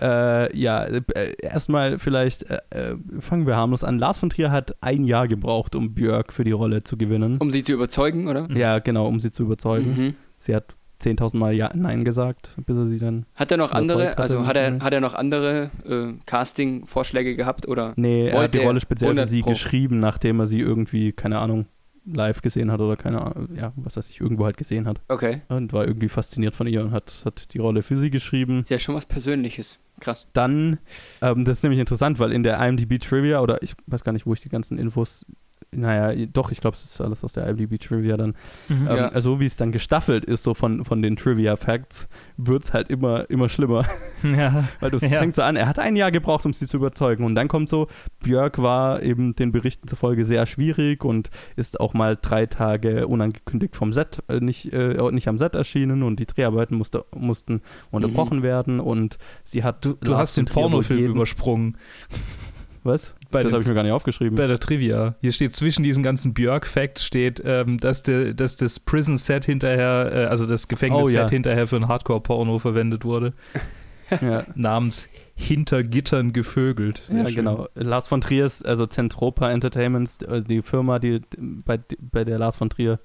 äh, 0.00 0.56
ja, 0.56 0.82
äh, 0.82 1.00
erstmal 1.40 1.98
vielleicht 1.98 2.42
äh, 2.50 2.58
äh, 2.70 2.96
fangen 3.20 3.46
wir 3.46 3.56
harmlos 3.56 3.84
an. 3.84 3.98
Lars 3.98 4.18
von 4.18 4.30
Trier 4.30 4.50
hat 4.50 4.74
ein 4.80 5.04
Jahr 5.04 5.28
gebraucht, 5.28 5.76
um 5.76 5.94
Björk 5.94 6.32
für 6.32 6.42
die 6.42 6.50
Rolle 6.50 6.82
zu 6.82 6.96
gewinnen. 6.96 7.36
Um 7.38 7.50
sie 7.52 7.62
zu 7.62 7.72
überzeugen, 7.72 8.26
oder? 8.26 8.48
Ja, 8.52 8.80
genau, 8.80 9.06
um 9.06 9.20
sie 9.20 9.30
zu 9.30 9.44
überzeugen. 9.44 9.96
Mhm. 9.96 10.14
Sie 10.38 10.54
hat 10.56 10.74
10.000 11.02 11.36
Mal 11.36 11.52
ja, 11.54 11.70
Nein 11.74 12.04
gesagt, 12.04 12.56
bis 12.66 12.76
er 12.76 12.86
sie 12.86 12.98
dann. 12.98 13.26
Hat 13.34 13.52
er 13.52 13.58
noch 13.58 13.70
andere, 13.70 14.18
also 14.18 14.46
hat 14.46 14.56
er, 14.56 14.70
nicht. 14.72 14.82
hat 14.84 14.92
er 14.92 15.00
noch 15.00 15.14
andere 15.14 15.70
äh, 15.88 16.14
Casting-Vorschläge 16.24 17.36
gehabt 17.36 17.68
oder? 17.68 17.92
Nee, 17.96 18.28
er 18.28 18.42
hat 18.42 18.54
die 18.54 18.58
Rolle 18.58 18.80
speziell 18.80 19.10
für 19.10 19.20
100 19.20 19.28
sie 19.28 19.42
Pro. 19.42 19.50
geschrieben, 19.50 20.00
nachdem 20.00 20.40
er 20.40 20.46
sie 20.46 20.60
irgendwie, 20.60 21.12
keine 21.12 21.38
Ahnung, 21.38 21.66
live 22.06 22.40
gesehen 22.40 22.70
hat 22.70 22.80
oder 22.80 22.96
keine 22.96 23.20
Ahnung, 23.20 23.48
ja, 23.54 23.72
was 23.76 23.96
weiß 23.96 24.10
ich, 24.10 24.20
irgendwo 24.20 24.44
halt 24.44 24.56
gesehen 24.56 24.86
hat. 24.86 25.00
Okay. 25.08 25.42
Und 25.48 25.72
war 25.72 25.86
irgendwie 25.86 26.08
fasziniert 26.08 26.54
von 26.54 26.66
ihr 26.66 26.82
und 26.82 26.92
hat, 26.92 27.22
hat 27.24 27.52
die 27.54 27.58
Rolle 27.58 27.82
für 27.82 27.98
sie 27.98 28.10
geschrieben. 28.10 28.60
Ist 28.60 28.70
ja 28.70 28.78
schon 28.78 28.94
was 28.94 29.06
Persönliches. 29.06 29.78
Krass. 30.00 30.26
Dann, 30.32 30.78
ähm, 31.22 31.44
das 31.44 31.58
ist 31.58 31.62
nämlich 31.62 31.80
interessant, 31.80 32.18
weil 32.18 32.32
in 32.32 32.42
der 32.42 32.58
IMDb 32.64 33.00
Trivia, 33.00 33.40
oder 33.40 33.62
ich 33.62 33.74
weiß 33.86 34.04
gar 34.04 34.12
nicht, 34.12 34.26
wo 34.26 34.32
ich 34.32 34.40
die 34.40 34.48
ganzen 34.48 34.78
Infos, 34.78 35.24
naja, 35.72 36.14
doch, 36.32 36.50
ich 36.52 36.60
glaube, 36.60 36.76
es 36.76 36.84
ist 36.84 37.00
alles 37.00 37.22
aus 37.24 37.32
der 37.34 37.46
IMDb 37.48 37.78
Trivia 37.78 38.16
dann. 38.16 38.34
Mhm. 38.68 38.86
Ähm, 38.88 38.96
Ja. 38.96 39.08
Also 39.08 39.40
wie 39.40 39.46
es 39.46 39.56
dann 39.56 39.72
gestaffelt 39.72 40.24
ist, 40.24 40.42
so 40.42 40.54
von, 40.54 40.84
von 40.84 41.02
den 41.02 41.16
Trivia-Facts, 41.16 42.08
wird 42.36 42.64
es 42.64 42.72
halt 42.72 42.88
immer, 42.90 43.28
immer 43.30 43.48
schlimmer. 43.48 43.84
Ja. 44.22 44.68
Weil 44.80 44.90
du 44.90 44.96
Ja. 44.98 45.18
fängt 45.20 45.34
so 45.34 45.42
an, 45.42 45.56
er 45.56 45.66
hat 45.68 45.78
ein 45.78 45.94
Jahr 45.96 46.10
gebraucht, 46.10 46.46
um 46.46 46.52
sie 46.52 46.66
zu 46.66 46.78
überzeugen. 46.78 47.24
Und 47.24 47.34
dann 47.34 47.48
kommt 47.48 47.68
so, 47.68 47.88
Björk 48.20 48.60
war 48.62 49.02
eben 49.02 49.34
den 49.34 49.52
Berichten 49.52 49.86
zufolge 49.88 50.24
sehr 50.24 50.46
schwierig 50.46 51.04
und 51.04 51.30
ist 51.56 51.78
auch 51.80 51.92
mal 51.94 52.16
drei 52.20 52.46
Tage 52.46 53.06
unangekündigt 53.06 53.76
vom 53.76 53.92
Set, 53.92 54.22
äh, 54.28 54.40
nicht, 54.40 54.72
äh, 54.72 54.96
nicht 55.12 55.28
am 55.28 55.36
Set 55.38 55.54
erschienen 55.54 56.02
und 56.02 56.18
die 56.20 56.26
Dreharbeiten 56.26 56.76
musste, 56.76 57.04
mussten 57.14 57.60
unterbrochen 57.90 58.42
werden 58.42 58.80
und 58.80 59.18
sie 59.44 59.62
hat. 59.62 59.84
Du, 59.84 59.92
du 59.94 60.16
hast 60.16 60.36
den 60.36 60.46
Pornofilm 60.46 61.04
übersprungen 61.12 61.76
Was? 62.86 63.14
Bei 63.30 63.42
das 63.42 63.52
habe 63.52 63.62
ich 63.62 63.68
mir 63.68 63.74
gar 63.74 63.82
nicht 63.82 63.92
aufgeschrieben. 63.92 64.36
bei 64.36 64.46
der 64.46 64.58
Trivia. 64.60 65.16
Hier 65.20 65.32
steht 65.32 65.54
zwischen 65.56 65.82
diesen 65.82 66.02
ganzen 66.02 66.32
Björk-Facts 66.34 67.04
steht, 67.04 67.42
ähm, 67.44 67.78
dass, 67.78 68.02
de, 68.02 68.32
dass 68.34 68.56
das 68.56 68.78
Prison-Set 68.80 69.44
hinterher, 69.44 70.10
äh, 70.12 70.24
also 70.26 70.46
das 70.46 70.68
Gefängnis-Set 70.68 71.16
Oh, 71.16 71.24
ja. 71.24 71.28
hinterher 71.28 71.66
für 71.66 71.76
ein 71.76 71.88
Hardcore-Porno 71.88 72.58
verwendet 72.58 73.04
wurde, 73.04 73.32
ja. 74.20 74.44
namens 74.54 75.08
Hinter 75.34 75.82
Gittern 75.82 76.32
gevögelt. 76.32 77.02
Sehr 77.08 77.18
Ja, 77.22 77.26
schön. 77.26 77.34
genau. 77.36 77.68
Lars 77.74 78.08
von 78.08 78.20
Triers, 78.22 78.62
also 78.62 78.86
Zentropa 78.86 79.50
Entertainments, 79.50 80.22
äh, 80.22 80.42
die 80.42 80.62
Firma, 80.62 80.98
die 80.98 81.20
bei, 81.38 81.78
bei 82.00 82.24
der 82.24 82.38
Lars 82.38 82.56
von 82.56 82.70
Trier 82.70 83.00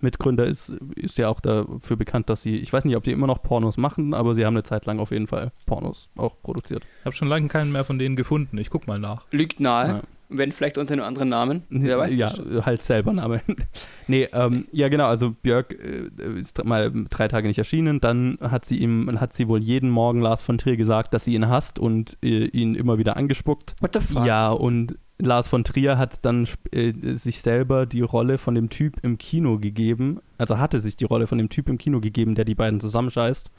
Mitgründer 0.00 0.46
ist, 0.46 0.70
ist 0.96 1.18
ja 1.18 1.28
auch 1.28 1.40
dafür 1.40 1.96
bekannt, 1.96 2.28
dass 2.30 2.42
sie, 2.42 2.56
ich 2.56 2.72
weiß 2.72 2.84
nicht, 2.84 2.96
ob 2.96 3.04
die 3.04 3.12
immer 3.12 3.26
noch 3.26 3.42
Pornos 3.42 3.76
machen, 3.76 4.14
aber 4.14 4.34
sie 4.34 4.44
haben 4.44 4.54
eine 4.54 4.62
Zeit 4.62 4.86
lang 4.86 4.98
auf 4.98 5.10
jeden 5.10 5.26
Fall 5.26 5.52
Pornos 5.66 6.08
auch 6.16 6.40
produziert. 6.42 6.84
Ich 7.00 7.04
habe 7.06 7.16
schon 7.16 7.28
lange 7.28 7.48
keinen 7.48 7.72
mehr 7.72 7.84
von 7.84 7.98
denen 7.98 8.16
gefunden. 8.16 8.58
Ich 8.58 8.70
guck 8.70 8.86
mal 8.86 8.98
nach. 8.98 9.24
Liegt 9.30 9.60
nahe, 9.60 9.88
Ja. 9.88 10.02
wenn 10.28 10.52
vielleicht 10.52 10.78
unter 10.78 10.92
einem 10.94 11.04
anderen 11.04 11.28
Namen. 11.28 11.62
Wer 11.70 11.98
weiß 11.98 12.14
ja, 12.14 12.28
das 12.30 12.66
halt 12.66 12.82
selber 12.82 13.12
Name. 13.12 13.40
nee, 14.08 14.28
ähm, 14.32 14.66
ja 14.72 14.88
genau, 14.88 15.06
also 15.06 15.30
Björk 15.30 15.72
äh, 15.72 16.08
ist 16.40 16.62
mal 16.64 16.92
drei 17.10 17.28
Tage 17.28 17.48
nicht 17.48 17.58
erschienen, 17.58 18.00
dann 18.00 18.36
hat 18.40 18.64
sie 18.64 18.76
ihm, 18.76 19.20
hat 19.20 19.32
sie 19.32 19.48
wohl 19.48 19.62
jeden 19.62 19.90
Morgen 19.90 20.20
Lars 20.20 20.42
von 20.42 20.58
Trier 20.58 20.76
gesagt, 20.76 21.14
dass 21.14 21.24
sie 21.24 21.34
ihn 21.34 21.48
hasst 21.48 21.78
und 21.78 22.18
äh, 22.22 22.46
ihn 22.46 22.74
immer 22.74 22.98
wieder 22.98 23.16
angespuckt. 23.16 23.74
What 23.80 23.94
the 23.94 24.00
fuck? 24.00 24.26
Ja, 24.26 24.50
und 24.50 24.98
Lars 25.18 25.46
von 25.46 25.62
Trier 25.62 25.96
hat 25.96 26.24
dann 26.24 26.46
äh, 26.72 26.92
sich 27.14 27.40
selber 27.40 27.86
die 27.86 28.00
Rolle 28.00 28.36
von 28.38 28.54
dem 28.54 28.68
Typ 28.68 28.96
im 29.02 29.16
Kino 29.16 29.58
gegeben, 29.58 30.20
also 30.38 30.58
hatte 30.58 30.80
sich 30.80 30.96
die 30.96 31.04
Rolle 31.04 31.26
von 31.26 31.38
dem 31.38 31.48
Typ 31.48 31.68
im 31.68 31.78
Kino 31.78 32.00
gegeben, 32.00 32.34
der 32.34 32.44
die 32.44 32.56
beiden 32.56 32.80
zusammenscheißt, 32.80 33.50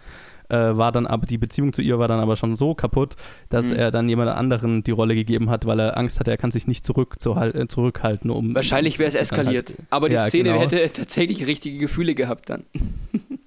äh, 0.50 0.56
war 0.56 0.92
dann 0.92 1.08
aber, 1.08 1.26
die 1.26 1.38
Beziehung 1.38 1.72
zu 1.72 1.82
ihr 1.82 1.98
war 1.98 2.08
dann 2.10 2.20
aber 2.20 2.36
schon 2.36 2.56
so 2.58 2.76
kaputt, 2.76 3.16
dass 3.50 3.68
Mhm. 3.68 3.76
er 3.78 3.92
dann 3.92 4.10
jemand 4.10 4.30
anderen 4.32 4.84
die 4.84 4.92
Rolle 4.92 5.16
gegeben 5.16 5.50
hat, 5.50 5.66
weil 5.66 5.80
er 5.80 5.98
Angst 5.98 6.20
hatte, 6.20 6.30
er 6.32 6.38
kann 6.38 6.52
sich 6.52 6.68
nicht 6.68 6.86
zurück 6.86 7.16
zu, 7.20 7.36
äh, 7.36 7.68
zurückhalten, 7.68 8.30
um. 8.30 8.54
Wahrscheinlich 8.54 9.00
wäre 9.00 9.08
es 9.08 9.14
dann 9.14 9.22
eskaliert. 9.22 9.70
Halt, 9.70 9.80
aber 9.90 10.10
die 10.10 10.16
ja, 10.16 10.28
Szene 10.28 10.50
genau. 10.50 10.62
hätte 10.62 10.92
tatsächlich 10.92 11.48
richtige 11.48 11.80
Gefühle 11.80 12.16
gehabt 12.16 12.50
dann. 12.50 12.64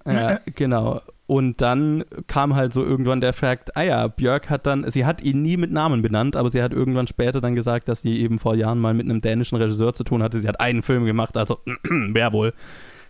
Ja, 0.07 0.41
genau. 0.55 1.03
Und 1.29 1.61
dann 1.61 2.07
kam 2.27 2.57
halt 2.57 2.73
so 2.73 2.83
irgendwann 2.83 3.21
der 3.21 3.35
Fakt, 3.35 3.77
ah 3.77 3.83
ja, 3.83 4.09
Björk 4.09 4.49
hat 4.49 4.67
dann, 4.67 4.91
sie 4.91 5.05
hat 5.05 5.21
ihn 5.21 5.43
nie 5.43 5.59
mit 5.59 5.71
Namen 5.71 6.01
benannt, 6.01 6.37
aber 6.37 6.49
sie 6.49 6.63
hat 6.63 6.73
irgendwann 6.73 7.07
später 7.07 7.43
dann 7.43 7.55
gesagt, 7.55 7.87
dass 7.89 8.01
sie 8.01 8.17
eben 8.17 8.39
vor 8.39 8.55
Jahren 8.55 8.79
mal 8.79 8.95
mit 8.95 9.05
einem 9.05 9.21
dänischen 9.21 9.59
Regisseur 9.59 9.93
zu 9.93 10.05
tun 10.05 10.23
hatte. 10.23 10.41
Sie 10.41 10.49
hat 10.49 10.59
einen 10.59 10.81
Film 10.81 11.05
gemacht, 11.05 11.37
also 11.37 11.59
wer 11.85 12.33
wohl, 12.33 12.55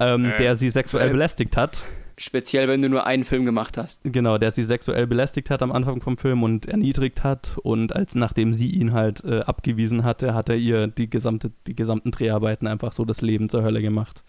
ähm, 0.00 0.24
Äh, 0.24 0.36
der 0.36 0.56
sie 0.56 0.68
sexuell 0.68 1.10
äh, 1.10 1.12
belästigt 1.12 1.56
hat. 1.56 1.84
Speziell, 2.16 2.66
wenn 2.66 2.82
du 2.82 2.88
nur 2.88 3.06
einen 3.06 3.22
Film 3.22 3.44
gemacht 3.44 3.78
hast. 3.78 4.00
Genau, 4.02 4.36
der 4.36 4.50
sie 4.50 4.64
sexuell 4.64 5.06
belästigt 5.06 5.48
hat 5.50 5.62
am 5.62 5.70
Anfang 5.70 6.00
vom 6.00 6.18
Film 6.18 6.42
und 6.42 6.66
erniedrigt 6.66 7.22
hat. 7.22 7.56
Und 7.62 7.94
als 7.94 8.16
nachdem 8.16 8.52
sie 8.52 8.70
ihn 8.70 8.94
halt 8.94 9.22
äh, 9.22 9.42
abgewiesen 9.42 10.02
hatte, 10.02 10.34
hat 10.34 10.48
er 10.48 10.56
ihr 10.56 10.88
die, 10.88 11.08
gesamte, 11.08 11.52
die 11.68 11.76
gesamten 11.76 12.10
Dreharbeiten 12.10 12.66
einfach 12.66 12.90
so 12.90 13.04
das 13.04 13.20
Leben 13.20 13.48
zur 13.48 13.62
Hölle 13.62 13.80
gemacht. 13.80 14.24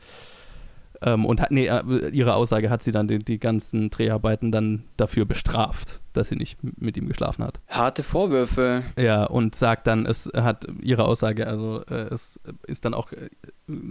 Ähm, 1.01 1.25
und 1.25 1.39
hat, 1.41 1.51
nee, 1.51 1.67
äh, 1.67 2.09
ihre 2.11 2.33
Aussage 2.35 2.69
hat 2.69 2.83
sie 2.83 2.91
dann 2.91 3.07
die, 3.07 3.19
die 3.19 3.39
ganzen 3.39 3.89
Dreharbeiten 3.89 4.51
dann 4.51 4.83
dafür 4.97 5.25
bestraft, 5.25 6.01
dass 6.13 6.27
sie 6.27 6.35
nicht 6.35 6.57
mit 6.61 6.97
ihm 6.97 7.07
geschlafen 7.07 7.43
hat. 7.45 7.59
Harte 7.69 8.03
Vorwürfe. 8.03 8.83
Ja, 8.97 9.23
und 9.23 9.55
sagt 9.55 9.87
dann, 9.87 10.05
es 10.05 10.29
hat 10.35 10.65
ihre 10.81 11.05
Aussage, 11.05 11.47
also 11.47 11.81
äh, 11.89 12.13
es 12.13 12.39
ist 12.67 12.83
dann 12.83 12.93
auch, 12.93 13.11
äh, 13.13 13.29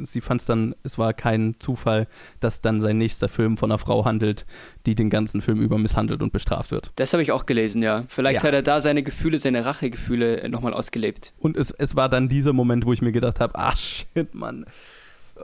sie 0.04 0.20
fand 0.20 0.40
es 0.42 0.46
dann, 0.46 0.74
es 0.82 0.98
war 0.98 1.14
kein 1.14 1.54
Zufall, 1.60 2.08
dass 2.40 2.60
dann 2.60 2.82
sein 2.82 2.98
nächster 2.98 3.28
Film 3.28 3.56
von 3.56 3.70
einer 3.70 3.78
Frau 3.78 4.04
handelt, 4.04 4.44
die 4.84 4.94
den 4.94 5.08
ganzen 5.08 5.40
Film 5.40 5.60
über 5.60 5.78
misshandelt 5.78 6.20
und 6.22 6.32
bestraft 6.32 6.70
wird. 6.72 6.92
Das 6.96 7.12
habe 7.14 7.22
ich 7.22 7.32
auch 7.32 7.46
gelesen, 7.46 7.82
ja. 7.82 8.04
Vielleicht 8.08 8.42
Ja. 8.42 8.48
hat 8.48 8.52
er 8.54 8.62
da 8.62 8.80
seine 8.82 9.02
Gefühle, 9.02 9.38
seine 9.38 9.64
Rachegefühle 9.64 10.46
nochmal 10.50 10.74
ausgelebt. 10.74 11.32
Und 11.38 11.56
es, 11.56 11.70
es 11.70 11.96
war 11.96 12.08
dann 12.10 12.28
dieser 12.28 12.52
Moment, 12.52 12.84
wo 12.84 12.92
ich 12.92 13.00
mir 13.00 13.12
gedacht 13.12 13.40
habe, 13.40 13.54
ach 13.54 13.76
shit, 13.78 14.34
Mann. 14.34 14.66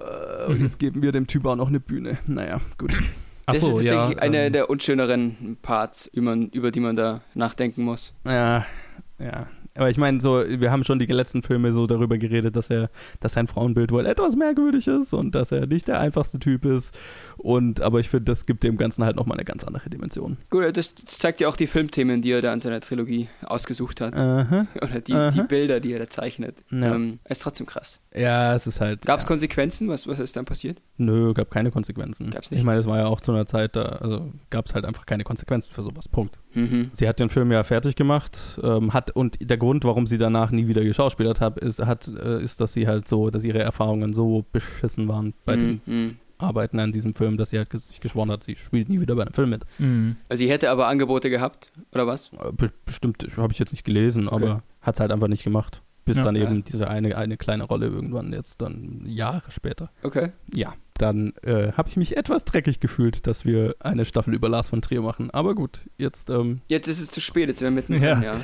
Äh, 0.00 0.50
und 0.50 0.60
jetzt 0.60 0.78
geben 0.78 1.02
wir 1.02 1.12
dem 1.12 1.26
Typ 1.26 1.44
auch 1.46 1.56
noch 1.56 1.68
eine 1.68 1.80
Bühne. 1.80 2.18
Naja, 2.26 2.60
gut. 2.78 2.92
Das 3.46 3.56
Achso, 3.56 3.78
ist 3.78 3.84
ja. 3.84 3.90
tatsächlich 3.90 4.22
einer 4.22 4.38
ähm, 4.38 4.52
der 4.54 4.70
unschöneren 4.70 5.58
Parts, 5.60 6.06
über, 6.06 6.34
über 6.34 6.70
die 6.70 6.80
man 6.80 6.96
da 6.96 7.20
nachdenken 7.34 7.82
muss. 7.82 8.14
Ja, 8.24 8.64
ja. 9.18 9.48
Aber 9.76 9.90
ich 9.90 9.98
meine, 9.98 10.20
so, 10.20 10.44
wir 10.46 10.70
haben 10.70 10.84
schon 10.84 10.98
die 10.98 11.06
letzten 11.06 11.42
Filme 11.42 11.72
so 11.72 11.86
darüber 11.86 12.16
geredet, 12.16 12.54
dass 12.54 12.70
er, 12.70 12.90
dass 13.20 13.32
sein 13.32 13.48
Frauenbild 13.48 13.90
wohl 13.90 14.06
etwas 14.06 14.36
merkwürdig 14.36 14.86
ist 14.86 15.12
und 15.12 15.34
dass 15.34 15.50
er 15.50 15.66
nicht 15.66 15.88
der 15.88 15.98
einfachste 15.98 16.38
Typ 16.38 16.64
ist. 16.64 16.96
Und 17.36 17.80
aber 17.80 17.98
ich 17.98 18.08
finde, 18.08 18.26
das 18.26 18.46
gibt 18.46 18.62
dem 18.62 18.76
Ganzen 18.76 19.04
halt 19.04 19.16
nochmal 19.16 19.36
eine 19.36 19.44
ganz 19.44 19.64
andere 19.64 19.90
Dimension. 19.90 20.36
Gut, 20.50 20.76
das, 20.76 20.94
zeigt 20.94 21.40
ja 21.40 21.48
auch 21.48 21.56
die 21.56 21.66
Filmthemen, 21.66 22.22
die 22.22 22.30
er 22.30 22.40
da 22.40 22.52
in 22.52 22.60
seiner 22.60 22.80
Trilogie 22.80 23.28
ausgesucht 23.44 24.00
hat. 24.00 24.14
Aha. 24.14 24.66
Oder 24.76 25.00
die, 25.00 25.12
aha. 25.12 25.30
die 25.30 25.42
Bilder, 25.42 25.80
die 25.80 25.92
er 25.92 25.98
da 25.98 26.08
zeichnet. 26.08 26.62
Ja. 26.70 26.94
Ähm, 26.94 27.18
ist 27.28 27.42
trotzdem 27.42 27.66
krass. 27.66 28.00
Ja, 28.14 28.54
es 28.54 28.66
ist 28.68 28.80
halt. 28.80 29.02
Gab 29.02 29.18
es 29.18 29.24
ja. 29.24 29.28
Konsequenzen? 29.28 29.88
Was, 29.88 30.06
was 30.06 30.20
ist 30.20 30.36
dann 30.36 30.44
passiert? 30.44 30.80
Nö, 30.98 31.34
gab 31.34 31.50
keine 31.50 31.72
Konsequenzen. 31.72 32.30
Gab's 32.30 32.50
nicht? 32.50 32.60
Ich 32.60 32.64
meine, 32.64 32.78
es 32.78 32.86
war 32.86 32.98
ja 32.98 33.06
auch 33.06 33.20
zu 33.20 33.32
einer 33.32 33.46
Zeit, 33.46 33.74
da 33.74 33.82
also 33.82 34.30
gab 34.50 34.66
es 34.66 34.74
halt 34.74 34.84
einfach 34.84 35.04
keine 35.04 35.24
Konsequenzen 35.24 35.72
für 35.72 35.82
sowas. 35.82 36.06
Punkt. 36.06 36.38
Mhm. 36.54 36.90
Sie 36.92 37.08
hat 37.08 37.18
den 37.18 37.30
Film 37.30 37.50
ja 37.50 37.64
fertig 37.64 37.96
gemacht, 37.96 38.38
ähm, 38.62 38.92
hat 38.92 39.10
und 39.10 39.38
der 39.40 39.56
Grund, 39.64 39.84
warum 39.84 40.06
sie 40.06 40.18
danach 40.18 40.50
nie 40.50 40.66
wieder 40.68 40.82
geschauspielert 40.84 41.40
hat, 41.40 41.58
ist, 41.58 41.84
hat, 41.84 42.06
äh, 42.08 42.42
ist, 42.42 42.60
dass 42.60 42.72
sie 42.74 42.86
halt 42.86 43.08
so, 43.08 43.30
dass 43.30 43.44
ihre 43.44 43.60
Erfahrungen 43.60 44.12
so 44.14 44.44
beschissen 44.52 45.08
waren 45.08 45.34
bei 45.44 45.56
den 45.56 45.80
Mhm. 45.86 45.94
Mhm. 45.94 46.16
Arbeiten 46.38 46.78
an 46.80 46.92
diesem 46.92 47.14
Film, 47.14 47.36
dass 47.36 47.50
sie 47.50 47.58
halt 47.58 47.70
sich 47.72 48.00
geschworen 48.00 48.30
hat, 48.30 48.42
sie 48.44 48.56
spielt 48.56 48.88
nie 48.88 49.00
wieder 49.00 49.14
bei 49.16 49.22
einem 49.22 49.32
Film 49.32 49.50
mit. 49.50 49.64
mhm. 49.78 50.16
Also 50.28 50.44
sie 50.44 50.50
hätte 50.50 50.68
aber 50.70 50.88
Angebote 50.88 51.30
gehabt, 51.30 51.72
oder 51.92 52.06
was? 52.06 52.30
Äh, 52.34 52.52
Be 52.52 52.70
bestimmt, 52.84 53.26
habe 53.36 53.52
ich 53.52 53.58
jetzt 53.58 53.72
nicht 53.72 53.84
gelesen, 53.84 54.28
Okay. 54.28 54.44
aber 54.44 54.62
hat 54.82 54.94
es 54.96 55.00
halt 55.00 55.12
einfach 55.12 55.28
nicht 55.28 55.44
gemacht. 55.44 55.80
Bis 56.04 56.18
Ja. 56.18 56.22
dann 56.24 56.36
Ja. 56.36 56.42
eben 56.44 56.64
diese 56.64 56.88
eine, 56.88 57.16
eine 57.16 57.36
kleine 57.36 57.64
Rolle 57.64 57.86
irgendwann 57.86 58.32
jetzt 58.32 58.60
dann 58.60 59.02
Jahre 59.06 59.50
später. 59.50 59.90
Okay. 60.02 60.32
Ja, 60.54 60.74
dann 60.98 61.32
äh, 61.42 61.72
habe 61.72 61.88
ich 61.88 61.96
mich 61.96 62.16
etwas 62.16 62.44
dreckig 62.44 62.78
gefühlt, 62.78 63.26
dass 63.26 63.44
wir 63.44 63.74
eine 63.80 64.04
Staffel 64.04 64.32
über 64.34 64.48
Lars 64.48 64.68
von 64.68 64.80
Trier 64.82 65.00
machen. 65.02 65.30
Aber 65.32 65.54
gut, 65.54 65.80
jetzt, 65.98 66.30
ähm, 66.30 66.60
Jetzt 66.68 66.86
ist 66.88 67.00
es 67.00 67.10
zu 67.10 67.20
spät, 67.20 67.48
jetzt 67.48 67.58
sind 67.60 67.68
wir 67.68 67.74
mittendrin, 67.74 68.04
ja. 68.06 68.22
Ja. 68.22 68.40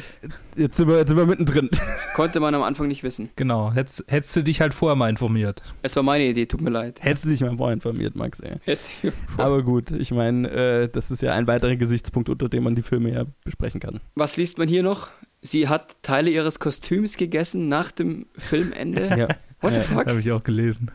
jetzt, 0.56 0.78
sind, 0.78 0.88
wir, 0.88 0.96
jetzt 0.96 1.08
sind 1.08 1.16
wir 1.18 1.26
mittendrin. 1.26 1.68
Konnte 2.14 2.40
man 2.40 2.54
am 2.54 2.62
Anfang 2.62 2.88
nicht 2.88 3.02
wissen. 3.04 3.28
Genau. 3.36 3.72
Hättest, 3.72 4.10
hättest 4.10 4.34
du 4.36 4.42
dich 4.42 4.60
halt 4.60 4.74
vorher 4.74 4.96
mal 4.96 5.10
informiert. 5.10 5.62
Es 5.82 5.94
war 5.96 6.02
meine 6.02 6.24
Idee, 6.24 6.46
tut 6.46 6.60
mir 6.62 6.70
leid. 6.70 6.98
Hättest 7.02 7.26
du 7.26 7.28
dich 7.28 7.40
mal 7.42 7.56
vorher 7.56 7.74
informiert, 7.74 8.16
Max, 8.16 8.40
ey. 8.40 8.56
Aber 9.36 9.62
gut, 9.62 9.90
ich 9.92 10.10
meine, 10.10 10.50
äh, 10.50 10.88
das 10.88 11.10
ist 11.12 11.22
ja 11.22 11.34
ein 11.34 11.46
weiterer 11.46 11.76
Gesichtspunkt, 11.76 12.28
unter 12.30 12.48
dem 12.48 12.64
man 12.64 12.74
die 12.74 12.82
Filme 12.82 13.12
ja 13.12 13.26
besprechen 13.44 13.80
kann. 13.80 14.00
was 14.14 14.36
liest 14.36 14.58
man 14.58 14.66
hier 14.66 14.82
noch? 14.82 15.10
Sie 15.42 15.68
hat 15.68 16.02
Teile 16.02 16.30
ihres 16.30 16.58
Kostüms 16.58 17.16
gegessen 17.16 17.68
nach 17.68 17.90
dem 17.90 18.26
Filmende. 18.36 19.06
Ja. 19.18 19.28
What 19.60 19.74
the 19.74 19.80
fuck? 19.80 20.06
Habe 20.06 20.20
ich 20.20 20.30
auch 20.32 20.42
gelesen. 20.42 20.90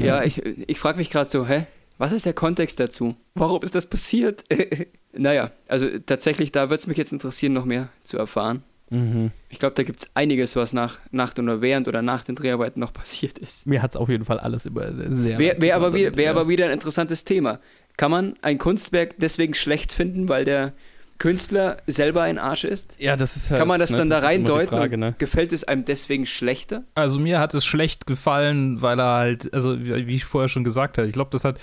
Ja, 0.00 0.22
ich, 0.22 0.44
ich 0.44 0.78
frage 0.78 0.98
mich 0.98 1.10
gerade 1.10 1.30
so, 1.30 1.46
hä? 1.46 1.66
Was 1.98 2.12
ist 2.12 2.26
der 2.26 2.34
Kontext 2.34 2.78
dazu? 2.78 3.16
Warum 3.34 3.62
ist 3.62 3.74
das 3.74 3.86
passiert? 3.86 4.44
naja, 5.12 5.52
also 5.66 5.86
tatsächlich, 6.04 6.52
da 6.52 6.68
würde 6.68 6.80
es 6.80 6.86
mich 6.86 6.98
jetzt 6.98 7.12
interessieren, 7.12 7.54
noch 7.54 7.64
mehr 7.64 7.88
zu 8.04 8.18
erfahren. 8.18 8.62
Mhm. 8.90 9.30
Ich 9.48 9.58
glaube, 9.58 9.74
da 9.74 9.82
gibt 9.82 10.00
es 10.00 10.10
einiges, 10.14 10.54
was 10.56 10.72
nach, 10.72 11.00
nach 11.10 11.36
oder 11.38 11.60
während 11.60 11.88
oder 11.88 12.02
nach 12.02 12.22
den 12.22 12.36
Dreharbeiten 12.36 12.80
noch 12.80 12.92
passiert 12.92 13.38
ist. 13.38 13.66
Mir 13.66 13.82
hat 13.82 13.92
es 13.92 13.96
auf 13.96 14.08
jeden 14.08 14.24
Fall 14.24 14.38
alles 14.38 14.66
über 14.66 14.92
sehr. 14.92 15.38
Wäre 15.38 15.60
wär 15.60 15.76
aber, 15.76 15.92
wär 15.92 16.30
aber 16.30 16.48
wieder 16.48 16.66
ein 16.66 16.70
interessantes 16.70 17.24
Thema. 17.24 17.60
Kann 17.96 18.10
man 18.10 18.34
ein 18.42 18.58
Kunstwerk 18.58 19.14
deswegen 19.18 19.54
schlecht 19.54 19.92
finden, 19.92 20.28
weil 20.28 20.44
der 20.44 20.72
Künstler 21.18 21.78
selber 21.86 22.22
ein 22.22 22.38
Arsch 22.38 22.64
ist? 22.64 22.96
Ja, 23.00 23.16
das 23.16 23.36
ist 23.36 23.50
halt. 23.50 23.58
Kann 23.58 23.68
man 23.68 23.80
das 23.80 23.90
ne, 23.90 23.98
dann 23.98 24.10
da 24.10 24.18
immer 24.18 24.28
die 24.28 24.34
reindeuten? 24.34 24.68
Frage, 24.76 24.98
ne? 24.98 25.14
Gefällt 25.18 25.52
es 25.52 25.64
einem 25.64 25.84
deswegen 25.84 26.26
schlechter? 26.26 26.84
Also 26.94 27.18
mir 27.18 27.38
hat 27.40 27.54
es 27.54 27.64
schlecht 27.64 28.06
gefallen, 28.06 28.82
weil 28.82 28.98
er 29.00 29.12
halt, 29.16 29.52
also 29.54 29.80
wie 29.82 30.06
wie 30.06 30.14
ich 30.14 30.24
vorher 30.24 30.48
schon 30.48 30.64
gesagt 30.64 30.98
habe, 30.98 31.06
ich 31.06 31.14
glaube, 31.14 31.30
das 31.30 31.44
hat, 31.44 31.58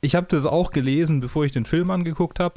ich 0.00 0.14
habe 0.14 0.26
das 0.28 0.44
auch 0.44 0.70
gelesen, 0.70 1.20
bevor 1.20 1.44
ich 1.44 1.52
den 1.52 1.64
Film 1.64 1.90
angeguckt 1.90 2.40
habe. 2.40 2.56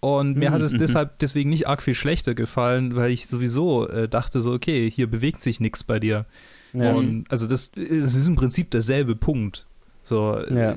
Und 0.00 0.36
mir 0.36 0.50
Mhm, 0.50 0.54
hat 0.54 0.60
es 0.62 0.72
mhm. 0.72 0.78
deshalb 0.78 1.18
deswegen 1.18 1.50
nicht 1.50 1.66
arg 1.66 1.82
viel 1.82 1.94
schlechter 1.94 2.34
gefallen, 2.36 2.94
weil 2.94 3.10
ich 3.10 3.26
sowieso 3.26 3.88
äh, 3.88 4.08
dachte 4.08 4.40
so, 4.42 4.52
okay, 4.52 4.88
hier 4.88 5.08
bewegt 5.10 5.42
sich 5.42 5.58
nichts 5.58 5.82
bei 5.82 5.98
dir. 5.98 6.24
Ja. 6.72 6.92
Und 6.92 7.24
also 7.30 7.48
das, 7.48 7.72
das 7.72 8.14
ist 8.14 8.28
im 8.28 8.36
Prinzip 8.36 8.70
derselbe 8.70 9.16
Punkt. 9.16 9.66
So, 10.04 10.38
Ja. 10.50 10.72
äh, 10.72 10.76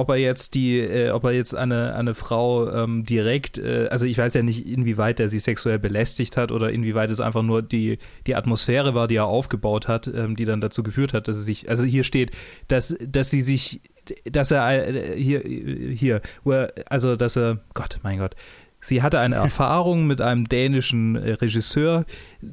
ob 0.00 0.08
er 0.08 0.16
jetzt 0.16 0.54
die, 0.54 0.80
äh, 0.80 1.10
ob 1.10 1.24
er 1.24 1.32
jetzt 1.32 1.54
eine, 1.54 1.94
eine 1.94 2.14
Frau 2.14 2.70
ähm, 2.70 3.04
direkt, 3.04 3.58
äh, 3.58 3.88
also 3.90 4.06
ich 4.06 4.16
weiß 4.16 4.32
ja 4.32 4.42
nicht, 4.42 4.66
inwieweit 4.66 5.20
er 5.20 5.28
sie 5.28 5.38
sexuell 5.38 5.78
belästigt 5.78 6.38
hat 6.38 6.52
oder 6.52 6.70
inwieweit 6.70 7.10
es 7.10 7.20
einfach 7.20 7.42
nur 7.42 7.60
die, 7.60 7.98
die 8.26 8.34
Atmosphäre 8.34 8.94
war, 8.94 9.08
die 9.08 9.16
er 9.16 9.26
aufgebaut 9.26 9.88
hat, 9.88 10.06
ähm, 10.06 10.36
die 10.36 10.46
dann 10.46 10.62
dazu 10.62 10.82
geführt 10.82 11.12
hat, 11.12 11.28
dass 11.28 11.36
sie 11.36 11.42
sich, 11.42 11.68
also 11.68 11.84
hier 11.84 12.02
steht, 12.02 12.30
dass, 12.68 12.96
dass 13.06 13.30
sie 13.30 13.42
sich, 13.42 13.82
dass 14.24 14.50
er 14.50 14.88
äh, 14.88 15.20
hier, 15.20 15.42
hier, 15.42 16.22
wo 16.44 16.52
er, 16.52 16.72
also 16.86 17.14
dass 17.14 17.36
er, 17.36 17.58
Gott, 17.74 17.98
mein 18.02 18.18
Gott, 18.18 18.34
Sie 18.82 19.02
hatte 19.02 19.20
eine 19.20 19.36
Erfahrung 19.36 20.06
mit 20.06 20.22
einem 20.22 20.48
dänischen 20.48 21.14
äh, 21.14 21.32
Regisseur, 21.32 22.06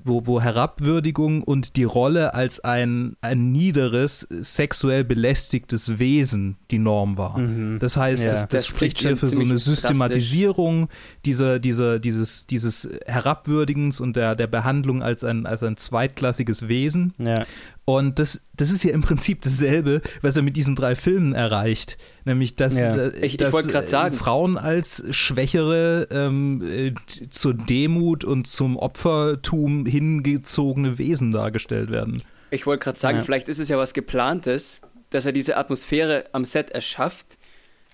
wo, 0.04 0.26
wo 0.26 0.42
Herabwürdigung 0.42 1.44
und 1.44 1.76
die 1.76 1.84
Rolle 1.86 2.34
als 2.34 2.60
ein, 2.60 3.16
ein 3.22 3.52
niederes, 3.52 4.28
sexuell 4.42 5.04
belästigtes 5.04 5.98
Wesen 6.00 6.58
die 6.72 6.80
Norm 6.80 7.18
war. 7.18 7.38
Mhm. 7.38 7.80
Das 7.80 7.98
heißt, 7.98 8.24
Ja. 8.24 8.32
das, 8.32 8.42
das, 8.42 8.50
Das 8.50 8.68
spricht 8.68 9.00
hier 9.00 9.16
für 9.18 9.28
so 9.28 9.40
eine 9.42 9.58
Systematisierung 9.58 10.90
dieser, 11.26 11.60
dieser, 11.60 12.00
dieses, 12.00 12.48
dieses 12.48 12.88
Herabwürdigens 13.06 14.00
und 14.02 14.16
der, 14.16 14.36
der 14.36 14.48
Behandlung 14.48 15.02
als 15.04 15.24
ein, 15.24 15.46
als 15.46 15.64
ein 15.64 15.78
zweitklassiges 15.78 16.68
Wesen. 16.68 17.14
Ja. 17.18 17.46
Und 17.86 18.20
das, 18.20 18.42
das 18.58 18.70
ist 18.70 18.84
ja 18.84 18.92
im 18.92 19.00
Prinzip 19.02 19.42
dasselbe, 19.44 20.02
was 20.22 20.36
er 20.36 20.42
mit 20.44 20.58
diesen 20.58 20.76
drei 20.76 20.96
Filmen 20.98 21.34
erreicht. 21.34 21.98
Nämlich, 22.26 22.58
dass, 22.58 22.78
Ja. 22.78 22.94
äh, 22.94 23.16
Ich- 23.20 23.34
ich 23.34 23.38
dass 23.38 23.56
äh, 23.66 23.88
sagen. 23.88 24.14
Frauen 24.16 24.58
als 24.58 25.06
schwächere, 25.12 26.08
ähm, 26.12 26.62
äh, 26.62 26.94
zur 27.30 27.54
Demut 27.54 28.26
und 28.26 28.46
zum 28.48 28.76
Opfertum 28.76 29.77
hingezogene 29.86 30.98
Wesen 30.98 31.32
dargestellt 31.32 31.92
werden. 31.92 32.22
Ich 32.50 32.66
wollte 32.66 32.84
gerade 32.84 33.00
sagen, 33.00 33.18
Ja. 33.18 33.24
vielleicht 33.24 33.50
ist 33.50 33.60
es 33.60 33.70
ja 33.70 33.78
was 33.78 33.94
Geplantes, 33.94 34.82
dass 35.10 35.26
er 35.26 35.32
diese 35.32 35.58
Atmosphäre 35.58 36.26
am 36.32 36.46
Set 36.46 36.72
erschafft, 36.72 37.38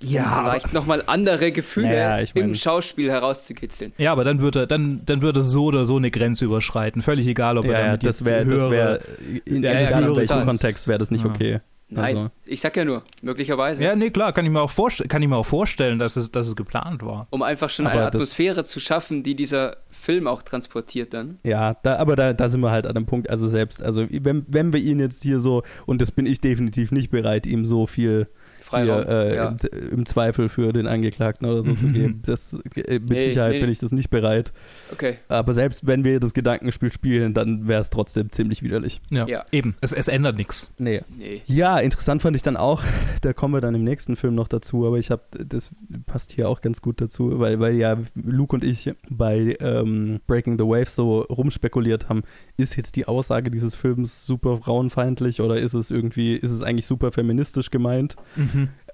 um 0.01 0.07
vielleicht 0.09 0.73
nochmal 0.73 1.03
andere 1.05 1.51
Gefühle 1.51 1.87
Naja, 1.87 2.19
ich 2.21 2.35
mein- 2.35 2.45
im 2.45 2.55
Schauspiel 2.55 3.09
herauszukitzeln. 3.11 3.93
Ja, 3.97 4.11
aber 4.11 4.23
dann 4.23 4.39
würde 4.39 4.61
er, 4.61 4.67
dann, 4.67 5.01
dann 5.05 5.21
würde 5.21 5.39
er 5.39 5.43
so 5.43 5.65
oder 5.65 5.85
so 5.85 5.95
eine 5.97 6.11
Grenze 6.11 6.45
überschreiten. 6.45 7.01
Völlig 7.01 7.25
egal, 7.27 7.57
ob 7.57 7.65
er 7.65 7.71
Ja, 7.71 7.77
ja, 7.79 7.85
damit 7.85 8.03
das 8.03 8.19
jetzt 8.19 8.29
wäre, 8.29 8.45
das 8.45 8.49
höhere- 8.53 8.71
wär, 8.71 8.99
in, 9.45 9.63
Ja, 9.63 9.71
ja, 9.73 9.79
egal 9.79 9.81
in 9.81 9.87
klar, 9.87 10.17
welchem 10.17 10.27
total. 10.27 10.45
Kontext 10.45 10.87
wäre 10.87 10.99
das 10.99 11.09
nicht 11.11 11.23
Ja. 11.23 11.29
okay. 11.29 11.59
Nein, 11.93 12.17
Also, 12.17 12.31
ich 12.45 12.61
sag 12.61 12.75
ja 12.75 12.85
nur, 12.85 13.03
möglicherweise. 13.21 13.83
Ja, 13.83 13.95
nee, 13.95 14.09
klar, 14.09 14.33
kann 14.33 14.45
ich 14.45 14.51
mir 14.51 14.61
auch, 14.61 14.71
vorst 14.71 15.07
kann 15.09 15.21
ich 15.21 15.27
mir 15.27 15.37
auch 15.37 15.45
vorstellen, 15.45 15.99
dass 15.99 16.15
es, 16.15 16.31
dass 16.31 16.47
es 16.47 16.55
geplant 16.55 17.03
war. 17.03 17.27
Um 17.29 17.41
einfach 17.41 17.69
schon 17.69 17.85
Aber 17.85 17.95
eine 17.95 18.05
Atmosphäre 18.07 18.65
zu 18.65 18.79
schaffen, 18.79 19.23
die 19.23 19.35
dieser 19.35 19.77
Film 19.89 20.27
auch 20.27 20.41
transportiert 20.41 21.13
dann. 21.13 21.39
ja, 21.43 21.75
da, 21.83 21.97
aber 21.97 22.15
da, 22.15 22.33
da 22.33 22.49
sind 22.49 22.61
wir 22.61 22.71
halt 22.71 22.87
an 22.87 22.95
dem 22.95 23.05
Punkt, 23.05 23.29
also 23.29 23.47
selbst, 23.47 23.81
also 23.81 24.07
wenn, 24.09 24.45
wenn 24.47 24.73
wir 24.73 24.81
ihn 24.81 24.99
jetzt 24.99 25.23
hier 25.23 25.39
so, 25.39 25.63
und 25.85 26.01
das 26.01 26.11
bin 26.11 26.25
ich 26.25 26.41
definitiv 26.41 26.91
nicht 26.91 27.11
bereit, 27.11 27.45
ihm 27.45 27.65
so 27.65 27.87
viel 27.87 28.27
Freiraum. 28.63 29.03
hier, 29.03 29.09
äh, 29.09 29.35
ja. 29.35 29.55
im, 29.71 29.89
im 29.99 30.05
Zweifel 30.05 30.49
für 30.49 30.73
den 30.73 30.87
Angeklagten 30.87 31.47
oder 31.47 31.63
so 31.63 31.73
zu 31.75 31.87
geben. 31.87 32.21
Das, 32.25 32.53
äh, 32.75 32.99
mit 32.99 33.09
Nee, 33.09 33.21
Sicherheit 33.21 33.51
nee, 33.53 33.59
bin 33.59 33.67
nee. 33.67 33.73
ich 33.73 33.79
das 33.79 33.91
nicht 33.91 34.09
bereit. 34.09 34.51
Okay. 34.91 35.17
Aber 35.27 35.53
selbst 35.53 35.85
wenn 35.85 36.03
wir 36.03 36.19
das 36.19 36.33
Gedankenspiel 36.33 36.91
spielen, 36.91 37.33
dann 37.33 37.67
wäre 37.67 37.81
es 37.81 37.89
trotzdem 37.89 38.31
ziemlich 38.31 38.63
widerlich. 38.63 39.01
Ja, 39.09 39.27
Ja. 39.27 39.45
eben. 39.51 39.75
Es, 39.81 39.91
es 39.93 40.07
ändert 40.07 40.37
nichts. 40.37 40.71
Nee. 40.77 41.01
Nee. 41.15 41.41
Ja, 41.45 41.79
interessant 41.79 42.21
fand 42.21 42.35
ich 42.35 42.41
dann 42.41 42.57
auch, 42.57 42.81
da 43.21 43.33
kommen 43.33 43.53
wir 43.53 43.61
dann 43.61 43.75
im 43.75 43.83
nächsten 43.83 44.15
Film 44.15 44.35
noch 44.35 44.47
dazu, 44.47 44.85
aber 44.87 44.97
ich 44.97 45.11
habe, 45.11 45.21
das 45.45 45.71
passt 46.05 46.31
hier 46.31 46.47
auch 46.49 46.61
ganz 46.61 46.81
gut 46.81 47.01
dazu, 47.01 47.39
weil, 47.39 47.59
weil 47.59 47.75
ja 47.75 47.97
Luke 48.15 48.55
und 48.55 48.63
ich 48.63 48.91
bei 49.09 49.55
ähm, 49.59 50.19
Breaking 50.27 50.57
the 50.57 50.63
Waves 50.65 50.95
so 50.95 51.21
rumspekuliert 51.21 52.07
haben, 52.09 52.23
ist 52.57 52.75
jetzt 52.77 52.95
die 52.95 53.07
Aussage 53.07 53.51
dieses 53.51 53.75
Films 53.75 54.25
super 54.25 54.57
frauenfeindlich 54.57 55.41
oder 55.41 55.57
ist 55.59 55.73
es 55.73 55.91
irgendwie, 55.91 56.35
ist 56.35 56.51
es 56.51 56.61
eigentlich 56.61 56.85
super 56.85 57.11
feministisch 57.11 57.69
gemeint? 57.71 58.15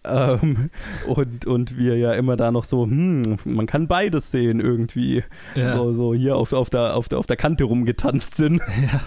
Ähm, 0.05 0.69
und, 1.07 1.45
und 1.45 1.77
wir 1.77 1.97
ja 1.97 2.13
immer 2.13 2.37
da 2.37 2.51
noch 2.51 2.63
so, 2.63 2.83
hm, 2.85 3.35
man 3.43 3.65
kann 3.65 3.87
beides 3.87 4.31
sehen 4.31 4.61
irgendwie. 4.61 5.23
Ja. 5.55 5.75
So, 5.75 5.91
so 5.91 6.13
hier 6.13 6.37
auf, 6.37 6.53
auf, 6.53 6.69
der, 6.69 6.95
auf, 6.95 7.09
der, 7.09 7.19
auf 7.19 7.25
der 7.25 7.35
Kante 7.35 7.65
rumgetanzt 7.65 8.35
sind. 8.35 8.61
Ja. 8.79 9.01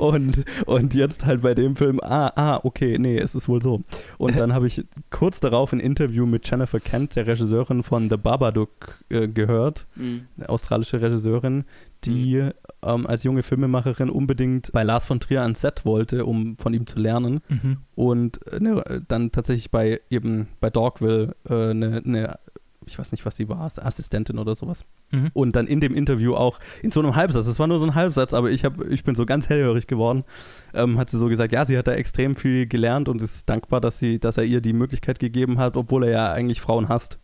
Und, 0.00 0.44
und 0.66 0.94
jetzt 0.94 1.26
halt 1.26 1.42
bei 1.42 1.52
dem 1.54 1.74
Film, 1.74 1.98
ah, 2.00 2.32
ah, 2.36 2.60
okay, 2.62 2.96
nee, 2.98 3.18
es 3.18 3.34
ist 3.34 3.48
wohl 3.48 3.60
so. 3.60 3.82
Und 4.18 4.38
dann 4.38 4.54
habe 4.54 4.68
ich 4.68 4.84
kurz 5.10 5.40
darauf 5.40 5.72
ein 5.72 5.80
Interview 5.80 6.26
mit 6.26 6.48
Jennifer 6.48 6.78
Kent, 6.80 7.16
der 7.16 7.26
Regisseurin 7.26 7.82
von 7.82 8.08
The 8.08 8.16
Babadook, 8.16 8.70
äh, 9.10 9.26
gehört, 9.28 9.86
Mhm. 9.96 10.26
eine 10.38 10.48
australische 10.48 11.02
Regisseurin, 11.02 11.64
die 12.04 12.50
ähm, 12.82 13.06
als 13.06 13.24
junge 13.24 13.42
Filmemacherin 13.42 14.10
unbedingt 14.10 14.72
bei 14.72 14.82
Lars 14.82 15.06
von 15.06 15.20
Trier 15.20 15.42
ans 15.42 15.60
Set 15.60 15.84
wollte, 15.84 16.24
um 16.24 16.56
von 16.58 16.74
ihm 16.74 16.86
zu 16.86 16.98
lernen. 16.98 17.40
Mhm. 17.48 17.78
Und 17.94 18.46
äh, 18.52 18.60
ne, 18.60 19.04
dann 19.08 19.32
tatsächlich 19.32 19.70
bei 19.70 20.00
eben 20.10 20.48
bei 20.60 20.70
Dogville 20.70 21.34
äh, 21.48 21.70
eine, 21.70 22.02
eine 22.04 22.38
ich 22.86 22.98
weiß 22.98 23.10
nicht, 23.12 23.26
was 23.26 23.36
sie 23.36 23.48
war, 23.48 23.64
Assistentin 23.64 24.38
oder 24.38 24.54
sowas. 24.54 24.84
Mhm. 25.10 25.30
Und 25.32 25.56
dann 25.56 25.66
in 25.66 25.80
dem 25.80 25.94
Interview 25.94 26.34
auch 26.34 26.60
in 26.82 26.92
so 26.92 27.00
einem 27.00 27.16
Halbsatz, 27.16 27.46
es 27.46 27.58
war 27.58 27.66
nur 27.66 27.78
so 27.78 27.86
ein 27.86 27.94
Halbsatz, 27.94 28.32
aber 28.32 28.50
ich, 28.50 28.64
hab, 28.64 28.80
ich 28.84 29.02
bin 29.02 29.14
so 29.14 29.26
ganz 29.26 29.48
hellhörig 29.48 29.86
geworden, 29.86 30.24
ähm, 30.72 30.96
hat 30.96 31.10
sie 31.10 31.18
so 31.18 31.26
gesagt, 31.26 31.52
ja, 31.52 31.64
sie 31.64 31.76
hat 31.76 31.88
da 31.88 31.92
extrem 31.92 32.36
viel 32.36 32.66
gelernt 32.66 33.08
und 33.08 33.20
ist 33.20 33.48
dankbar, 33.48 33.80
dass, 33.80 33.98
sie, 33.98 34.20
dass 34.20 34.36
er 34.36 34.44
ihr 34.44 34.60
die 34.60 34.72
Möglichkeit 34.72 35.18
gegeben 35.18 35.58
hat, 35.58 35.76
obwohl 35.76 36.04
er 36.04 36.10
ja 36.10 36.32
eigentlich 36.32 36.60
Frauen 36.60 36.88
hasst. 36.88 37.18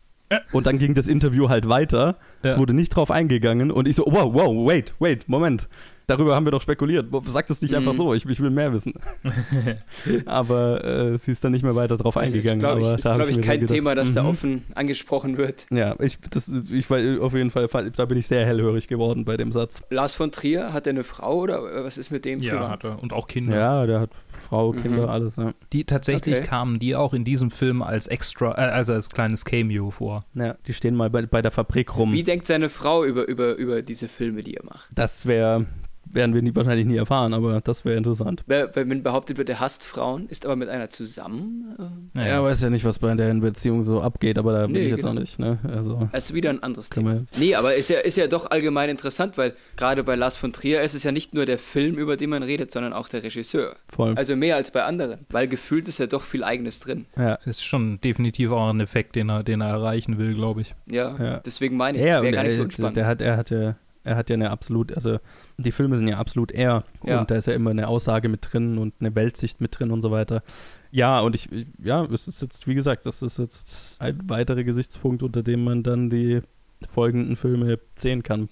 Und 0.52 0.66
dann 0.66 0.78
ging 0.78 0.94
das 0.94 1.08
Interview 1.08 1.48
halt 1.48 1.68
weiter. 1.68 2.16
Es 2.42 2.54
Ja. 2.54 2.58
wurde 2.58 2.74
nicht 2.74 2.90
drauf 2.90 3.10
eingegangen 3.10 3.70
und 3.70 3.86
ich 3.88 3.96
so, 3.96 4.04
wow, 4.06 4.32
wow, 4.32 4.66
wait, 4.68 4.94
wait, 4.98 5.28
Moment. 5.28 5.68
Darüber 6.08 6.34
haben 6.34 6.44
wir 6.44 6.50
doch 6.50 6.60
spekuliert. 6.60 7.06
Sag 7.26 7.46
das 7.46 7.62
nicht 7.62 7.70
Mhm. 7.70 7.78
einfach 7.78 7.94
so, 7.94 8.12
ich, 8.12 8.26
ich 8.26 8.40
will 8.40 8.50
mehr 8.50 8.72
wissen. 8.72 8.92
aber 10.26 10.84
äh, 10.84 11.18
sie 11.18 11.30
ist 11.30 11.44
dann 11.44 11.52
nicht 11.52 11.62
mehr 11.62 11.74
weiter 11.76 11.96
drauf 11.96 12.16
Also 12.16 12.36
ist, 12.36 12.46
eingegangen. 12.50 12.58
glaube 12.60 12.80
ich, 12.82 12.98
ist, 12.98 13.04
da 13.06 13.14
glaub 13.16 13.28
ich, 13.28 13.40
kein 13.40 13.60
gedacht, 13.60 13.74
Thema, 13.74 13.94
das 13.94 14.12
da 14.12 14.22
mhm. 14.24 14.28
offen 14.28 14.62
angesprochen 14.74 15.36
wird. 15.36 15.66
Ja, 15.70 15.94
ich, 16.00 16.18
das, 16.30 16.48
ist- 16.48 16.70
ich 16.72 16.88
war 16.90 16.98
auf 17.22 17.34
jeden 17.34 17.50
Fall, 17.50 17.68
da 17.96 18.04
bin 18.04 18.18
ich 18.18 18.26
sehr 18.26 18.44
hellhörig 18.46 18.88
geworden 18.88 19.24
bei 19.24 19.36
dem 19.36 19.52
Satz. 19.52 19.82
Lars 19.90 20.14
von 20.14 20.32
Trier, 20.32 20.72
hat 20.72 20.86
er 20.86 20.90
eine 20.90 21.04
Frau 21.04 21.36
oder 21.40 21.62
was 21.84 21.98
ist 21.98 22.10
mit 22.10 22.24
dem 22.24 22.40
Ja, 22.40 22.54
privat? 22.56 22.70
hat 22.70 22.84
er. 22.84 23.02
Und 23.02 23.12
auch 23.12 23.26
Kinder. 23.28 23.56
Ja, 23.56 23.86
der 23.86 24.00
hat 24.00 24.10
Frau, 24.42 24.72
Kinder, 24.72 25.04
Mhm. 25.04 25.08
alles. 25.08 25.36
Ja. 25.36 25.54
Die 25.72 25.84
tatsächlich 25.84 26.36
Okay. 26.36 26.46
kamen 26.46 26.78
die 26.78 26.94
auch 26.94 27.14
in 27.14 27.24
diesem 27.24 27.50
Film 27.50 27.80
als 27.82 28.06
extra, 28.08 28.50
äh, 28.52 28.70
also 28.70 28.92
als 28.92 29.08
kleines 29.08 29.44
Cameo 29.46 29.90
vor. 29.90 30.24
ja, 30.34 30.56
die 30.66 30.74
stehen 30.74 30.94
mal 30.94 31.08
bei, 31.08 31.22
bei 31.22 31.40
der 31.40 31.50
Fabrik 31.50 31.96
rum. 31.96 32.12
Wie 32.12 32.22
denkt 32.22 32.46
seine 32.46 32.68
Frau 32.68 33.04
über, 33.04 33.26
über, 33.28 33.54
über 33.56 33.80
diese 33.82 34.08
Filme, 34.08 34.42
die 34.42 34.54
er 34.54 34.64
macht? 34.64 34.90
Das 34.94 35.24
wäre, 35.26 35.64
werden 36.12 36.34
wir 36.34 36.42
nie, 36.42 36.54
wahrscheinlich 36.54 36.86
nie 36.86 36.96
erfahren, 36.96 37.34
aber 37.34 37.60
das 37.60 37.84
wäre 37.84 37.96
interessant. 37.96 38.42
Wer, 38.46 38.74
wenn 38.76 39.02
behauptet 39.02 39.38
wird, 39.38 39.48
er 39.48 39.60
hasst 39.60 39.84
Frauen, 39.84 40.26
ist 40.28 40.44
aber 40.44 40.56
mit 40.56 40.68
einer 40.68 40.90
zusammen. 40.90 41.74
Äh, 41.78 41.82
Naja. 42.18 42.28
Ja, 42.34 42.42
weiß 42.44 42.60
ja 42.62 42.70
nicht, 42.70 42.84
was 42.84 42.98
bei 42.98 43.14
deren 43.14 43.40
Beziehung 43.40 43.82
so 43.82 44.00
abgeht, 44.00 44.38
aber 44.38 44.52
da 44.52 44.66
bin 44.66 44.72
Nee, 44.72 44.84
ich 44.84 44.90
jetzt 44.90 45.00
genau. 45.00 45.10
auch 45.12 45.14
nicht. 45.18 45.38
Ne? 45.38 45.58
Also, 45.72 46.08
ist 46.12 46.34
wieder 46.34 46.50
ein 46.50 46.62
anderes 46.62 46.90
Thema. 46.90 47.14
jetzt- 47.14 47.38
Nee, 47.38 47.54
aber 47.54 47.74
ist 47.74 47.90
ja, 47.90 47.98
ist 48.00 48.16
ja 48.16 48.26
doch 48.26 48.50
allgemein 48.50 48.88
interessant, 48.90 49.36
weil 49.38 49.54
gerade 49.76 50.04
bei 50.04 50.14
Lars 50.14 50.36
von 50.36 50.52
Trier 50.52 50.82
ist 50.82 50.94
es 50.94 51.02
ja 51.04 51.12
nicht 51.12 51.34
nur 51.34 51.46
der 51.46 51.58
Film, 51.58 51.96
über 51.96 52.16
den 52.16 52.30
man 52.30 52.42
redet, 52.42 52.70
sondern 52.70 52.92
auch 52.92 53.08
der 53.08 53.22
Regisseur. 53.22 53.76
voll. 53.88 54.14
Also 54.16 54.36
mehr 54.36 54.56
als 54.56 54.70
bei 54.70 54.82
anderen, 54.84 55.20
weil 55.30 55.48
gefühlt 55.48 55.88
ist 55.88 55.98
ja 55.98 56.06
doch 56.06 56.22
viel 56.22 56.44
Eigenes 56.44 56.80
drin. 56.80 57.06
ja. 57.16 57.36
Das 57.44 57.56
ist 57.58 57.64
schon 57.64 58.00
definitiv 58.00 58.50
auch 58.50 58.70
ein 58.70 58.80
Effekt, 58.80 59.16
den 59.16 59.28
er, 59.30 59.42
den 59.42 59.60
er 59.60 59.68
erreichen 59.68 60.18
will, 60.18 60.34
glaube 60.34 60.60
ich. 60.62 60.74
Ja, 60.86 61.16
Ja. 61.18 61.40
deswegen 61.44 61.76
meine 61.76 61.98
ich, 61.98 62.04
Ja, 62.04 62.22
wäre 62.22 62.32
gar 62.32 62.42
nicht 62.44 62.54
so 62.56 62.62
unspannend. 62.62 62.96
der 62.96 63.06
hat, 63.06 63.20
er 63.20 63.36
hat 63.36 63.50
ja, 63.50 63.76
er 64.04 64.16
hat 64.16 64.30
ja 64.30 64.34
eine 64.34 64.50
absolut, 64.50 64.94
also 64.94 65.18
die 65.58 65.72
Filme 65.72 65.96
sind 65.96 66.08
ja 66.08 66.18
absolut 66.18 66.50
er 66.52 66.84
Ja. 67.04 67.20
und 67.20 67.30
da 67.30 67.36
ist 67.36 67.46
ja 67.46 67.52
immer 67.54 67.70
eine 67.70 67.88
Aussage 67.88 68.28
mit 68.28 68.52
drin 68.52 68.78
und 68.78 68.94
eine 69.00 69.14
Weltsicht 69.14 69.60
mit 69.60 69.78
drin 69.78 69.90
und 69.90 70.00
so 70.00 70.10
weiter. 70.10 70.42
Ja, 70.90 71.20
und 71.20 71.34
ich, 71.34 71.48
ja, 71.82 72.04
es 72.06 72.28
ist 72.28 72.42
jetzt, 72.42 72.66
wie 72.66 72.74
gesagt, 72.74 73.06
das 73.06 73.22
ist 73.22 73.38
jetzt 73.38 74.00
ein 74.00 74.18
weiterer 74.28 74.64
Gesichtspunkt, 74.64 75.22
unter 75.22 75.42
dem 75.42 75.64
man 75.64 75.82
dann 75.82 76.10
die 76.10 76.40
folgenden 76.86 77.36
Filme 77.36 77.78
sehen 77.96 78.22
kann. 78.22 78.48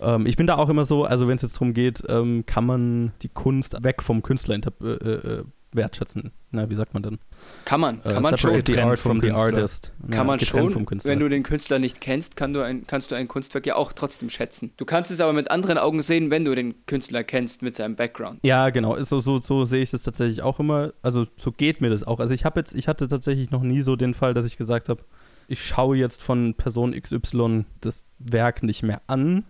Ähm, 0.00 0.26
ich 0.26 0.36
bin 0.36 0.46
da 0.46 0.56
auch 0.56 0.68
immer 0.68 0.84
so, 0.84 1.04
also 1.04 1.28
wenn 1.28 1.36
es 1.36 1.42
jetzt 1.42 1.54
darum 1.54 1.72
geht, 1.72 2.02
ähm, 2.08 2.44
kann 2.46 2.66
man 2.66 3.12
die 3.22 3.28
Kunst 3.28 3.82
weg 3.84 4.02
vom 4.02 4.22
Künstler 4.22 4.56
interp- 4.56 4.84
äh, 4.84 5.38
äh, 5.40 5.44
wertschätzen. 5.74 6.30
Na, 6.50 6.70
wie 6.70 6.74
sagt 6.74 6.94
man 6.94 7.02
denn? 7.02 7.18
kann 7.64 7.80
man, 7.80 8.00
Äh, 8.04 8.08
kann 8.10 8.22
man 8.22 8.36
schon. 8.38 8.62
the 8.64 8.78
art 8.78 8.98
vom 8.98 9.12
from 9.12 9.20
the 9.20 9.28
Künstler. 9.28 9.44
artist. 9.46 9.92
Kann 10.02 10.12
Ja, 10.12 10.24
man 10.24 10.40
schon, 10.40 10.70
vom 10.70 10.86
Künstler. 10.86 11.10
wenn 11.10 11.18
du 11.20 11.28
den 11.28 11.42
Künstler 11.42 11.78
nicht 11.78 12.00
kennst, 12.00 12.36
kann 12.36 12.52
du 12.54 12.62
ein, 12.62 12.86
kannst 12.86 13.10
du 13.10 13.14
ein 13.14 13.26
Kunstwerk 13.28 13.66
ja 13.66 13.76
auch 13.76 13.92
trotzdem 13.92 14.30
schätzen. 14.30 14.72
Du 14.76 14.84
kannst 14.84 15.10
es 15.10 15.20
aber 15.20 15.32
mit 15.32 15.50
anderen 15.50 15.78
Augen 15.78 16.00
sehen, 16.00 16.30
wenn 16.30 16.44
du 16.44 16.54
den 16.54 16.86
Künstler 16.86 17.24
kennst 17.24 17.62
mit 17.62 17.76
seinem 17.76 17.96
Background. 17.96 18.40
Ja, 18.42 18.70
genau. 18.70 19.02
So, 19.04 19.20
so, 19.20 19.38
so 19.38 19.64
sehe 19.64 19.82
ich 19.82 19.90
das 19.90 20.02
tatsächlich 20.04 20.42
auch 20.42 20.60
immer. 20.60 20.92
Also 21.02 21.26
so 21.36 21.50
geht 21.52 21.80
mir 21.80 21.90
das 21.90 22.04
auch. 22.04 22.20
Also 22.20 22.32
ich 22.34 22.44
habe 22.44 22.60
jetzt, 22.60 22.74
ich 22.74 22.88
hatte 22.88 23.08
tatsächlich 23.08 23.50
noch 23.50 23.62
nie 23.62 23.82
so 23.82 23.96
den 23.96 24.14
Fall, 24.14 24.34
dass 24.34 24.46
ich 24.46 24.56
gesagt 24.56 24.88
habe, 24.88 25.02
ich 25.48 25.62
schaue 25.62 25.96
jetzt 25.96 26.22
von 26.22 26.54
Person 26.54 26.92
XY 26.92 27.66
das 27.80 28.04
Werk 28.18 28.62
nicht 28.62 28.82
mehr 28.82 29.02
an, 29.08 29.44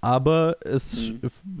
aber 0.00 0.56
es, 0.60 1.12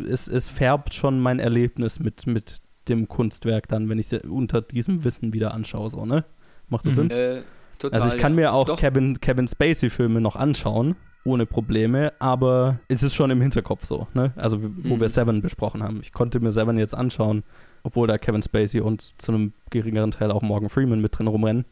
es, 0.06 0.28
es 0.28 0.48
färbt 0.48 0.92
schon 0.94 1.18
mein 1.20 1.38
Erlebnis 1.38 1.98
mit, 1.98 2.26
mit 2.26 2.58
dem 2.88 3.08
Kunstwerk 3.08 3.68
dann, 3.68 3.88
wenn 3.88 3.98
ich 3.98 4.12
es 4.12 4.22
unter 4.24 4.60
diesem 4.62 5.04
Wissen 5.04 5.32
wieder 5.32 5.54
anschaue, 5.54 5.90
so, 5.90 6.04
ne? 6.06 6.24
Macht 6.68 6.86
das 6.86 6.92
Mhm. 6.92 6.96
Sinn? 6.96 7.10
Äh, 7.10 7.42
total. 7.78 8.00
Also 8.02 8.14
ich 8.16 8.20
kann 8.20 8.32
ja. 8.32 8.36
mir 8.36 8.52
auch 8.52 8.66
Doch. 8.66 8.78
Kevin, 8.78 9.20
Kevin 9.20 9.48
Spacey-Filme 9.48 10.20
noch 10.20 10.36
anschauen, 10.36 10.96
ohne 11.24 11.46
Probleme, 11.46 12.12
aber 12.18 12.80
es 12.88 13.02
ist 13.02 13.14
schon 13.14 13.30
im 13.30 13.40
Hinterkopf 13.40 13.84
so, 13.84 14.06
ne? 14.14 14.32
Also 14.36 14.62
wo 14.62 14.94
Mhm. 14.96 15.00
wir 15.00 15.08
Seven 15.08 15.40
besprochen 15.42 15.82
haben. 15.82 16.00
Ich 16.02 16.12
konnte 16.12 16.40
mir 16.40 16.52
Seven 16.52 16.78
jetzt 16.78 16.94
anschauen, 16.94 17.42
obwohl 17.82 18.06
da 18.06 18.18
Kevin 18.18 18.42
Spacey 18.42 18.80
und 18.80 19.14
zu 19.20 19.32
einem 19.32 19.52
geringeren 19.70 20.10
Teil 20.10 20.30
auch 20.30 20.42
Morgan 20.42 20.68
Freeman 20.68 21.00
mit 21.00 21.18
drin 21.18 21.26
rumrennen. 21.26 21.64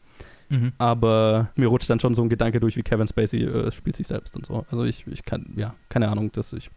Mhm. 0.49 0.71
Aber 0.77 1.49
mir 1.55 1.67
rutscht 1.67 1.89
dann 1.89 1.99
schon 1.99 2.15
so 2.15 2.21
ein 2.21 2.29
Gedanke 2.29 2.59
durch, 2.59 2.77
wie 2.77 2.83
Kevin 2.83 3.07
Spacey 3.07 3.43
äh, 3.43 3.71
spielt 3.71 3.95
sich 3.97 4.07
selbst 4.07 4.35
und 4.37 4.45
so. 4.45 4.65
Also 4.71 4.85
ich, 4.85 5.05
ich 5.07 5.25
kann, 5.25 5.53
ja, 5.57 5.73
keine 5.89 6.07
Ahnung, 6.07 6.31
dass 6.31 6.53
ich 6.53 6.69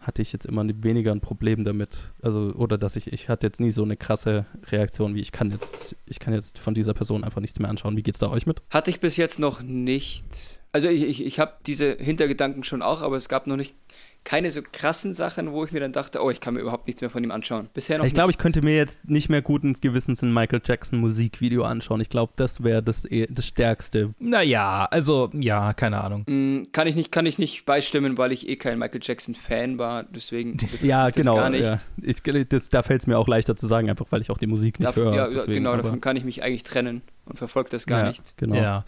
hatte 0.00 0.22
ich 0.22 0.32
jetzt 0.32 0.46
immer 0.46 0.66
weniger 0.82 1.12
ein 1.12 1.20
Problem 1.20 1.64
damit. 1.64 2.10
Also, 2.22 2.52
oder 2.54 2.78
dass 2.78 2.96
ich, 2.96 3.12
ich 3.12 3.28
hatte 3.28 3.46
jetzt 3.46 3.60
nie 3.60 3.70
so 3.70 3.82
eine 3.82 3.96
krasse 3.96 4.46
Reaktion, 4.68 5.14
wie 5.14 5.20
ich 5.20 5.30
kann 5.30 5.50
jetzt, 5.50 5.94
ich 6.06 6.18
kann 6.18 6.32
jetzt 6.32 6.58
von 6.58 6.74
dieser 6.74 6.94
Person 6.94 7.22
einfach 7.22 7.40
nichts 7.40 7.58
mehr 7.58 7.68
anschauen. 7.68 7.96
Wie 7.96 8.02
geht's 8.02 8.18
da 8.18 8.30
euch 8.30 8.46
mit? 8.46 8.62
Hatte 8.70 8.90
ich 8.90 9.00
bis 9.00 9.16
jetzt 9.16 9.38
noch 9.38 9.62
nicht. 9.62 10.60
Also 10.72 10.88
ich, 10.88 11.02
ich, 11.02 11.24
ich 11.24 11.38
habe 11.38 11.54
diese 11.66 11.94
Hintergedanken 11.94 12.64
schon 12.64 12.80
auch, 12.80 13.02
aber 13.02 13.16
es 13.16 13.28
gab 13.28 13.46
noch 13.46 13.56
nicht 13.56 13.76
keine 14.24 14.50
so 14.50 14.60
krassen 14.62 15.14
Sachen, 15.14 15.50
wo 15.52 15.64
ich 15.64 15.72
mir 15.72 15.80
dann 15.80 15.92
dachte, 15.92 16.22
oh, 16.22 16.30
ich 16.30 16.40
kann 16.40 16.54
mir 16.54 16.60
überhaupt 16.60 16.86
nichts 16.86 17.00
mehr 17.00 17.10
von 17.10 17.24
ihm 17.24 17.30
anschauen. 17.30 17.68
Bisher 17.72 17.98
noch 17.98 18.04
Ich 18.04 18.14
glaube, 18.14 18.30
ich 18.30 18.38
könnte 18.38 18.60
mir 18.62 18.76
jetzt 18.76 19.08
nicht 19.08 19.28
mehr 19.28 19.42
guten 19.42 19.72
Gewissens 19.74 20.22
ein 20.22 20.32
Michael 20.32 20.60
Jackson 20.64 20.98
Musikvideo 21.00 21.62
anschauen. 21.64 22.00
Ich 22.00 22.10
glaube, 22.10 22.32
das 22.36 22.62
wäre 22.62 22.82
das, 22.82 23.10
eh- 23.10 23.26
das 23.30 23.46
Stärkste. 23.46 24.14
Naja, 24.18 24.86
also, 24.90 25.30
ja, 25.32 25.72
keine 25.72 26.02
Ahnung. 26.02 26.24
Mm, 26.26 26.64
Kann 26.72 26.86
ich 26.86 26.96
nicht, 26.96 27.10
kann 27.10 27.24
ich 27.26 27.38
nicht 27.38 27.64
beistimmen, 27.64 28.18
weil 28.18 28.32
ich 28.32 28.48
eh 28.48 28.56
kein 28.56 28.78
Michael 28.78 29.00
Jackson 29.02 29.34
Fan 29.34 29.78
war, 29.78 30.04
deswegen 30.04 30.56
Ja, 30.82 31.08
genau. 31.10 31.36
gar 31.36 31.50
nicht. 31.50 31.64
Ja. 31.64 31.76
Ich, 32.02 32.22
das, 32.48 32.68
da 32.68 32.82
fällt 32.82 33.00
es 33.00 33.06
mir 33.06 33.18
auch 33.18 33.26
leichter 33.28 33.56
zu 33.56 33.66
sagen, 33.66 33.88
einfach 33.88 34.06
weil 34.10 34.20
ich 34.20 34.30
auch 34.30 34.38
die 34.38 34.46
Musik 34.46 34.78
nicht 34.78 34.88
Davon, 34.88 35.04
höre. 35.04 35.14
ja, 35.14 35.28
deswegen, 35.28 35.54
genau, 35.54 35.76
davon 35.76 36.00
kann 36.00 36.16
ich 36.16 36.24
mich 36.24 36.42
eigentlich 36.42 36.62
trennen 36.62 37.02
und 37.24 37.38
verfolge 37.38 37.70
das 37.70 37.86
gar 37.86 38.00
ja, 38.00 38.08
nicht. 38.08 38.36
Genau. 38.36 38.56
Ja. 38.56 38.84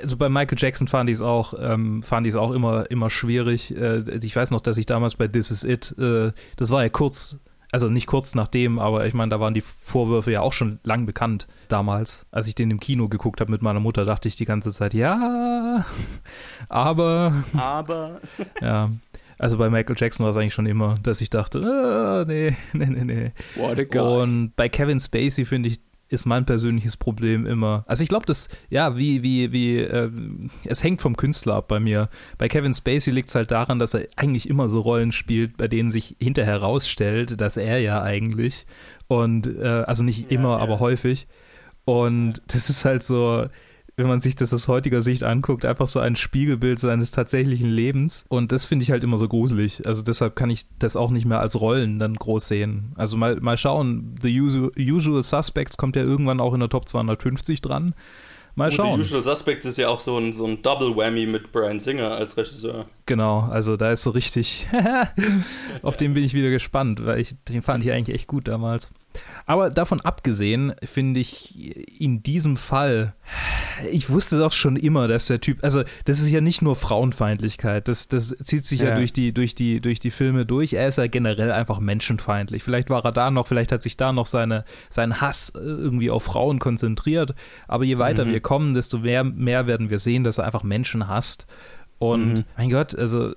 Also 0.00 0.16
bei 0.16 0.28
Michael 0.28 0.58
Jackson 0.60 0.88
fand 0.88 1.10
ich 1.10 1.16
es 1.16 1.22
auch, 1.22 1.54
ähm, 1.58 2.02
fand 2.02 2.26
ich 2.26 2.34
es 2.34 2.36
auch 2.36 2.52
immer, 2.52 2.90
immer 2.90 3.10
schwierig. 3.10 3.76
Äh, 3.76 4.02
ich 4.18 4.34
weiß 4.34 4.50
noch, 4.50 4.60
dass 4.60 4.76
ich 4.76 4.86
damals 4.86 5.16
bei 5.16 5.28
This 5.28 5.50
Is 5.50 5.64
It, 5.64 5.94
äh, 5.98 6.32
das 6.56 6.70
war 6.70 6.82
ja 6.82 6.88
kurz, 6.88 7.40
also 7.72 7.88
nicht 7.88 8.06
kurz 8.06 8.34
nachdem, 8.34 8.78
aber 8.78 9.06
ich 9.06 9.14
meine, 9.14 9.30
da 9.30 9.40
waren 9.40 9.54
die 9.54 9.60
Vorwürfe 9.60 10.30
ja 10.30 10.40
auch 10.40 10.52
schon 10.52 10.78
lang 10.84 11.06
bekannt 11.06 11.46
damals. 11.68 12.26
Als 12.30 12.46
ich 12.48 12.54
den 12.54 12.70
im 12.70 12.80
Kino 12.80 13.08
geguckt 13.08 13.40
habe 13.40 13.50
mit 13.50 13.62
meiner 13.62 13.80
Mutter, 13.80 14.04
dachte 14.04 14.28
ich 14.28 14.36
die 14.36 14.44
ganze 14.44 14.72
Zeit, 14.72 14.94
ja, 14.94 15.84
aber 16.68 17.44
Aber 17.56 18.20
ja. 18.60 18.90
Also 19.38 19.58
bei 19.58 19.68
Michael 19.68 19.96
Jackson 19.98 20.24
war 20.24 20.30
es 20.30 20.36
eigentlich 20.36 20.54
schon 20.54 20.66
immer, 20.66 20.96
dass 21.02 21.20
ich 21.20 21.28
dachte, 21.28 21.60
ah, 21.60 22.24
nee, 22.26 22.56
nee, 22.72 22.86
nee, 22.86 23.04
nee. 23.04 23.32
What 23.56 23.78
a 23.78 23.84
guy. 23.84 24.22
Und 24.22 24.56
bei 24.56 24.68
Kevin 24.68 24.98
Spacey 24.98 25.44
finde 25.44 25.68
ich, 25.68 25.80
ist 26.08 26.24
mein 26.24 26.46
persönliches 26.46 26.96
Problem 26.96 27.46
immer. 27.46 27.84
Also 27.86 28.02
ich 28.02 28.08
glaube, 28.08 28.26
das, 28.26 28.48
ja, 28.70 28.96
wie, 28.96 29.22
wie, 29.22 29.52
wie, 29.52 29.78
äh, 29.78 30.10
es 30.64 30.84
hängt 30.84 31.00
vom 31.00 31.16
Künstler 31.16 31.54
ab 31.54 31.68
bei 31.68 31.80
mir. 31.80 32.08
Bei 32.38 32.48
Kevin 32.48 32.74
Spacey 32.74 33.12
liegt 33.12 33.28
es 33.28 33.34
halt 33.34 33.50
daran, 33.50 33.78
dass 33.78 33.94
er 33.94 34.06
eigentlich 34.16 34.48
immer 34.48 34.68
so 34.68 34.80
Rollen 34.80 35.12
spielt, 35.12 35.56
bei 35.56 35.66
denen 35.68 35.90
sich 35.90 36.16
hinterher 36.20 36.60
herausstellt, 36.60 37.40
dass 37.40 37.56
er 37.56 37.78
ja 37.80 38.02
eigentlich. 38.02 38.66
Und 39.08 39.46
äh, 39.46 39.84
also 39.86 40.04
nicht 40.04 40.30
immer, 40.30 40.56
ja. 40.56 40.58
aber 40.58 40.78
häufig. 40.78 41.26
Und 41.84 42.42
das 42.48 42.70
ist 42.70 42.84
halt 42.84 43.02
so, 43.02 43.46
wenn 43.96 44.08
man 44.08 44.20
sich 44.20 44.36
das 44.36 44.52
aus 44.52 44.68
heutiger 44.68 45.00
Sicht 45.00 45.22
anguckt, 45.22 45.64
einfach 45.64 45.86
so 45.86 46.00
ein 46.00 46.16
Spiegelbild 46.16 46.78
seines 46.78 47.10
tatsächlichen 47.10 47.70
Lebens. 47.70 48.26
Und 48.28 48.52
das 48.52 48.66
finde 48.66 48.82
ich 48.82 48.90
halt 48.90 49.02
immer 49.02 49.16
so 49.16 49.26
gruselig. 49.26 49.86
Also 49.86 50.02
deshalb 50.02 50.36
kann 50.36 50.50
ich 50.50 50.66
das 50.78 50.96
auch 50.96 51.10
nicht 51.10 51.24
mehr 51.24 51.40
als 51.40 51.58
Rollen 51.58 51.98
dann 51.98 52.14
groß 52.14 52.46
sehen. 52.46 52.92
Also 52.96 53.16
mal, 53.16 53.36
mal 53.40 53.56
schauen, 53.56 54.14
The 54.20 54.40
Usual, 54.40 54.70
Usual 54.78 55.22
Suspects 55.22 55.78
kommt 55.78 55.96
ja 55.96 56.02
irgendwann 56.02 56.40
auch 56.40 56.52
in 56.52 56.60
der 56.60 56.68
Top 56.68 56.88
250 56.88 57.62
dran. 57.62 57.94
Mal 58.54 58.70
schauen. 58.70 58.92
Und 58.92 59.02
The 59.02 59.14
Usual 59.14 59.22
Suspects 59.22 59.64
ist 59.64 59.78
ja 59.78 59.88
auch 59.88 60.00
so 60.00 60.18
ein, 60.18 60.32
so 60.32 60.46
ein 60.46 60.60
Double 60.60 60.94
Whammy 60.94 61.26
mit 61.26 61.52
Brian 61.52 61.80
Singer 61.80 62.10
als 62.10 62.36
Regisseur. 62.36 62.86
Genau, 63.06 63.40
also 63.40 63.78
da 63.78 63.92
ist 63.92 64.02
so 64.02 64.10
richtig, 64.10 64.66
auf 65.82 65.96
den 65.96 66.12
bin 66.12 66.24
ich 66.24 66.34
wieder 66.34 66.50
gespannt, 66.50 67.04
weil 67.04 67.20
ich 67.20 67.34
den 67.48 67.62
fand 67.62 67.84
ich 67.84 67.92
eigentlich 67.92 68.14
echt 68.14 68.28
gut 68.28 68.48
damals. 68.48 68.90
Aber 69.46 69.70
davon 69.70 70.00
abgesehen 70.00 70.74
finde 70.82 71.20
ich 71.20 72.00
in 72.00 72.22
diesem 72.22 72.56
Fall, 72.56 73.14
ich 73.90 74.10
wusste 74.10 74.38
doch 74.38 74.52
schon 74.52 74.76
immer, 74.76 75.08
dass 75.08 75.26
der 75.26 75.40
Typ, 75.40 75.62
also 75.62 75.82
das 76.04 76.20
ist 76.20 76.30
ja 76.30 76.40
nicht 76.40 76.62
nur 76.62 76.76
Frauenfeindlichkeit, 76.76 77.88
das, 77.88 78.08
das 78.08 78.36
zieht 78.42 78.66
sich 78.66 78.80
ja, 78.80 78.90
ja 78.90 78.94
durch, 78.96 79.12
die, 79.12 79.32
durch, 79.32 79.54
die, 79.54 79.80
durch 79.80 80.00
die 80.00 80.10
Filme 80.10 80.46
durch. 80.46 80.72
Er 80.72 80.88
ist 80.88 80.98
ja 80.98 81.06
generell 81.06 81.52
einfach 81.52 81.78
menschenfeindlich. 81.78 82.62
Vielleicht 82.62 82.90
war 82.90 83.04
er 83.04 83.12
da 83.12 83.30
noch, 83.30 83.46
vielleicht 83.46 83.72
hat 83.72 83.82
sich 83.82 83.96
da 83.96 84.12
noch 84.12 84.26
seine, 84.26 84.64
sein 84.90 85.20
Hass 85.20 85.52
irgendwie 85.54 86.10
auf 86.10 86.24
Frauen 86.24 86.58
konzentriert. 86.58 87.34
Aber 87.68 87.84
je 87.84 87.98
weiter 87.98 88.24
mhm. 88.24 88.32
wir 88.32 88.40
kommen, 88.40 88.74
desto 88.74 88.98
mehr, 88.98 89.24
mehr 89.24 89.66
werden 89.66 89.90
wir 89.90 89.98
sehen, 89.98 90.24
dass 90.24 90.38
er 90.38 90.44
einfach 90.44 90.62
Menschen 90.62 91.08
hasst. 91.08 91.46
Und 91.98 92.34
mhm. 92.34 92.44
mein 92.56 92.70
Gott, 92.70 92.94
also 92.94 93.32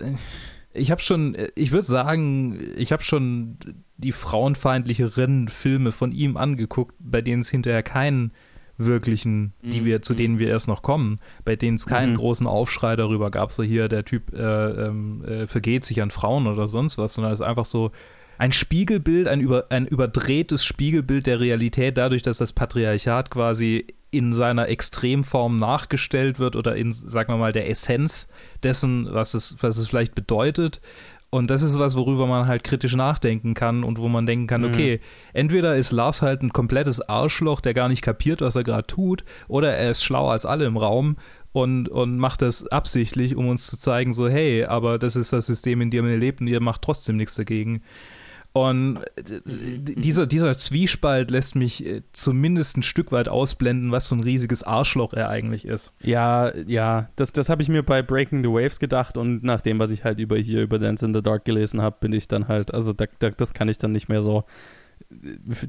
ich 0.74 0.92
habe 0.92 1.02
schon, 1.02 1.36
ich 1.56 1.72
würde 1.72 1.86
sagen, 1.86 2.60
ich 2.76 2.92
habe 2.92 3.04
schon 3.04 3.58
die 4.00 4.12
frauenfeindlicheren 4.12 5.50
Filme 5.50 5.91
von 5.91 6.12
ihm 6.12 6.38
angeguckt, 6.38 6.95
bei 7.00 7.22
denen 7.22 7.41
es 7.41 7.50
hinterher 7.50 7.84
keinen 7.84 8.32
wirklichen, 8.78 9.54
die 9.62 9.82
mhm. 9.82 9.86
wir, 9.86 10.02
zu 10.02 10.14
denen 10.14 10.39
wir 10.39 10.47
erst 10.47 10.70
noch 10.70 10.82
kommen, 10.82 11.20
bei 11.43 11.58
denen 11.58 11.76
es 11.76 11.86
keinen 11.86 12.14
mhm. 12.14 12.18
großen 12.18 12.47
Aufschrei 12.47 12.95
darüber 12.95 13.30
gab, 13.30 13.52
so 13.52 13.62
hier, 13.62 13.89
der 13.89 14.06
Typ 14.06 14.34
äh, 14.34 14.38
ähm, 14.38 15.24
äh, 15.26 15.47
vergeht 15.47 15.84
sich 15.84 16.02
an 16.02 16.12
Frauen 16.12 16.47
oder 16.47 16.68
sonst 16.70 16.97
was, 16.97 17.14
sondern 17.14 17.34
es 17.34 17.41
ist 17.41 17.45
einfach 17.45 17.66
so 17.66 17.91
ein 18.38 18.54
Spiegelbild, 18.54 19.28
ein, 19.28 19.41
über, 19.41 19.66
ein 19.70 19.86
überdrehtes 19.86 20.64
Spiegelbild 20.64 21.28
der 21.28 21.41
Realität, 21.41 21.97
dadurch, 21.97 22.22
dass 22.22 22.38
das 22.38 22.54
Patriarchat 22.54 23.30
quasi 23.30 23.86
in 24.12 24.34
seiner 24.34 24.68
Extremform 24.70 25.57
nachgestellt 25.57 26.39
wird 26.39 26.55
oder 26.55 26.76
in, 26.76 26.91
sagen 26.91 27.32
wir 27.32 27.38
mal, 27.38 27.51
der 27.51 27.70
Essenz 27.70 28.28
dessen, 28.64 29.07
was 29.12 29.34
es, 29.34 29.57
was 29.62 29.78
es 29.78 29.88
vielleicht 29.88 30.16
bedeutet. 30.16 30.82
Und 31.32 31.51
das 31.51 31.62
ist 31.62 31.78
was, 31.78 31.95
worüber 31.95 32.26
man 32.26 32.47
halt 32.47 32.64
kritisch 32.64 32.95
nachdenken 32.95 33.53
kann 33.53 33.84
und 33.84 33.99
wo 33.99 34.07
man 34.07 34.26
denken 34.26 34.47
kann, 34.47 34.62
mhm. 34.62 34.70
okay, 34.70 34.99
entweder 35.34 35.76
ist 35.76 35.91
Lars 35.91 36.24
halt 36.24 36.41
ein 36.41 36.53
komplettes 36.53 37.01
Arschloch, 37.01 37.62
der 37.62 37.76
gar 37.76 37.88
nicht 37.88 38.01
kapiert, 38.01 38.41
was 38.41 38.55
er 38.55 38.64
gerade 38.64 38.88
tut, 38.88 39.24
oder 39.47 39.72
er 39.76 39.91
ist 39.91 40.03
schlauer 40.03 40.32
als 40.32 40.47
alle 40.47 40.66
im 40.66 40.78
Raum 40.78 41.18
und, 41.51 41.88
und 41.88 42.18
macht 42.18 42.41
das 42.41 42.66
absichtlich, 42.68 43.36
um 43.36 43.47
uns 43.47 43.68
zu 43.68 43.78
zeigen, 43.78 44.12
so, 44.12 44.28
hey, 44.28 44.66
aber 44.66 44.97
das 44.97 45.16
ist 45.16 45.32
das 45.32 45.45
System, 45.45 45.82
in 45.82 45.91
dem 45.91 46.07
ihr 46.07 46.18
lebt 46.18 46.41
und 46.41 46.47
ihr 46.47 46.62
macht 46.62 46.82
trotzdem 46.82 47.18
nichts 47.18 47.36
dagegen. 47.36 47.84
Und 48.60 48.99
äh, 49.16 49.39
dieser, 49.45 50.28
dieser 50.28 50.57
Zwiespalt 50.57 51.32
lässt 51.32 51.55
mich 51.55 51.86
äh, 51.86 52.01
zumindest 52.12 52.78
ein 52.78 52.84
Stück 52.84 53.12
weit 53.12 53.30
ausblenden, 53.30 53.91
was 53.91 54.07
für 54.07 54.16
ein 54.16 54.24
riesiges 54.24 54.64
Arschloch 54.64 55.14
er 55.14 55.30
eigentlich 55.30 55.66
ist. 55.66 55.93
Ja, 56.01 56.53
ja, 56.68 57.10
das, 57.16 57.32
das 57.32 57.47
habe 57.47 57.62
ich 57.62 57.70
mir 57.70 57.84
bei 57.84 58.01
Breaking 58.01 58.43
the 58.43 58.49
Waves 58.49 58.80
gedacht 58.80 59.18
und 59.18 59.43
nach 59.43 59.62
dem, 59.62 59.80
was 59.80 59.91
ich 59.91 60.03
halt 60.03 60.20
über 60.20 60.38
hier 60.38 60.62
über 60.62 60.78
Dance 60.78 61.05
in 61.05 61.14
the 61.14 61.22
Dark 61.22 61.45
gelesen 61.45 61.82
habe, 61.82 61.97
bin 61.99 62.12
ich 62.12 62.28
dann 62.28 62.47
halt, 62.47 62.74
also 62.74 62.91
da, 62.91 63.05
da, 63.20 63.30
das 63.30 63.53
kann 63.53 63.70
ich 63.70 63.78
dann 63.78 63.91
nicht 63.91 64.10
mehr 64.10 64.22
so 64.22 64.43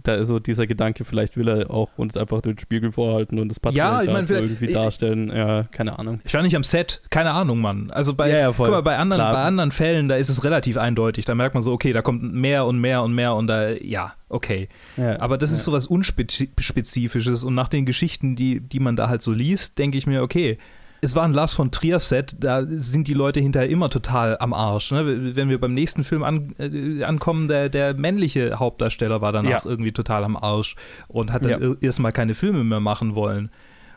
da 0.03 0.15
ist 0.15 0.29
so 0.29 0.39
dieser 0.39 0.67
Gedanke, 0.67 1.05
vielleicht 1.05 1.37
will 1.37 1.49
er 1.49 1.71
auch 1.71 1.97
uns 1.97 2.17
einfach 2.17 2.41
den 2.43 2.59
Spiegel 2.59 2.93
vorhalten 2.93 3.39
und 3.39 3.49
das 3.49 3.59
Patriarchat 3.59 4.07
ja, 4.07 4.21
ich 4.21 4.29
mein, 4.29 4.43
irgendwie 4.43 4.67
ich, 4.67 4.73
darstellen. 4.73 5.29
Ja, 5.35 5.65
keine 5.65 5.99
Ahnung. 5.99 6.21
Ich 6.25 6.35
war 6.35 6.43
nicht 6.43 6.57
am 6.57 6.65
Set, 6.65 7.03
keine 7.11 7.31
Ahnung, 7.33 7.61
Mann. 7.61 7.91
Also 7.91 8.15
bei, 8.15 8.29
ja, 8.29 8.39
ja, 8.39 8.53
guck 8.53 8.69
mal, 8.69 8.83
bei 8.83 8.97
anderen, 8.97 9.21
bei 9.21 9.43
anderen 9.43 9.73
Fällen, 9.73 10.09
da 10.09 10.17
ist 10.17 10.29
es 10.29 10.45
relativ 10.45 10.77
eindeutig. 10.77 11.25
Da 11.25 11.35
merkt 11.35 11.55
man 11.55 11.63
so, 11.63 11.73
okay, 11.73 11.93
da 11.93 12.03
kommt 12.03 12.35
mehr 12.35 12.67
und 12.67 12.79
mehr 12.79 13.03
und 13.03 13.15
mehr 13.15 13.35
und 13.35 13.47
da, 13.47 13.71
ja, 13.71 14.15
okay. 14.29 14.69
Ja, 14.97 15.21
Aber 15.21 15.39
das 15.39 15.53
ist 15.53 15.65
sowas 15.65 15.87
Unspezifisches 15.87 17.45
und 17.45 17.55
nach 17.55 17.69
den 17.69 17.87
Geschichten, 17.87 18.37
die, 18.37 18.61
die 18.61 18.81
man 18.81 18.97
da 18.97 19.09
halt 19.09 19.23
so 19.23 19.33
liest, 19.33 19.79
denke 19.79 19.97
ich 19.97 20.07
mir, 20.07 20.23
okay, 20.23 20.59
es 21.01 21.17
war 21.17 21.25
ein 21.25 21.33
Lars 21.33 21.55
von 21.55 21.71
Trier-Set, 21.71 22.37
da 22.41 22.65
sind 22.67 23.09
die 23.09 23.15
Leute 23.15 23.41
hinterher 23.41 23.69
immer 23.69 23.89
total 23.89 24.37
am 24.39 24.53
Arsch. 24.53 24.91
Ne? 24.91 25.35
Wenn 25.35 25.49
wir 25.49 25.61
beim 25.61 25.73
nächsten 25.73 26.05
Film 26.05 26.23
an, 26.23 26.55
äh, 26.59 27.03
ankommen, 27.05 27.49
der, 27.49 27.69
der 27.69 27.95
männliche 27.95 28.59
Hauptdarsteller 28.59 29.21
war 29.21 29.33
danach 29.33 29.65
ja. 29.65 29.71
irgendwie 29.71 29.93
total 29.93 30.25
am 30.25 30.37
Arsch 30.37 30.77
und 31.09 31.33
hat 31.33 31.45
dann 31.45 31.63
ja. 31.63 31.75
erstmal 31.81 32.13
keine 32.13 32.35
Filme 32.35 32.65
mehr 32.65 32.81
machen 32.81 33.15
wollen. 33.15 33.51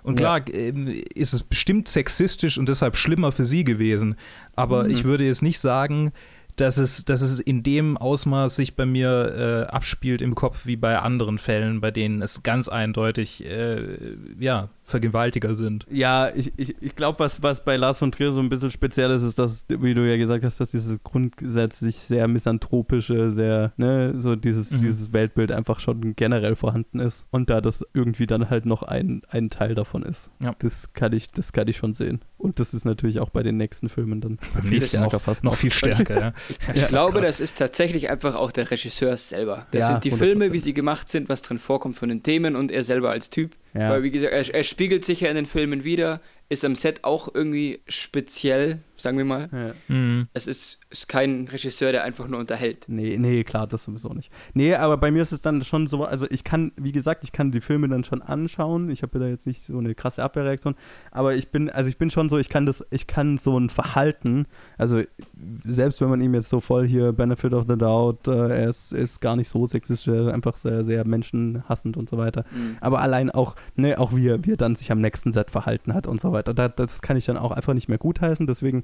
Und 0.03 0.15
klar, 0.15 0.39
ja. 0.47 0.53
Ähm, 0.53 0.87
ist 1.15 1.33
es 1.33 1.43
bestimmt 1.43 1.87
sexistisch 1.87 2.57
und 2.57 2.69
deshalb 2.69 2.95
schlimmer 2.95 3.31
für 3.31 3.45
sie 3.45 3.63
gewesen. 3.63 4.15
Aber 4.55 4.83
mhm. 4.83 4.89
ich 4.91 5.03
würde 5.03 5.25
jetzt 5.25 5.41
nicht 5.41 5.59
sagen, 5.59 6.11
dass 6.55 6.77
es, 6.77 7.05
dass 7.05 7.21
es 7.21 7.39
in 7.39 7.63
dem 7.63 7.97
Ausmaß 7.97 8.55
sich 8.55 8.75
bei 8.75 8.85
mir 8.85 9.65
äh, 9.69 9.71
abspielt 9.71 10.21
im 10.21 10.35
Kopf 10.35 10.65
wie 10.65 10.75
bei 10.75 10.99
anderen 10.99 11.37
Fällen, 11.37 11.81
bei 11.81 11.89
denen 11.89 12.21
es 12.21 12.43
ganz 12.43 12.67
eindeutig 12.69 13.43
äh, 13.45 13.97
ja, 14.39 14.69
Vergewaltiger 14.85 15.55
sind. 15.55 15.85
Ja, 15.89 16.29
ich, 16.35 16.51
ich, 16.57 16.75
ich 16.81 16.95
glaube, 16.95 17.19
was, 17.19 17.41
was 17.41 17.63
bei 17.63 17.77
Lars 17.77 17.99
von 17.99 18.11
Trier 18.11 18.33
so 18.33 18.41
ein 18.41 18.49
bisschen 18.49 18.69
speziell 18.69 19.11
ist, 19.11 19.23
ist, 19.23 19.39
dass, 19.39 19.65
wie 19.69 19.93
du 19.93 20.07
ja 20.07 20.17
gesagt 20.17 20.43
hast, 20.43 20.59
dass 20.59 20.71
dieses 20.71 21.01
grundsätzlich 21.03 21.95
sehr 21.95 22.27
misanthropische, 22.27 23.31
sehr, 23.31 23.71
ne, 23.77 24.13
so 24.19 24.35
dieses, 24.35 24.71
mhm. 24.71 24.81
dieses 24.81 25.13
Weltbild 25.13 25.53
einfach 25.53 25.79
schon 25.79 26.15
generell 26.15 26.55
vorhanden 26.55 26.99
ist. 26.99 27.25
Und 27.31 27.49
da 27.49 27.61
das 27.61 27.85
irgendwie 27.93 28.27
dann 28.27 28.49
halt 28.49 28.65
noch 28.65 28.83
ein, 28.83 29.21
ein 29.29 29.49
Teil 29.49 29.73
davon 29.73 30.03
ist. 30.03 30.31
Ja. 30.41 30.53
Das 30.59 30.91
kann 30.91 31.13
ich, 31.13 31.31
das 31.31 31.53
kann 31.53 31.67
ich 31.69 31.77
schon 31.77 31.93
sehen. 31.93 32.19
Und 32.37 32.59
das 32.59 32.73
ist 32.73 32.83
natürlich 32.83 33.19
auch 33.19 33.29
bei 33.29 33.41
den 33.41 33.55
nächsten 33.55 33.87
Filmen 33.87 34.19
dann 34.19 34.37
viel 34.63 34.81
stärker, 34.81 35.21
fast 35.21 35.45
noch 35.45 35.55
viel 35.55 35.71
stärker. 35.71 36.19
Ja. 36.19 36.33
Ich, 36.73 36.81
ja, 36.81 36.87
glaube, 36.87 37.13
krass. 37.13 37.23
das 37.23 37.39
ist 37.39 37.57
tatsächlich 37.57 38.09
einfach 38.09 38.35
auch 38.35 38.51
der 38.51 38.69
Regisseur 38.69 39.15
selber. 39.17 39.65
Das 39.71 39.81
ja, 39.81 39.87
sind 39.87 40.03
die 40.03 40.11
100%. 40.11 40.17
Filme, 40.17 40.53
wie 40.53 40.59
sie 40.59 40.73
gemacht 40.73 41.09
sind, 41.09 41.29
was 41.29 41.41
drin 41.41 41.59
vorkommt 41.59 41.95
von 41.95 42.09
den 42.09 42.23
Themen 42.23 42.55
und 42.55 42.71
er 42.71 42.83
selber 42.83 43.11
als 43.11 43.29
Typ. 43.29 43.55
Ja. 43.73 43.89
Weil, 43.89 44.03
wie 44.03 44.11
gesagt, 44.11 44.33
er, 44.33 44.53
er, 44.53 44.63
spiegelt 44.63 45.03
sich 45.03 45.21
ja 45.21 45.29
in 45.29 45.35
den 45.35 45.45
Filmen 45.45 45.83
wieder, 45.83 46.21
ist 46.49 46.63
am 46.63 46.75
Set 46.75 47.03
auch 47.03 47.33
irgendwie 47.33 47.81
speziell, 47.87 48.79
sagen 49.03 49.17
wir 49.17 49.25
mal. 49.25 49.49
Ja. 49.51 49.95
Mhm. 49.95 50.27
Es 50.33 50.47
ist, 50.47 50.79
ist, 50.89 51.07
kein 51.07 51.47
Regisseur, 51.47 51.91
der 51.91 52.03
einfach 52.03 52.27
nur 52.27 52.39
unterhält. 52.39 52.85
Nee, 52.87 53.17
nee, 53.17 53.43
klar, 53.43 53.67
das 53.67 53.83
sowieso 53.83 54.09
nicht. 54.13 54.31
Nee, 54.53 54.73
aber 54.75 54.97
bei 54.97 55.11
mir 55.11 55.21
ist 55.21 55.31
es 55.31 55.41
dann 55.41 55.61
schon 55.63 55.87
so, 55.87 56.05
also 56.05 56.25
ich 56.29 56.43
kann, 56.43 56.71
wie 56.75 56.91
gesagt, 56.91 57.23
ich 57.23 57.31
kann 57.31 57.51
die 57.51 57.61
Filme 57.61 57.87
dann 57.87 58.03
schon 58.03 58.21
anschauen. 58.21 58.89
Ich 58.89 59.03
habe 59.03 59.19
da 59.19 59.27
jetzt 59.27 59.45
nicht 59.45 59.65
so 59.65 59.77
eine 59.77 59.93
krasse 59.95 60.23
Abwehrreaktion, 60.23 60.75
aber 61.11 61.35
ich 61.35 61.49
bin, 61.49 61.69
also 61.69 61.89
ich 61.89 61.97
bin 61.97 62.09
schon 62.09 62.29
so, 62.29 62.37
ich 62.37 62.49
kann 62.49 62.65
das, 62.65 62.85
ich 62.89 63.05
kann 63.05 63.37
so 63.37 63.57
ein 63.59 63.69
Verhalten, 63.69 64.47
also 64.77 65.01
selbst 65.65 66.01
wenn 66.01 66.09
man 66.09 66.21
ihm 66.21 66.33
jetzt 66.33 66.49
so 66.49 66.59
voll 66.59 66.87
hier 66.87 67.11
Benefit 67.11 67.53
of 67.53 67.65
the 67.67 67.77
Doubt, 67.77 68.27
äh, 68.27 68.31
er 68.31 68.69
ist, 68.69 68.93
ist 68.93 69.19
gar 69.19 69.35
nicht 69.35 69.49
so 69.49 69.65
sexistisch, 69.65 70.13
einfach 70.13 70.55
sehr, 70.55 70.83
sehr 70.83 71.05
menschenhassend 71.05 71.97
und 71.97 72.09
so 72.09 72.17
weiter. 72.17 72.45
Mhm. 72.51 72.77
Aber 72.81 73.01
allein 73.01 73.29
auch, 73.29 73.55
ne, 73.75 73.99
auch 73.99 74.15
wie 74.15 74.27
er, 74.27 74.43
wie 74.45 74.53
er 74.53 74.57
dann 74.57 74.75
sich 74.75 74.91
am 74.91 75.01
nächsten 75.01 75.31
Set 75.31 75.51
verhalten 75.51 75.93
hat 75.93 76.07
und 76.07 76.21
so 76.21 76.31
weiter. 76.31 76.53
Da, 76.53 76.69
das 76.69 77.01
kann 77.01 77.17
ich 77.17 77.25
dann 77.25 77.37
auch 77.37 77.51
einfach 77.51 77.73
nicht 77.73 77.89
mehr 77.89 77.97
gutheißen. 77.97 78.47
Deswegen, 78.47 78.83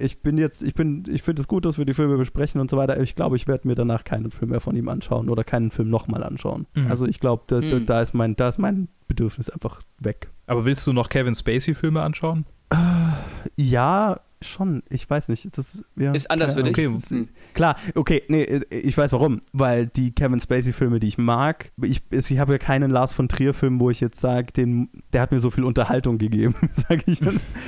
ich 0.00 0.22
bin 0.22 0.38
jetzt, 0.38 0.62
ich 0.62 0.74
bin, 0.74 1.04
ich 1.08 1.22
finde 1.22 1.40
es 1.40 1.48
gut, 1.48 1.64
dass 1.64 1.78
wir 1.78 1.84
die 1.84 1.94
Filme 1.94 2.16
besprechen 2.16 2.60
und 2.60 2.70
so 2.70 2.76
weiter. 2.76 2.98
Ich 3.00 3.14
glaube, 3.14 3.36
ich 3.36 3.46
werde 3.46 3.68
mir 3.68 3.74
danach 3.74 4.02
keinen 4.04 4.30
Film 4.30 4.50
mehr 4.50 4.60
von 4.60 4.74
ihm 4.74 4.88
anschauen 4.88 5.28
oder 5.28 5.44
keinen 5.44 5.70
Film 5.70 5.90
nochmal 5.90 6.22
anschauen. 6.22 6.66
Mhm. 6.74 6.86
Also 6.86 7.06
ich 7.06 7.20
glaube, 7.20 7.44
da, 7.46 7.60
da, 7.60 7.78
mhm. 7.78 7.86
da, 7.86 8.00
ist 8.00 8.14
mein, 8.14 8.34
da 8.36 8.48
ist 8.48 8.58
mein 8.58 8.88
Bedürfnis 9.08 9.50
einfach 9.50 9.82
weg. 9.98 10.30
Aber 10.46 10.64
willst 10.64 10.86
du 10.86 10.92
noch 10.92 11.08
Kevin 11.08 11.34
Spacey-Filme 11.34 12.00
anschauen? 12.00 12.46
Äh, 12.70 12.76
ja, 13.56 14.20
schon, 14.42 14.82
ich 14.88 15.08
weiß 15.08 15.28
nicht. 15.28 15.56
Das, 15.56 15.84
ja, 15.96 16.12
ist 16.12 16.30
anders 16.30 16.54
für 16.54 16.62
dich. 16.62 16.72
Okay, 16.72 16.86
hm. 16.86 17.28
klar, 17.52 17.76
okay, 17.94 18.22
nee, 18.28 18.60
ich 18.70 18.96
weiß 18.96 19.12
warum. 19.12 19.40
Weil 19.52 19.86
die 19.86 20.12
Kevin 20.12 20.40
Spacey-Filme, 20.40 21.00
die 21.00 21.08
ich 21.08 21.18
mag, 21.18 21.72
ich, 21.82 22.02
ich 22.10 22.38
habe 22.38 22.52
ja 22.52 22.58
keinen 22.58 22.90
Lars 22.90 23.12
von 23.12 23.28
Trier-Film, 23.28 23.80
wo 23.80 23.90
ich 23.90 24.00
jetzt 24.00 24.20
sage, 24.20 24.52
der 25.12 25.20
hat 25.20 25.32
mir 25.32 25.40
so 25.40 25.50
viel 25.50 25.64
Unterhaltung 25.64 26.18
gegeben, 26.18 26.54
sage 26.72 27.02
ich. 27.06 27.20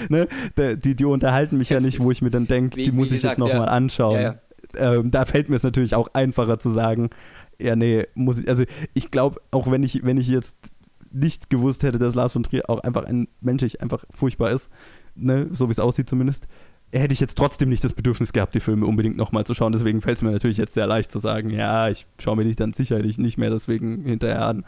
ne? 0.08 0.28
die, 0.56 0.94
die 0.94 1.04
unterhalten 1.04 1.58
mich 1.58 1.70
ja 1.70 1.80
nicht, 1.80 2.00
wo 2.00 2.10
ich 2.10 2.22
mir 2.22 2.30
dann 2.30 2.46
denke, 2.46 2.82
die 2.82 2.92
muss 2.92 3.08
ich 3.08 3.14
gesagt, 3.14 3.32
jetzt 3.32 3.38
nochmal 3.38 3.66
ja. 3.66 3.72
anschauen. 3.72 4.20
Ja, 4.20 4.34
ähm, 4.76 5.10
da 5.10 5.24
fällt 5.26 5.48
mir 5.48 5.56
es 5.56 5.62
natürlich 5.62 5.94
auch 5.94 6.08
einfacher 6.14 6.58
zu 6.58 6.70
sagen, 6.70 7.10
ja, 7.58 7.76
nee, 7.76 8.06
muss 8.14 8.38
ich, 8.38 8.48
also 8.48 8.64
ich 8.94 9.10
glaube, 9.10 9.40
auch 9.50 9.70
wenn 9.70 9.82
ich, 9.82 10.04
wenn 10.04 10.16
ich 10.16 10.28
jetzt 10.28 10.71
nicht 11.12 11.50
gewusst 11.50 11.82
hätte, 11.82 11.98
dass 11.98 12.14
Lars 12.14 12.32
von 12.32 12.42
Trier 12.42 12.68
auch 12.68 12.80
einfach 12.80 13.04
ein 13.04 13.28
menschlich 13.40 13.80
einfach 13.80 14.04
furchtbar 14.10 14.50
ist, 14.50 14.70
ne, 15.14 15.48
so 15.50 15.68
wie 15.68 15.72
es 15.72 15.80
aussieht 15.80 16.08
zumindest, 16.08 16.48
hätte 16.92 17.14
ich 17.14 17.20
jetzt 17.20 17.36
trotzdem 17.38 17.68
nicht 17.68 17.82
das 17.84 17.94
Bedürfnis 17.94 18.32
gehabt, 18.32 18.54
die 18.54 18.60
Filme 18.60 18.86
unbedingt 18.86 19.16
nochmal 19.16 19.44
zu 19.44 19.54
schauen. 19.54 19.72
Deswegen 19.72 20.00
fällt 20.00 20.18
es 20.18 20.22
mir 20.22 20.30
natürlich 20.30 20.58
jetzt 20.58 20.74
sehr 20.74 20.86
leicht 20.86 21.10
zu 21.10 21.18
sagen, 21.18 21.50
ja, 21.50 21.88
ich 21.88 22.06
schaue 22.18 22.36
mir 22.36 22.44
die 22.44 22.54
dann 22.54 22.72
sicherlich 22.72 23.18
nicht 23.18 23.38
mehr 23.38 23.50
deswegen 23.50 24.04
hinterher 24.04 24.46
an. 24.46 24.64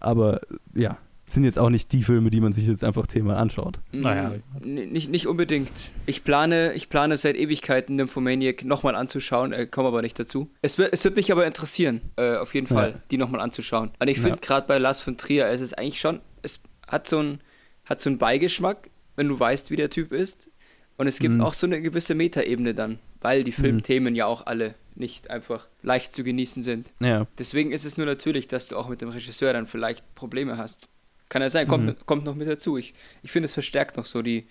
Aber 0.00 0.40
ja, 0.74 0.98
sind 1.34 1.44
jetzt 1.44 1.58
auch 1.58 1.70
nicht 1.70 1.92
die 1.92 2.02
Filme, 2.02 2.30
die 2.30 2.40
man 2.40 2.52
sich 2.52 2.66
jetzt 2.66 2.84
einfach 2.84 3.06
zehnmal 3.06 3.36
anschaut. 3.36 3.80
Naja. 3.92 4.32
Nicht, 4.60 5.10
nicht 5.10 5.26
unbedingt. 5.26 5.70
Ich 6.06 6.24
plane, 6.24 6.72
ich 6.74 6.88
plane 6.88 7.16
seit 7.16 7.36
Ewigkeiten 7.36 7.96
Nymphomaniac 7.96 8.64
nochmal 8.64 8.94
anzuschauen, 8.94 9.52
äh, 9.52 9.66
komme 9.66 9.88
aber 9.88 10.02
nicht 10.02 10.18
dazu. 10.18 10.50
Es 10.62 10.78
wird, 10.78 10.92
es 10.92 11.04
wird 11.04 11.16
mich 11.16 11.30
aber 11.32 11.46
interessieren, 11.46 12.00
äh, 12.16 12.36
auf 12.36 12.54
jeden 12.54 12.66
Fall, 12.66 12.90
ja. 12.90 13.00
die 13.10 13.18
nochmal 13.18 13.40
anzuschauen. 13.40 13.90
Und 13.98 14.08
ich 14.08 14.16
finde 14.18 14.30
ja. 14.30 14.36
gerade 14.40 14.66
bei 14.66 14.78
Lars 14.78 15.00
von 15.00 15.16
Trier, 15.16 15.46
es 15.48 15.60
ist 15.60 15.78
eigentlich 15.78 16.00
schon 16.00 16.20
es 16.42 16.60
hat 16.86 17.08
so 17.08 17.18
einen 17.18 17.40
hat 17.84 18.00
so 18.00 18.10
einen 18.10 18.18
Beigeschmack, 18.18 18.90
wenn 19.16 19.28
du 19.28 19.40
weißt, 19.40 19.70
wie 19.70 19.76
der 19.76 19.88
Typ 19.90 20.12
ist. 20.12 20.50
Und 20.98 21.06
es 21.06 21.20
gibt 21.20 21.36
Mhm. 21.36 21.40
auch 21.40 21.54
so 21.54 21.66
eine 21.66 21.80
gewisse 21.80 22.14
Metaebene 22.14 22.74
dann, 22.74 22.98
weil 23.20 23.44
die 23.44 23.52
Filmthemen 23.52 24.14
ja 24.14 24.26
auch 24.26 24.46
alle 24.46 24.74
nicht 24.94 25.30
einfach 25.30 25.68
leicht 25.82 26.12
zu 26.14 26.24
genießen 26.24 26.62
sind. 26.62 26.90
Ja. 27.00 27.26
Deswegen 27.38 27.70
ist 27.72 27.84
es 27.84 27.96
nur 27.96 28.04
natürlich, 28.04 28.48
dass 28.48 28.68
du 28.68 28.76
auch 28.76 28.88
mit 28.88 29.00
dem 29.00 29.08
Regisseur 29.10 29.52
dann 29.52 29.66
vielleicht 29.66 30.14
Probleme 30.16 30.58
hast. 30.58 30.88
Kann 31.28 31.42
ja 31.42 31.50
sein, 31.50 31.68
kommt, 31.68 31.86
Mhm. 31.86 31.96
kommt 32.06 32.24
noch 32.24 32.34
mit 32.34 32.48
dazu. 32.48 32.76
Ich, 32.76 32.94
ich 33.22 33.30
finde, 33.30 33.46
es 33.46 33.54
verstärkt 33.54 33.96
noch 33.96 34.06
so 34.06 34.22
die, 34.22 34.46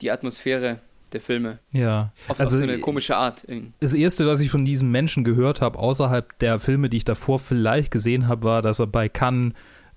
die 0.00 0.10
Atmosphäre 0.10 0.80
der 1.12 1.20
Filme. 1.20 1.60
Ja. 1.72 2.12
Auf, 2.28 2.40
Also, 2.40 2.56
auf 2.56 2.62
so 2.64 2.68
eine 2.70 2.78
komische 2.80 3.16
Art. 3.16 3.46
Das 3.80 3.94
erste, 3.94 4.26
was 4.26 4.40
ich 4.40 4.50
von 4.50 4.64
diesem 4.64 4.90
Menschen 4.90 5.22
gehört 5.22 5.60
habe, 5.60 5.78
außerhalb 5.78 6.36
der 6.40 6.58
Filme, 6.58 6.88
die 6.88 6.96
ich 6.98 7.04
davor 7.04 7.38
vielleicht 7.38 7.90
gesehen 7.92 8.26
habe, 8.26 8.42
war, 8.42 8.60
dass 8.62 8.80
er 8.80 8.88
bei 8.88 9.08
Cannes 9.08 9.52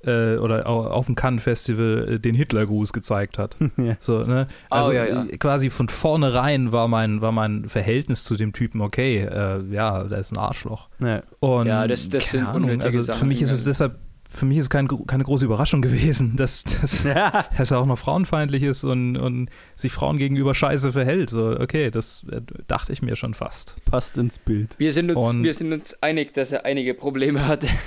äh, 0.05 0.37
oder 0.37 0.65
au- 0.69 0.85
auf 0.87 1.07
dem 1.07 1.15
Cannes 1.15 1.43
Festival 1.43 2.07
äh, 2.13 2.19
den 2.19 2.33
Hitlergruß 2.35 2.93
gezeigt 2.93 3.37
hat. 3.37 3.57
Ja. 3.77 3.97
So, 3.99 4.19
ne? 4.23 4.47
Oh, 4.69 4.75
Also 4.75 4.91
ja, 4.93 5.05
ja. 5.05 5.23
äh, 5.25 5.37
quasi 5.37 5.69
von 5.69 5.89
vornherein 5.89 6.71
war 6.71 6.87
mein, 6.87 7.19
war 7.21 7.31
mein 7.33 7.67
Verhältnis 7.67 8.23
zu 8.23 8.37
dem 8.37 8.53
Typen 8.53 8.79
okay. 8.79 9.23
Äh, 9.23 9.61
ja, 9.73 10.03
der 10.05 10.19
ist 10.19 10.31
ein 10.31 10.37
Arschloch. 10.37 10.87
Ja. 10.99 11.21
Und 11.41 11.67
Ja, 11.67 11.85
das- 11.87 12.07
das 12.07 12.29
sind 12.31 12.45
Ahnung, 12.45 12.63
unnötige 12.65 12.85
also 12.85 13.01
Sachen 13.01 13.19
für 13.19 13.25
mich 13.25 13.41
ist 13.41 13.51
es 13.51 13.65
deshalb 13.65 13.97
für 14.31 14.45
mich 14.45 14.57
ist 14.59 14.65
es 14.65 14.69
kein, 14.69 14.87
keine 15.07 15.23
große 15.23 15.43
Überraschung 15.45 15.81
gewesen, 15.81 16.35
dass, 16.37 16.63
dass, 16.63 17.03
Ja. 17.03 17.45
dass 17.57 17.71
er 17.71 17.79
auch 17.79 17.85
noch 17.85 17.97
frauenfeindlich 17.97 18.63
ist 18.63 18.83
und, 18.83 19.17
und 19.17 19.49
sich 19.75 19.91
Frauen 19.91 20.17
gegenüber 20.17 20.53
scheiße 20.53 20.91
verhält. 20.91 21.29
So, 21.31 21.57
okay, 21.59 21.89
das 21.91 22.25
äh, 22.31 22.41
dachte 22.67 22.93
ich 22.93 23.01
mir 23.01 23.15
schon 23.15 23.33
fast. 23.33 23.75
Passt 23.85 24.17
ins 24.17 24.37
Bild. 24.37 24.75
Wir 24.77 24.93
sind, 24.93 25.09
uns, 25.15 25.27
Und- 25.27 25.43
wir 25.43 25.53
sind 25.53 25.73
uns 25.73 26.01
einig, 26.03 26.33
dass 26.33 26.51
er 26.51 26.65
einige 26.65 26.93
Probleme 26.93 27.47
hatte. 27.47 27.67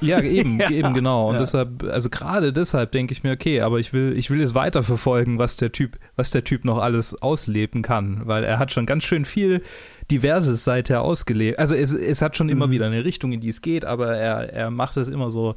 Ja, 0.00 0.18
eben, 0.22 0.58
Ja. 0.58 0.70
eben 0.70 0.94
genau. 0.94 1.28
Und 1.28 1.34
Ja. 1.34 1.40
deshalb, 1.40 1.82
also 1.84 2.08
gerade 2.08 2.54
deshalb 2.54 2.92
denke 2.92 3.12
ich 3.12 3.22
mir, 3.22 3.32
okay, 3.32 3.60
aber 3.60 3.78
ich 3.78 3.92
will, 3.92 4.14
ich 4.16 4.30
will 4.30 4.40
es 4.40 4.54
weiterverfolgen, 4.54 5.38
was 5.38 5.58
der 5.58 5.72
Typ, 5.72 5.98
was 6.16 6.30
der 6.30 6.42
Typ 6.42 6.64
noch 6.64 6.78
alles 6.78 7.20
ausleben 7.20 7.82
kann, 7.82 8.22
weil 8.24 8.44
er 8.44 8.58
hat 8.58 8.72
schon 8.72 8.86
ganz 8.86 9.04
schön 9.04 9.26
viel 9.26 9.60
Diverses 10.10 10.64
seither 10.64 11.02
ausgelebt. 11.02 11.58
Also 11.58 11.74
es, 11.74 11.92
es 11.92 12.22
hat 12.22 12.34
schon 12.34 12.48
immer 12.48 12.68
Mhm. 12.68 12.70
wieder 12.70 12.86
eine 12.86 13.04
Richtung, 13.04 13.32
in 13.32 13.40
die 13.42 13.50
es 13.50 13.60
geht, 13.60 13.84
aber 13.84 14.16
er, 14.16 14.50
er 14.54 14.70
macht 14.70 14.96
es 14.96 15.08
immer 15.10 15.30
so. 15.30 15.54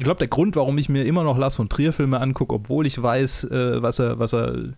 Ich 0.00 0.04
glaube, 0.04 0.18
der 0.18 0.28
Grund, 0.28 0.56
warum 0.56 0.78
ich 0.78 0.88
mir 0.88 1.04
immer 1.04 1.24
noch 1.24 1.36
Lars 1.36 1.56
von 1.56 1.68
Trier 1.68 1.92
Filme 1.92 2.20
angucke, 2.20 2.54
obwohl 2.54 2.86
ich 2.86 3.00
weiß, 3.02 3.44
äh, 3.44 3.82
was 3.82 3.98
er, 3.98 4.18
was 4.18 4.32
er, 4.32 4.70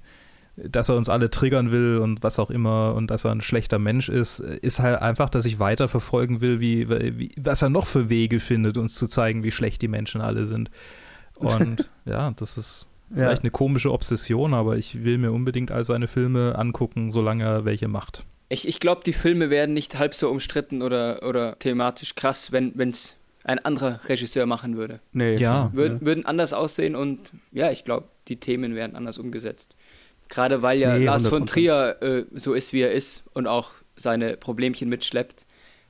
dass 0.56 0.88
er 0.88 0.96
uns 0.96 1.08
alle 1.08 1.30
triggern 1.30 1.70
will 1.70 1.98
und 1.98 2.24
was 2.24 2.40
auch 2.40 2.50
immer 2.50 2.94
und 2.96 3.08
dass 3.12 3.24
er 3.24 3.30
ein 3.30 3.40
schlechter 3.40 3.78
Mensch 3.78 4.08
ist, 4.08 4.40
ist 4.40 4.80
halt 4.80 5.00
einfach, 5.00 5.30
dass 5.30 5.44
ich 5.46 5.60
weiter 5.60 5.86
verfolgen 5.86 6.40
will, 6.40 6.58
wie, 6.58 6.88
wie 6.88 7.30
was 7.36 7.62
er 7.62 7.70
noch 7.70 7.86
für 7.86 8.08
Wege 8.08 8.40
findet, 8.40 8.76
uns 8.76 8.96
zu 8.96 9.06
zeigen, 9.06 9.44
wie 9.44 9.52
schlecht 9.52 9.80
die 9.80 9.86
Menschen 9.88 10.20
alle 10.20 10.44
sind. 10.44 10.70
Und 11.36 11.88
ja, 12.04 12.32
das 12.32 12.58
ist 12.58 12.86
Ja. 13.10 13.18
vielleicht 13.18 13.42
eine 13.42 13.52
komische 13.52 13.92
Obsession, 13.92 14.54
aber 14.54 14.76
ich 14.76 15.04
will 15.04 15.18
mir 15.18 15.30
unbedingt 15.30 15.70
all 15.70 15.84
seine 15.84 16.08
Filme 16.08 16.58
angucken, 16.58 17.12
solange 17.12 17.44
er 17.44 17.64
welche 17.64 17.86
macht. 17.86 18.24
Ich, 18.48 18.66
ich 18.66 18.80
glaube, 18.80 19.02
die 19.06 19.12
Filme 19.14 19.50
werden 19.50 19.72
nicht 19.72 19.98
halb 20.00 20.14
so 20.14 20.28
umstritten 20.30 20.82
oder, 20.82 21.22
oder 21.22 21.56
thematisch 21.60 22.16
krass, 22.16 22.50
wenn 22.50 22.74
es 22.90 23.16
ein 23.44 23.58
anderer 23.64 24.00
Regisseur 24.08 24.46
machen 24.46 24.76
würde. 24.76 25.00
Nee, 25.12 25.32
Ja. 25.32 25.36
klar. 25.38 25.70
Würden, 25.74 26.00
würden 26.02 26.26
anders 26.26 26.52
aussehen 26.52 26.94
und 26.96 27.32
ja, 27.52 27.70
ich 27.70 27.84
glaube, 27.84 28.08
die 28.28 28.36
Themen 28.36 28.74
werden 28.74 28.96
anders 28.96 29.18
umgesetzt. 29.18 29.74
Gerade 30.28 30.62
weil 30.62 30.78
ja 30.78 30.96
Nee, 30.96 31.04
Lars 31.04 31.26
von 31.26 31.44
100%. 31.44 31.46
Trier 31.46 31.96
äh, 32.00 32.24
so 32.34 32.54
ist, 32.54 32.72
wie 32.72 32.80
er 32.82 32.92
ist 32.92 33.24
und 33.34 33.46
auch 33.46 33.72
seine 33.96 34.36
Problemchen 34.36 34.88
mitschleppt, 34.88 35.44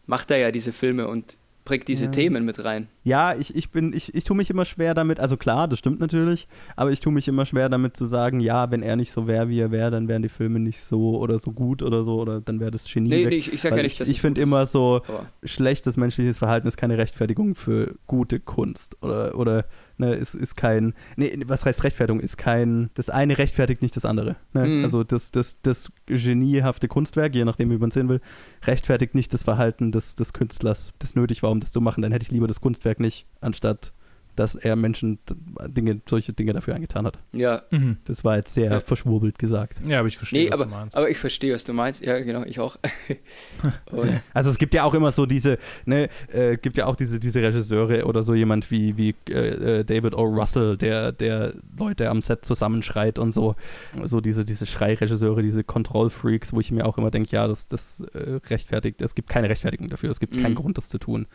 macht 0.06 0.30
er 0.30 0.38
ja 0.38 0.50
diese 0.50 0.72
Filme 0.72 1.06
und 1.08 1.36
bringt 1.64 1.86
diese 1.88 2.06
Ja. 2.06 2.10
Themen 2.10 2.44
mit 2.44 2.64
rein. 2.64 2.88
Ja, 3.04 3.34
ich, 3.34 3.54
ich 3.54 3.70
bin, 3.70 3.92
ich, 3.92 4.14
ich 4.14 4.24
tue 4.24 4.36
mich 4.36 4.50
immer 4.50 4.64
schwer 4.64 4.94
damit, 4.94 5.20
also 5.20 5.36
klar, 5.36 5.68
das 5.68 5.78
stimmt 5.78 6.00
natürlich, 6.00 6.48
aber 6.76 6.90
ich 6.92 7.00
tue 7.00 7.12
mich 7.12 7.28
immer 7.28 7.46
schwer 7.46 7.68
damit 7.68 7.96
zu 7.96 8.04
sagen, 8.06 8.40
ja, 8.40 8.70
wenn 8.70 8.82
er 8.82 8.96
nicht 8.96 9.12
so 9.12 9.26
wäre, 9.26 9.48
wie 9.48 9.60
er 9.60 9.70
wäre, 9.70 9.90
dann 9.90 10.08
wären 10.08 10.22
die 10.22 10.28
Filme 10.28 10.58
nicht 10.58 10.80
so 10.82 11.18
oder 11.18 11.38
so 11.38 11.52
gut 11.52 11.82
oder 11.82 12.02
so, 12.02 12.20
oder 12.20 12.40
dann 12.40 12.60
wäre 12.60 12.70
das 12.70 12.84
Genie 12.92 13.08
Nee, 13.10 13.24
weg. 13.24 13.30
nee, 13.30 13.36
ich, 13.36 13.52
ich 13.52 13.60
sag 13.60 13.72
Weil 13.72 13.78
ja 13.78 13.82
nicht, 13.84 13.92
ich 13.94 13.98
dass 13.98 14.08
ich 14.08 14.16
es 14.16 14.20
finde 14.20 14.40
immer 14.40 14.66
so, 14.66 15.02
aber 15.06 15.26
schlechtes 15.44 15.96
menschliches 15.96 16.38
Verhalten 16.38 16.66
ist 16.68 16.76
keine 16.76 16.98
Rechtfertigung 16.98 17.54
für 17.54 17.94
gute 18.06 18.40
Kunst 18.40 18.96
oder, 19.02 19.36
oder 19.38 19.64
ne, 20.02 20.14
ist, 20.14 20.34
ist 20.34 20.56
kein, 20.56 20.94
nee, 21.16 21.38
was 21.46 21.64
heißt 21.64 21.84
Rechtfertigung, 21.84 22.20
ist 22.20 22.36
kein, 22.36 22.90
das 22.94 23.08
eine 23.08 23.38
rechtfertigt 23.38 23.82
nicht 23.82 23.96
das 23.96 24.04
andere. 24.04 24.36
Ne? 24.52 24.66
Mhm. 24.66 24.84
Also 24.84 25.04
das, 25.04 25.30
das, 25.30 25.60
das 25.62 25.90
geniehafte 26.06 26.88
Kunstwerk, 26.88 27.34
je 27.34 27.44
nachdem, 27.44 27.70
wie 27.70 27.78
man 27.78 27.88
es 27.88 27.94
sehen 27.94 28.08
will, 28.08 28.20
rechtfertigt 28.64 29.14
nicht 29.14 29.32
das 29.32 29.44
Verhalten 29.44 29.92
des, 29.92 30.14
des 30.14 30.32
Künstlers, 30.32 30.92
das 30.98 31.14
nötig 31.14 31.42
war, 31.42 31.50
um 31.50 31.60
das 31.60 31.72
zu 31.72 31.80
machen. 31.80 32.02
Dann 32.02 32.12
hätte 32.12 32.24
ich 32.24 32.30
lieber 32.30 32.48
das 32.48 32.60
Kunstwerk 32.60 33.00
nicht, 33.00 33.26
anstatt 33.40 33.92
dass 34.36 34.54
er 34.54 34.76
Menschen 34.76 35.18
Dinge, 35.68 36.00
solche 36.08 36.32
Dinge 36.32 36.52
dafür 36.52 36.74
angetan 36.74 37.06
hat. 37.06 37.18
ja, 37.32 37.62
Das 38.04 38.24
war 38.24 38.36
jetzt 38.36 38.54
sehr 38.54 38.70
Ja. 38.70 38.80
verschwurbelt 38.80 39.38
gesagt. 39.38 39.76
Ja, 39.86 39.98
aber 39.98 40.08
ich 40.08 40.16
verstehe, 40.16 40.44
nee, 40.44 40.50
was 40.50 40.60
aber, 40.60 40.70
du 40.70 40.76
meinst. 40.76 40.96
aber 40.96 41.10
ich 41.10 41.18
verstehe, 41.18 41.54
was 41.54 41.64
du 41.64 41.72
meinst. 41.72 42.04
Ja, 42.04 42.18
genau, 42.20 42.44
ich 42.44 42.60
auch. 42.60 42.76
Also 44.34 44.50
es 44.50 44.58
gibt 44.58 44.74
ja 44.74 44.84
auch 44.84 44.94
immer 44.94 45.10
so 45.10 45.26
diese, 45.26 45.58
ne, 45.84 46.08
äh, 46.32 46.56
gibt 46.56 46.76
ja 46.78 46.86
auch 46.86 46.96
diese, 46.96 47.20
diese 47.20 47.42
Regisseure 47.42 48.04
oder 48.06 48.22
so 48.22 48.34
jemand 48.34 48.70
wie, 48.70 48.96
wie 48.96 49.14
äh, 49.28 49.80
äh, 49.80 49.84
David 49.84 50.14
O. 50.14 50.22
Russell, 50.24 50.76
der, 50.76 51.12
der 51.12 51.54
Leute 51.78 52.08
am 52.08 52.20
Set 52.20 52.44
zusammenschreit 52.44 53.18
und 53.18 53.32
so. 53.32 53.54
So 54.04 54.20
diese, 54.20 54.44
diese 54.44 54.66
Schreiregisseure, 54.66 55.42
diese 55.42 55.64
Kontrollfreaks, 55.64 56.52
wo 56.52 56.60
ich 56.60 56.70
mir 56.72 56.86
auch 56.86 56.98
immer 56.98 57.10
denke, 57.10 57.30
ja, 57.30 57.46
das, 57.46 57.68
das 57.68 58.00
äh, 58.14 58.40
rechtfertigt, 58.48 59.00
es 59.02 59.14
gibt 59.14 59.28
keine 59.28 59.48
Rechtfertigung 59.48 59.88
dafür, 59.88 60.10
es 60.10 60.20
gibt 60.20 60.34
keinen 60.40 60.52
Mhm. 60.52 60.56
Grund, 60.56 60.78
das 60.78 60.88
zu 60.88 60.98
tun. 60.98 61.26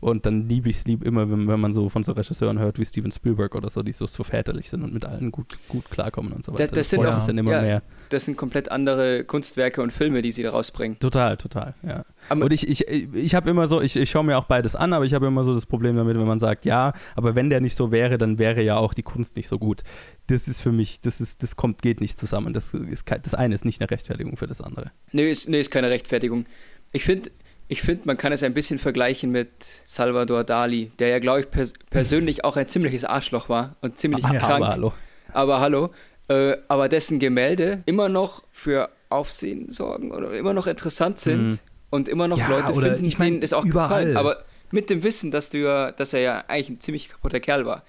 Und 0.00 0.26
dann 0.26 0.48
liebe 0.48 0.68
ich 0.68 0.76
es 0.76 0.84
lieb 0.86 1.02
immer, 1.04 1.30
wenn, 1.30 1.48
wenn 1.48 1.60
man 1.60 1.72
so 1.72 1.88
von 1.88 2.02
so 2.04 2.12
Regisseuren 2.12 2.58
hört 2.58 2.78
wie 2.78 2.84
Steven 2.84 3.10
Spielberg 3.10 3.54
oder 3.54 3.68
so, 3.68 3.82
die 3.82 3.92
so, 3.92 4.06
so 4.06 4.22
väterlich 4.24 4.68
sind 4.70 4.82
und 4.82 4.92
mit 4.92 5.04
allen 5.04 5.30
gut, 5.30 5.58
gut 5.68 5.90
klarkommen 5.90 6.32
und 6.32 6.44
so 6.44 6.52
weiter. 6.52 6.64
Das- 6.64 6.70
das 6.70 6.90
sind 6.90 7.06
auch- 7.06 7.26
dann 7.26 7.38
immer 7.38 7.52
ja. 7.52 7.62
mehr. 7.62 7.82
das 8.10 8.24
sind 8.26 8.36
komplett 8.36 8.70
andere 8.70 9.24
Kunstwerke 9.24 9.82
und 9.82 9.92
Filme, 9.92 10.20
die 10.22 10.30
sie 10.30 10.42
da 10.42 10.50
rausbringen. 10.50 10.98
Total, 10.98 11.36
total, 11.36 11.74
ja. 11.82 12.04
Aber- 12.28 12.44
und 12.44 12.52
ich, 12.52 12.68
ich, 12.68 12.86
ich 12.88 13.34
habe 13.34 13.48
immer 13.50 13.66
so, 13.66 13.80
ich, 13.80 13.96
ich 13.96 14.10
schaue 14.10 14.24
mir 14.24 14.36
auch 14.38 14.44
beides 14.44 14.76
an, 14.76 14.92
aber 14.92 15.04
ich 15.04 15.14
habe 15.14 15.26
immer 15.26 15.44
so 15.44 15.54
das 15.54 15.66
Problem 15.66 15.96
damit, 15.96 16.16
wenn 16.18 16.26
man 16.26 16.38
sagt, 16.38 16.64
ja, 16.64 16.92
aber 17.16 17.34
wenn 17.34 17.50
der 17.50 17.60
nicht 17.60 17.76
so 17.76 17.90
wäre, 17.90 18.18
dann 18.18 18.38
wäre 18.38 18.62
ja 18.62 18.76
auch 18.76 18.94
die 18.94 19.02
Kunst 19.02 19.36
nicht 19.36 19.48
so 19.48 19.58
gut. 19.58 19.82
Das 20.26 20.48
ist 20.48 20.60
für 20.60 20.72
mich, 20.72 21.00
das 21.00 21.20
ist, 21.20 21.42
das 21.42 21.56
kommt, 21.56 21.82
geht 21.82 22.00
nicht 22.00 22.18
zusammen. 22.18 22.52
Das, 22.52 22.72
ist, 22.74 23.04
das 23.10 23.34
eine 23.34 23.54
ist 23.54 23.64
nicht 23.64 23.80
eine 23.80 23.90
Rechtfertigung 23.90 24.36
für 24.36 24.46
das 24.46 24.60
andere. 24.60 24.90
Nee, 25.12 25.30
ist, 25.30 25.48
nee, 25.48 25.60
ist 25.60 25.70
keine 25.70 25.90
Rechtfertigung. 25.90 26.44
Ich 26.92 27.04
finde, 27.04 27.30
ich 27.68 27.82
find, 27.82 28.04
man 28.06 28.16
kann 28.16 28.32
es 28.32 28.42
ein 28.42 28.54
bisschen 28.54 28.78
vergleichen 28.78 29.30
mit 29.30 29.48
Salvador 29.84 30.44
Dali, 30.44 30.92
der 30.98 31.08
ja, 31.08 31.18
glaube 31.18 31.40
ich, 31.40 31.50
pers 31.50 31.72
persönlich 31.90 32.44
auch 32.44 32.56
ein 32.56 32.68
ziemliches 32.68 33.04
Arschloch 33.04 33.48
war 33.48 33.76
und 33.80 33.98
ziemlich 33.98 34.22
Ja, 34.24 34.38
krank. 34.38 34.62
Aber 34.64 34.68
hallo. 34.70 34.92
Aber 35.32 35.60
hallo. 35.60 35.90
Äh, 36.28 36.56
aber 36.68 36.88
dessen 36.88 37.18
Gemälde 37.18 37.82
immer 37.86 38.08
noch 38.08 38.42
für 38.50 38.88
Aufsehen 39.10 39.68
sorgen 39.70 40.10
oder 40.10 40.32
immer 40.32 40.52
noch 40.54 40.66
interessant 40.66 41.20
sind 41.20 41.48
Mhm. 41.48 41.58
und 41.90 42.08
immer 42.08 42.28
noch 42.28 42.38
Ja, 42.38 42.48
Leute 42.48 42.72
oder 42.72 42.88
finden, 42.92 43.04
ich 43.06 43.18
mein, 43.18 43.32
denen 43.34 43.42
es 43.42 43.52
auch 43.52 43.64
überall. 43.64 43.88
gefallen. 44.04 44.16
Aber 44.16 44.44
mit 44.70 44.90
dem 44.90 45.02
Wissen, 45.02 45.30
dass 45.30 45.50
du 45.50 45.58
ja, 45.58 45.92
dass 45.92 46.12
er 46.14 46.20
ja 46.20 46.44
eigentlich 46.48 46.70
ein 46.70 46.80
ziemlich 46.80 47.08
kaputter 47.10 47.40
Kerl 47.40 47.64
war. 47.66 47.82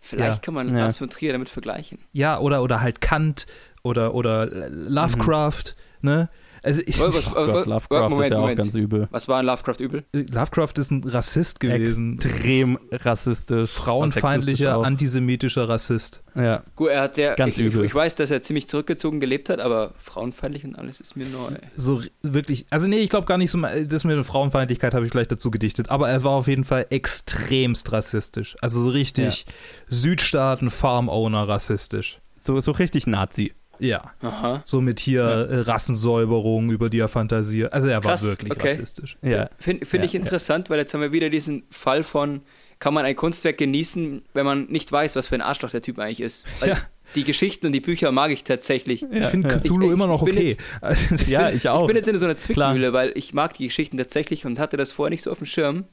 Vielleicht 0.00 0.34
Ja. 0.36 0.40
kann 0.40 0.54
man 0.54 0.68
Ja. 0.74 0.84
Lars 0.84 0.96
von 0.98 1.10
Trier 1.10 1.32
damit 1.32 1.48
vergleichen. 1.48 1.98
Ja, 2.12 2.38
oder, 2.38 2.62
oder 2.62 2.80
halt 2.80 3.00
Kant 3.00 3.46
oder, 3.82 4.14
oder 4.14 4.46
Lovecraft, 4.70 5.74
ne? 6.02 6.28
Also 6.68 6.82
ich, 6.86 7.00
Was- 7.00 7.14
was- 7.14 7.36
Oh 7.36 7.46
Gott, 7.46 7.66
Lovecraft 7.66 8.10
Moment, 8.10 8.20
ist 8.24 8.30
ja 8.30 8.36
auch 8.36 8.40
Moment. 8.42 8.58
ganz 8.58 8.74
übel. 8.74 9.08
Was 9.10 9.26
war 9.28 9.40
in 9.40 9.46
Lovecraft 9.46 9.80
übel? 9.80 10.04
Lovecraft 10.12 10.72
ist 10.78 10.90
ein 10.90 11.02
Rassist 11.04 11.60
gewesen. 11.60 12.18
Extrem 12.20 12.78
rassistisch. 12.92 13.70
Frauenfeindlicher, 13.70 14.76
antisemitischer 14.84 15.68
Rassist. 15.68 16.22
Ja. 16.34 16.62
Gut, 16.76 16.90
er 16.90 17.02
hat 17.02 17.14
sehr. 17.16 17.34
Ganz 17.34 17.56
ich, 17.58 17.66
ich, 17.66 17.72
übel. 17.74 17.84
ich 17.84 17.94
weiß, 17.94 18.14
dass 18.14 18.30
er 18.30 18.42
ziemlich 18.42 18.68
zurückgezogen 18.68 19.18
gelebt 19.18 19.48
hat, 19.48 19.60
aber 19.60 19.92
frauenfeindlich 19.96 20.64
und 20.64 20.76
alles 20.78 21.00
ist 21.00 21.16
mir 21.16 21.26
neu. 21.26 21.56
So 21.76 22.02
wirklich, 22.22 22.66
also 22.70 22.86
nee, 22.86 22.98
ich 22.98 23.10
glaube 23.10 23.26
gar 23.26 23.38
nicht 23.38 23.50
so, 23.50 23.58
das 23.60 24.04
mit 24.04 24.16
der 24.16 24.24
Frauenfeindlichkeit 24.24 24.94
habe 24.94 25.04
ich 25.04 25.10
gleich 25.10 25.26
dazu 25.28 25.50
gedichtet, 25.50 25.88
aber 25.90 26.08
er 26.08 26.22
war 26.24 26.32
auf 26.32 26.46
jeden 26.46 26.64
Fall 26.64 26.86
extremst 26.90 27.90
rassistisch. 27.92 28.56
Also 28.60 28.82
so 28.82 28.90
richtig 28.90 29.46
Südstaaten-Farm-Owner 29.88 31.48
rassistisch. 31.48 32.18
So, 32.38 32.60
so 32.60 32.72
richtig 32.72 33.06
Nazi. 33.06 33.52
Ja. 33.80 34.12
Aha. 34.22 34.60
So 34.64 34.80
mit 34.80 35.00
hier 35.00 35.22
äh, 35.22 35.60
Rassensäuberung, 35.60 36.70
über 36.70 36.90
die 36.90 36.98
er 36.98 37.08
fantasiert. 37.08 37.72
Also 37.72 37.88
er 37.88 38.00
Krass, 38.00 38.22
war 38.22 38.30
wirklich 38.30 38.52
okay. 38.52 38.68
rassistisch. 38.68 39.16
Ja. 39.22 39.50
Finde 39.58 39.84
find 39.86 40.02
Ja, 40.02 40.06
ich 40.06 40.14
interessant, 40.14 40.70
weil 40.70 40.78
jetzt 40.78 40.94
haben 40.94 41.00
wir 41.00 41.12
wieder 41.12 41.30
diesen 41.30 41.64
Fall 41.70 42.02
von, 42.02 42.42
kann 42.78 42.94
man 42.94 43.04
ein 43.04 43.16
Kunstwerk 43.16 43.58
genießen, 43.58 44.22
wenn 44.34 44.44
man 44.46 44.66
nicht 44.66 44.90
weiß, 44.90 45.16
was 45.16 45.28
für 45.28 45.34
ein 45.34 45.42
Arschloch 45.42 45.70
der 45.70 45.82
Typ 45.82 45.98
eigentlich 45.98 46.20
ist. 46.20 46.44
Weil 46.60 46.70
Ja. 46.70 46.76
Die 47.14 47.24
Geschichten 47.24 47.64
und 47.64 47.72
die 47.72 47.80
Bücher 47.80 48.12
mag 48.12 48.30
ich 48.30 48.44
tatsächlich. 48.44 49.02
Ich 49.10 49.24
finde 49.26 49.48
ja. 49.48 49.56
Cthulhu 49.58 49.80
Ich- 49.80 49.86
ich- 49.88 49.92
immer 49.94 50.06
noch 50.06 50.20
okay. 50.20 50.56
jetzt- 50.82 51.26
ja, 51.26 51.48
ich 51.50 51.66
auch. 51.70 51.80
Ich 51.82 51.86
bin 51.86 51.96
jetzt 51.96 52.06
in 52.06 52.18
so 52.18 52.26
einer 52.26 52.36
Zwickmühle, 52.36 52.92
weil 52.92 53.12
ich 53.14 53.32
mag 53.32 53.54
die 53.54 53.66
Geschichten 53.66 53.96
tatsächlich 53.96 54.44
und 54.44 54.58
hatte 54.58 54.76
das 54.76 54.92
vorher 54.92 55.08
nicht 55.10 55.22
so 55.22 55.30
auf 55.32 55.38
dem 55.38 55.46
Schirm. 55.46 55.84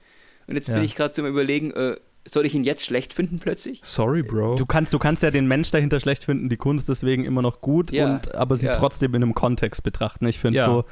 Und 0.47 0.55
jetzt 0.55 0.67
Ja. 0.67 0.73
bin 0.75 0.83
ich 0.83 0.93
gerade 0.95 1.11
zum 1.11 1.25
Überlegen, 1.25 1.71
äh, 1.71 1.95
soll 2.27 2.45
ich 2.45 2.55
ihn 2.55 2.63
jetzt 2.63 2.83
schlecht 2.83 3.13
finden 3.13 3.39
plötzlich? 3.39 3.81
Sorry, 3.83 4.23
Bro. 4.23 4.55
Du 4.55 4.65
kannst, 4.65 4.93
du 4.93 4.99
kannst 4.99 5.21
ja 5.23 5.31
den 5.31 5.47
Mensch 5.47 5.71
dahinter 5.71 5.99
schlecht 5.99 6.23
finden, 6.23 6.49
die 6.49 6.57
Kunst 6.57 6.89
deswegen 6.89 7.23
immer 7.23 7.41
noch 7.41 7.61
gut, 7.61 7.91
Ja, 7.91 8.15
und, 8.15 8.33
aber 8.35 8.55
sie 8.55 8.65
ja. 8.67 8.75
trotzdem 8.75 9.13
in 9.15 9.21
einem 9.23 9.33
Kontext 9.35 9.83
betrachten. 9.83 10.25
Ich 10.27 10.39
finde 10.39 10.59
Ja. 10.59 10.65
so, 10.65 10.85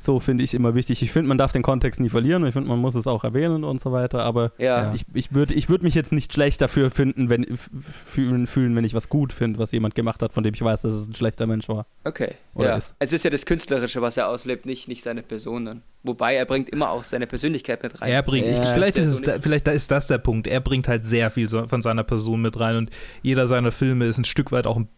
So 0.00 0.20
finde 0.20 0.44
ich 0.44 0.54
immer 0.54 0.76
wichtig. 0.76 1.02
Ich 1.02 1.10
finde, 1.10 1.28
man 1.28 1.38
darf 1.38 1.50
den 1.50 1.62
Kontext 1.62 2.00
nie 2.00 2.08
verlieren. 2.08 2.46
Ich 2.46 2.52
finde, 2.52 2.68
man 2.68 2.78
muss 2.78 2.94
es 2.94 3.08
auch 3.08 3.24
erwähnen 3.24 3.64
und 3.64 3.80
so 3.80 3.90
weiter. 3.90 4.22
Aber 4.22 4.52
Ja. 4.56 4.94
ich, 4.94 5.04
ich 5.12 5.34
würde 5.34 5.54
ich 5.54 5.68
würd 5.68 5.82
mich 5.82 5.96
jetzt 5.96 6.12
nicht 6.12 6.32
schlecht 6.32 6.60
dafür 6.60 6.88
finden, 6.90 7.30
wenn, 7.30 7.44
fühlen, 7.56 8.46
fühlen, 8.46 8.76
wenn 8.76 8.84
ich 8.84 8.94
was 8.94 9.08
gut 9.08 9.32
finde, 9.32 9.58
was 9.58 9.72
jemand 9.72 9.94
gemacht 9.96 10.22
hat, 10.22 10.32
von 10.32 10.44
dem 10.44 10.54
ich 10.54 10.62
weiß, 10.62 10.82
dass 10.82 10.94
es 10.94 11.08
ein 11.08 11.14
schlechter 11.14 11.46
Mensch 11.48 11.68
war. 11.68 11.84
Okay. 12.04 12.34
Oder 12.54 12.68
ja. 12.70 12.76
ist. 12.76 12.94
Es 13.00 13.12
ist 13.12 13.24
ja 13.24 13.30
das 13.30 13.44
Künstlerische, 13.44 14.00
was 14.00 14.16
er 14.16 14.28
auslebt, 14.28 14.66
nicht, 14.66 14.86
nicht 14.86 15.02
seine 15.02 15.22
Person 15.22 15.64
dann. 15.64 15.82
Wobei 16.04 16.36
er 16.36 16.46
bringt 16.46 16.68
immer 16.68 16.90
auch 16.90 17.02
seine 17.02 17.26
Persönlichkeit 17.26 17.82
mit 17.82 18.00
rein. 18.00 18.08
Er 18.12 18.22
bringt, 18.22 18.46
Ja. 18.46 18.62
ich, 18.62 18.68
vielleicht, 18.68 18.98
ist 18.98 19.08
es 19.08 19.22
da, 19.22 19.38
vielleicht 19.40 19.66
da 19.66 19.72
ist 19.72 19.90
das 19.90 20.06
der 20.06 20.18
Punkt. 20.18 20.46
Er 20.46 20.60
bringt 20.60 20.86
halt 20.86 21.04
sehr 21.06 21.30
viel 21.30 21.48
so- 21.48 21.66
von 21.66 21.82
seiner 21.82 22.04
Person 22.04 22.40
mit 22.40 22.58
rein 22.60 22.76
und 22.76 22.90
jeder 23.22 23.48
seiner 23.48 23.72
Filme 23.72 24.06
ist 24.06 24.18
ein 24.18 24.24
Stück 24.24 24.52
weit 24.52 24.66
auch 24.68 24.76
ein 24.76 24.88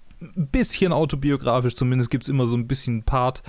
bisschen 0.53 0.93
autobiografisch. 0.93 1.75
Zumindest 1.75 2.11
gibt 2.11 2.25
es 2.25 2.29
immer 2.29 2.47
so 2.47 2.55
ein 2.55 2.69
bisschen 2.69 3.03
Part, 3.03 3.43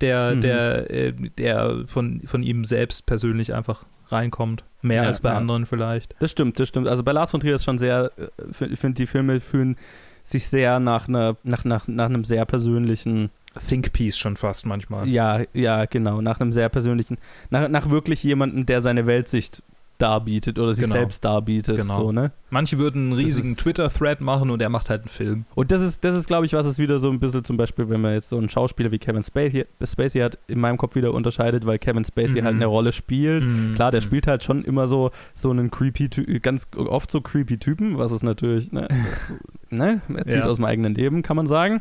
der, 0.00 0.34
Mhm. 0.36 0.40
der, 0.40 0.90
äh, 0.90 1.12
der 1.12 1.84
von, 1.86 2.20
von 2.24 2.42
ihm 2.42 2.64
selbst 2.64 3.06
persönlich 3.06 3.54
einfach 3.54 3.84
reinkommt. 4.08 4.64
Mehr 4.82 5.02
Ja, 5.02 5.08
als 5.08 5.20
bei 5.20 5.30
ja. 5.30 5.36
anderen 5.36 5.66
vielleicht. 5.66 6.14
Das 6.20 6.30
stimmt, 6.30 6.58
das 6.58 6.68
stimmt. 6.68 6.88
Also 6.88 7.02
bei 7.02 7.12
Lars 7.12 7.30
von 7.30 7.40
Trier 7.40 7.54
ist 7.54 7.64
schon 7.64 7.78
sehr, 7.78 8.10
äh, 8.16 8.64
ich 8.70 8.78
finde, 8.78 8.94
die 8.96 9.06
Filme 9.06 9.40
fühlen 9.40 9.76
sich 10.24 10.48
sehr 10.48 10.80
nach, 10.80 11.08
einer, 11.08 11.36
nach, 11.44 11.64
nach, 11.64 11.86
nach 11.88 12.06
einem 12.06 12.24
sehr 12.24 12.44
persönlichen 12.44 13.30
Think 13.68 13.92
Piece 13.92 14.16
schon 14.16 14.36
fast 14.36 14.64
manchmal. 14.66 15.08
Ja, 15.08 15.40
ja, 15.52 15.84
genau. 15.86 16.20
Nach 16.20 16.40
einem 16.40 16.52
sehr 16.52 16.68
persönlichen, 16.68 17.18
nach, 17.50 17.68
nach 17.68 17.90
wirklich 17.90 18.22
jemandem, 18.22 18.64
der 18.66 18.80
seine 18.80 19.06
Weltsicht 19.06 19.62
darbietet 20.00 20.58
oder 20.58 20.74
sich 20.74 20.82
Genau. 20.84 20.94
selbst 20.94 21.24
darbietet. 21.24 21.76
Genau. 21.80 21.96
So, 22.00 22.12
ne? 22.12 22.32
Manche 22.50 22.78
würden 22.78 23.02
einen 23.04 23.12
riesigen 23.12 23.56
Twitter-Thread 23.56 24.20
machen 24.20 24.50
und 24.50 24.60
er 24.60 24.68
macht 24.70 24.90
halt 24.90 25.02
einen 25.02 25.08
Film. 25.08 25.44
Und 25.54 25.70
das 25.70 25.82
ist, 25.82 26.02
das 26.04 26.16
ist, 26.16 26.26
glaube 26.26 26.46
ich, 26.46 26.52
was 26.52 26.66
es 26.66 26.78
wieder 26.78 26.98
so 26.98 27.08
ein 27.10 27.20
bisschen 27.20 27.44
zum 27.44 27.56
Beispiel, 27.56 27.88
wenn 27.88 28.00
man 28.00 28.14
jetzt 28.14 28.28
so 28.28 28.36
einen 28.38 28.48
Schauspieler 28.48 28.90
wie 28.90 28.98
Kevin 28.98 29.22
Spacey, 29.22 29.66
Spacey 29.84 30.20
hat, 30.20 30.38
in 30.48 30.58
meinem 30.60 30.76
Kopf 30.76 30.94
wieder 30.96 31.12
unterscheidet, 31.14 31.64
weil 31.66 31.78
Kevin 31.78 32.04
Spacey 32.04 32.40
Mhm. 32.40 32.44
halt 32.46 32.56
eine 32.56 32.66
Rolle 32.66 32.92
spielt. 32.92 33.44
Mhm. 33.44 33.74
Klar, 33.76 33.90
der 33.92 34.00
spielt 34.00 34.26
halt 34.26 34.42
schon 34.42 34.64
immer 34.64 34.86
so, 34.86 35.10
so 35.34 35.50
einen 35.50 35.70
creepy, 35.70 36.08
ganz 36.40 36.66
oft 36.76 37.10
so 37.10 37.20
creepy 37.20 37.58
Typen, 37.58 37.98
was 37.98 38.10
ist 38.10 38.22
natürlich, 38.22 38.72
ne, 38.72 38.88
das, 38.88 39.34
ne, 39.70 40.00
erzählt 40.16 40.44
Ja. 40.44 40.50
aus 40.50 40.56
dem 40.56 40.64
eigenen 40.64 40.94
Leben, 40.94 41.22
kann 41.22 41.36
man 41.36 41.46
sagen. 41.46 41.80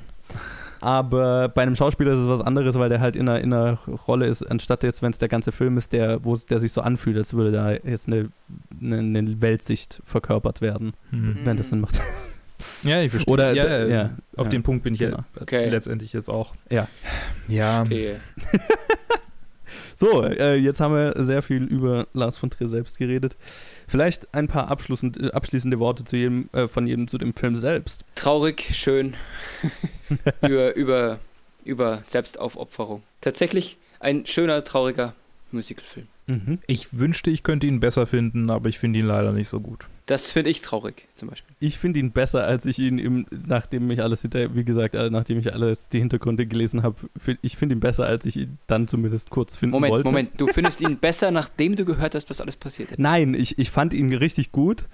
Aber 0.82 1.50
bei 1.50 1.64
einem 1.64 1.76
Schauspieler 1.76 2.14
ist 2.14 2.20
es 2.20 2.28
was 2.28 2.42
anderes, 2.42 2.76
weil 2.80 2.90
der 2.90 3.00
halt 3.02 3.16
in 3.16 3.28
einer, 3.28 3.40
in 3.42 3.52
einer 3.54 3.74
Rolle 4.08 4.28
ist, 4.28 4.44
anstatt 4.44 4.84
jetzt, 4.84 5.02
wenn 5.02 5.12
es 5.12 5.18
der 5.18 5.28
ganze 5.28 5.52
Film 5.52 5.78
ist, 5.78 5.92
der, 5.94 6.24
wo 6.24 6.36
der 6.36 6.60
sich 6.60 6.72
so 6.72 6.82
anfühlt, 6.82 7.18
als 7.18 7.34
würde 7.34 7.52
da 7.52 7.72
jetzt 7.72 8.08
eine, 8.08 8.30
eine, 8.82 8.98
eine 9.00 9.42
Weltsicht 9.42 10.02
verkörpert 10.06 10.62
werden, 10.62 10.94
Mhm. 11.12 11.40
wenn 11.44 11.58
das 11.58 11.70
Sinn 11.70 11.82
macht. 11.82 12.00
Ja, 12.84 13.02
ich 13.02 13.12
verstehe. 13.12 13.34
Oder, 13.34 13.54
ja, 13.54 13.66
ja, 13.68 13.86
ja, 13.88 14.10
auf 14.36 14.48
ja. 14.48 14.52
den 14.52 14.64
Punkt 14.64 14.84
bin 14.84 14.94
ich 14.94 15.00
Genau. 15.00 15.18
ja 15.18 15.42
Okay. 15.42 15.70
letztendlich 15.70 16.12
jetzt 16.14 16.30
auch. 16.30 16.54
Ja. 16.70 16.88
Ja. 17.48 17.84
So, 19.96 20.24
äh, 20.24 20.56
jetzt 20.56 20.80
haben 20.80 20.94
wir 20.94 21.14
sehr 21.26 21.42
viel 21.42 21.64
über 21.64 22.08
Lars 22.14 22.38
von 22.38 22.50
Trier 22.50 22.70
selbst 22.70 22.98
geredet. 22.98 23.36
Vielleicht 23.86 24.34
ein 24.34 24.48
paar 24.48 24.70
abschließend, 24.72 25.22
äh, 25.22 25.32
abschließende 25.32 25.78
Worte 25.78 26.06
zu 26.06 26.16
jedem, 26.16 26.50
äh, 26.54 26.70
von 26.70 26.88
jedem 26.88 27.10
zu 27.10 27.18
dem 27.18 27.34
Film 27.34 27.56
selbst. 27.58 28.06
Traurig, 28.16 28.64
schön. 28.74 29.16
über, 30.42 30.76
über, 30.76 31.20
über 31.64 32.04
Selbstaufopferung. 32.04 33.04
Tatsächlich 33.22 33.78
ein 34.00 34.26
schöner, 34.26 34.64
trauriger 34.64 35.14
Musicalfilm. 35.52 36.08
Mhm. 36.28 36.60
Ich 36.68 36.98
wünschte, 36.98 37.32
ich 37.32 37.42
könnte 37.42 37.66
ihn 37.66 37.80
besser 37.80 38.06
finden, 38.06 38.52
aber 38.52 38.70
ich 38.70 38.78
finde 38.78 39.00
ihn 39.00 39.06
leider 39.06 39.32
nicht 39.32 39.50
so 39.50 39.60
gut. 39.60 39.88
Das 40.06 40.32
finde 40.32 40.52
ich 40.52 40.62
traurig, 40.62 41.08
zum 41.16 41.30
Beispiel. 41.30 41.56
Ich 41.60 41.80
finde 41.80 42.00
ihn 42.00 42.12
besser, 42.12 42.44
als 42.44 42.66
ich 42.66 42.78
ihn, 42.78 43.00
im, 43.00 43.26
nachdem 43.48 43.90
ich 43.90 44.02
alles 44.02 44.22
hinter, 44.22 44.56
wie 44.56 44.64
gesagt, 44.64 44.94
äh, 44.94 45.10
nachdem 45.10 45.40
ich 45.40 45.52
alles 45.54 45.90
die 45.90 46.00
Hintergründe 46.00 46.46
gelesen 46.46 46.84
habe, 46.84 46.96
find, 47.18 47.40
ich 47.42 47.58
finde 47.58 47.76
ihn 47.76 47.80
besser, 47.80 48.06
als 48.06 48.26
ich 48.26 48.38
ihn 48.38 48.60
dann 48.68 48.88
zumindest 48.88 49.32
kurz 49.32 49.58
finden 49.58 49.74
Moment, 49.74 49.92
wollte. 49.92 50.08
Moment. 50.08 50.32
Du 50.38 50.48
findest 50.48 50.82
ihn 50.82 50.98
besser, 51.02 51.32
nachdem 51.32 51.76
du 51.76 51.84
gehört 51.84 52.14
hast, 52.14 52.30
was 52.30 52.42
alles 52.42 52.56
passiert 52.56 52.92
ist. 52.92 53.00
Nein, 53.00 53.34
ich, 53.34 53.58
ich 53.58 53.72
fand 53.72 53.94
ihn 53.94 54.14
richtig 54.14 54.52
gut. 54.52 54.86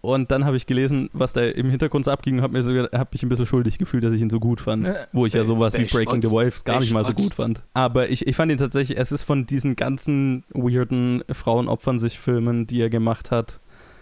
Und 0.00 0.30
dann 0.30 0.44
habe 0.44 0.56
ich 0.56 0.66
gelesen, 0.66 1.10
was 1.12 1.34
da 1.34 1.42
im 1.42 1.68
Hintergrund 1.68 2.06
so 2.06 2.10
abging 2.10 2.38
und 2.38 2.42
habe 2.42 2.62
so, 2.62 2.72
hab 2.72 3.12
mich 3.12 3.22
ein 3.22 3.28
bisschen 3.28 3.46
schuldig 3.46 3.78
gefühlt, 3.78 4.02
dass 4.02 4.12
ich 4.12 4.20
ihn 4.22 4.30
so 4.30 4.40
gut 4.40 4.60
fand. 4.60 4.90
Wo 5.12 5.26
ich 5.26 5.34
ja 5.34 5.44
sowas 5.44 5.74
wie 5.74 5.84
Breaking 5.84 6.22
the. 6.22 6.30
Waves 6.30 6.64
gar 6.64 6.80
nicht 6.80 6.92
mal 6.92 7.04
so 7.04 7.12
gut 7.12 7.34
fand. 7.34 7.62
Aber 7.74 8.08
ich, 8.08 8.26
ich 8.26 8.36
fand 8.36 8.50
ihn 8.50 8.58
tatsächlich, 8.58 8.98
es 8.98 9.12
ist 9.12 9.24
von 9.24 9.46
diesen 9.46 9.76
ganzen 9.76 10.44
weirden 10.54 11.22
Frauen 11.32 11.68
opfern 11.68 11.98
sich 11.98 12.18
Filmen, 12.18 12.66
die 12.66 12.80
er 12.80 12.88
gemacht 12.88 13.30
hat, 13.30 13.60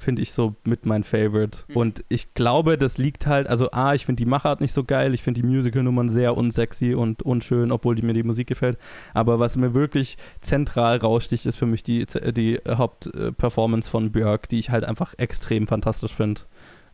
finde 0.09 0.23
ich 0.23 0.33
so 0.33 0.57
mit 0.65 0.87
mein 0.87 1.05
Favorite. 1.05 1.59
Mhm. 1.69 1.77
Und 1.77 2.05
ich 2.09 2.33
glaube, 2.33 2.79
das 2.79 2.97
liegt 2.97 3.27
halt, 3.27 3.47
also 3.47 3.73
A, 3.73 3.93
ich 3.93 4.07
finde 4.07 4.25
die 4.25 4.27
Machart 4.27 4.63
nicht 4.63 4.73
so 4.73 4.83
geil, 4.83 5.13
ich 5.13 5.23
finde 5.23 5.43
die 5.43 5.47
Musical-Nummern 5.47 6.09
sehr 6.09 6.35
unsexy 6.35 6.95
und 6.95 7.21
unschön, 7.21 7.71
obwohl 7.71 7.95
die, 7.95 8.01
mir 8.01 8.15
die 8.15 8.23
Musik 8.23 8.47
gefällt. 8.47 8.79
Aber 9.13 9.39
was 9.39 9.59
mir 9.59 9.75
wirklich 9.75 10.17
zentral 10.41 10.97
raussticht, 10.97 11.45
ist 11.45 11.57
für 11.57 11.67
mich 11.67 11.83
die, 11.83 12.07
die 12.33 12.59
Hauptperformance 12.67 13.91
von 13.91 14.11
Björk, 14.11 14.49
die 14.49 14.59
ich 14.59 14.71
halt 14.71 14.85
einfach 14.85 15.13
extrem 15.19 15.67
fantastisch 15.67 16.15
finde. 16.15 16.41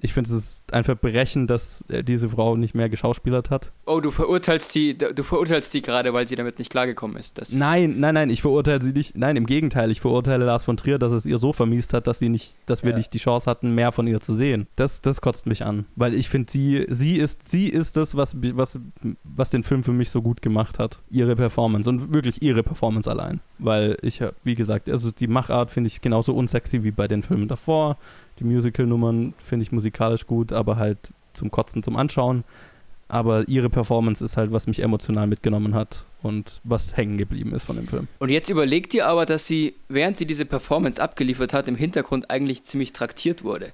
Ich 0.05 0.13
finde, 0.13 0.29
es 0.29 0.37
ist 0.37 0.75
ein 0.75 0.85
Verbrechen, 0.85 1.47
dass 1.47 1.83
äh, 1.89 2.05
diese 2.05 2.29
Frau 2.29 2.57
nicht 2.57 2.75
mehr 2.75 2.91
geschauspielert 2.91 3.49
hat. 3.51 3.73
Oh, 3.87 4.01
du 4.01 4.11
verurteilst 4.11 4.75
die, 4.75 4.99
du 4.99 5.23
verurteilst 5.23 5.73
die 5.73 5.81
gerade, 5.81 6.13
weil 6.13 6.29
sie 6.29 6.37
damit 6.37 6.59
nicht 6.59 6.71
klargekommen 6.71 7.17
ist. 7.17 7.39
Das 7.41 7.53
Nein, 7.53 8.01
nein, 8.01 8.13
nein, 8.13 8.29
ich 8.29 8.43
verurteile 8.43 8.83
sie 8.83 8.93
nicht. 8.93 9.17
Nein, 9.17 9.37
im 9.37 9.47
Gegenteil, 9.47 9.91
ich 9.91 10.03
verurteile 10.03 10.45
Lars 10.45 10.65
von 10.65 10.77
Trier, 10.77 10.99
dass 10.99 11.13
es 11.13 11.25
ihr 11.25 11.39
so 11.39 11.55
vermiest 11.55 11.95
hat, 11.95 12.07
dass 12.07 12.19
sie 12.19 12.29
nicht, 12.29 12.55
dass 12.67 12.83
wir 12.83 12.91
Ja. 12.91 12.99
nicht 12.99 13.15
die 13.15 13.19
Chance 13.19 13.51
hatten, 13.51 13.75
mehr 13.75 13.93
von 13.93 14.07
ihr 14.07 14.21
zu 14.21 14.35
sehen. 14.35 14.67
Das, 14.77 15.01
das 15.01 15.23
kotzt 15.23 15.47
mich 15.47 15.65
an, 15.65 15.87
weil 15.97 16.13
ich 16.13 16.29
finde, 16.29 16.53
sie, 16.53 16.85
sie 16.91 17.17
ist, 17.17 17.49
sie 17.51 17.69
ist 17.71 17.97
das, 17.97 18.15
was, 18.15 18.37
was, 18.43 18.79
was 19.25 19.49
den 19.49 19.63
Film 19.63 19.83
für 19.83 19.93
mich 19.93 20.11
so 20.11 20.21
gut 20.21 20.43
gemacht 20.43 20.79
hat. 20.79 20.99
Ihre 21.11 21.35
Performance 21.35 21.89
und 21.89 22.13
wirklich 22.13 22.43
ihre 22.43 22.63
Performance 22.63 23.11
allein, 23.11 23.41
weil 23.59 23.97
ich, 24.03 24.21
hab- 24.21 24.35
wie 24.45 24.55
gesagt, 24.55 24.91
also 24.91 25.11
die 25.11 25.29
Machart 25.29 25.71
finde 25.71 25.89
ich 25.89 26.03
genauso 26.03 26.35
unsexy 26.35 26.83
wie 26.83 26.91
bei 26.91 27.09
den 27.09 27.23
Filmen 27.23 27.49
davor. 27.49 27.97
Die 28.39 28.45
Musical-Nummern 28.45 29.35
finde 29.39 29.63
ich 29.65 29.73
musikalisch 29.73 30.27
gut, 30.27 30.53
aber 30.53 30.77
halt 30.77 30.99
zum 31.35 31.51
Kotzen, 31.51 31.83
zum 31.83 31.97
Anschauen. 31.97 32.45
Aber 33.07 33.49
ihre 33.49 33.69
Performance 33.69 34.25
ist 34.25 34.37
halt, 34.37 34.51
was 34.51 34.67
mich 34.67 34.81
emotional 34.81 35.27
mitgenommen 35.27 35.75
hat 35.75 36.05
und 36.23 36.61
was 36.65 36.97
hängen 36.97 37.19
geblieben 37.19 37.53
ist 37.55 37.67
von 37.67 37.77
dem 37.77 37.87
Film. 37.87 38.09
Und 38.19 38.31
jetzt 38.31 38.49
überlegt 38.49 38.95
ihr 38.95 39.07
aber, 39.07 39.27
dass 39.27 39.47
sie, 39.47 39.75
während 39.89 40.17
sie 40.17 40.27
diese 40.27 40.47
Performance 40.47 41.01
abgeliefert 41.03 41.53
hat, 41.53 41.69
im 41.69 41.77
Hintergrund 41.77 42.31
eigentlich 42.31 42.65
ziemlich 42.65 42.93
traktiert 42.93 43.45
wurde. 43.45 43.73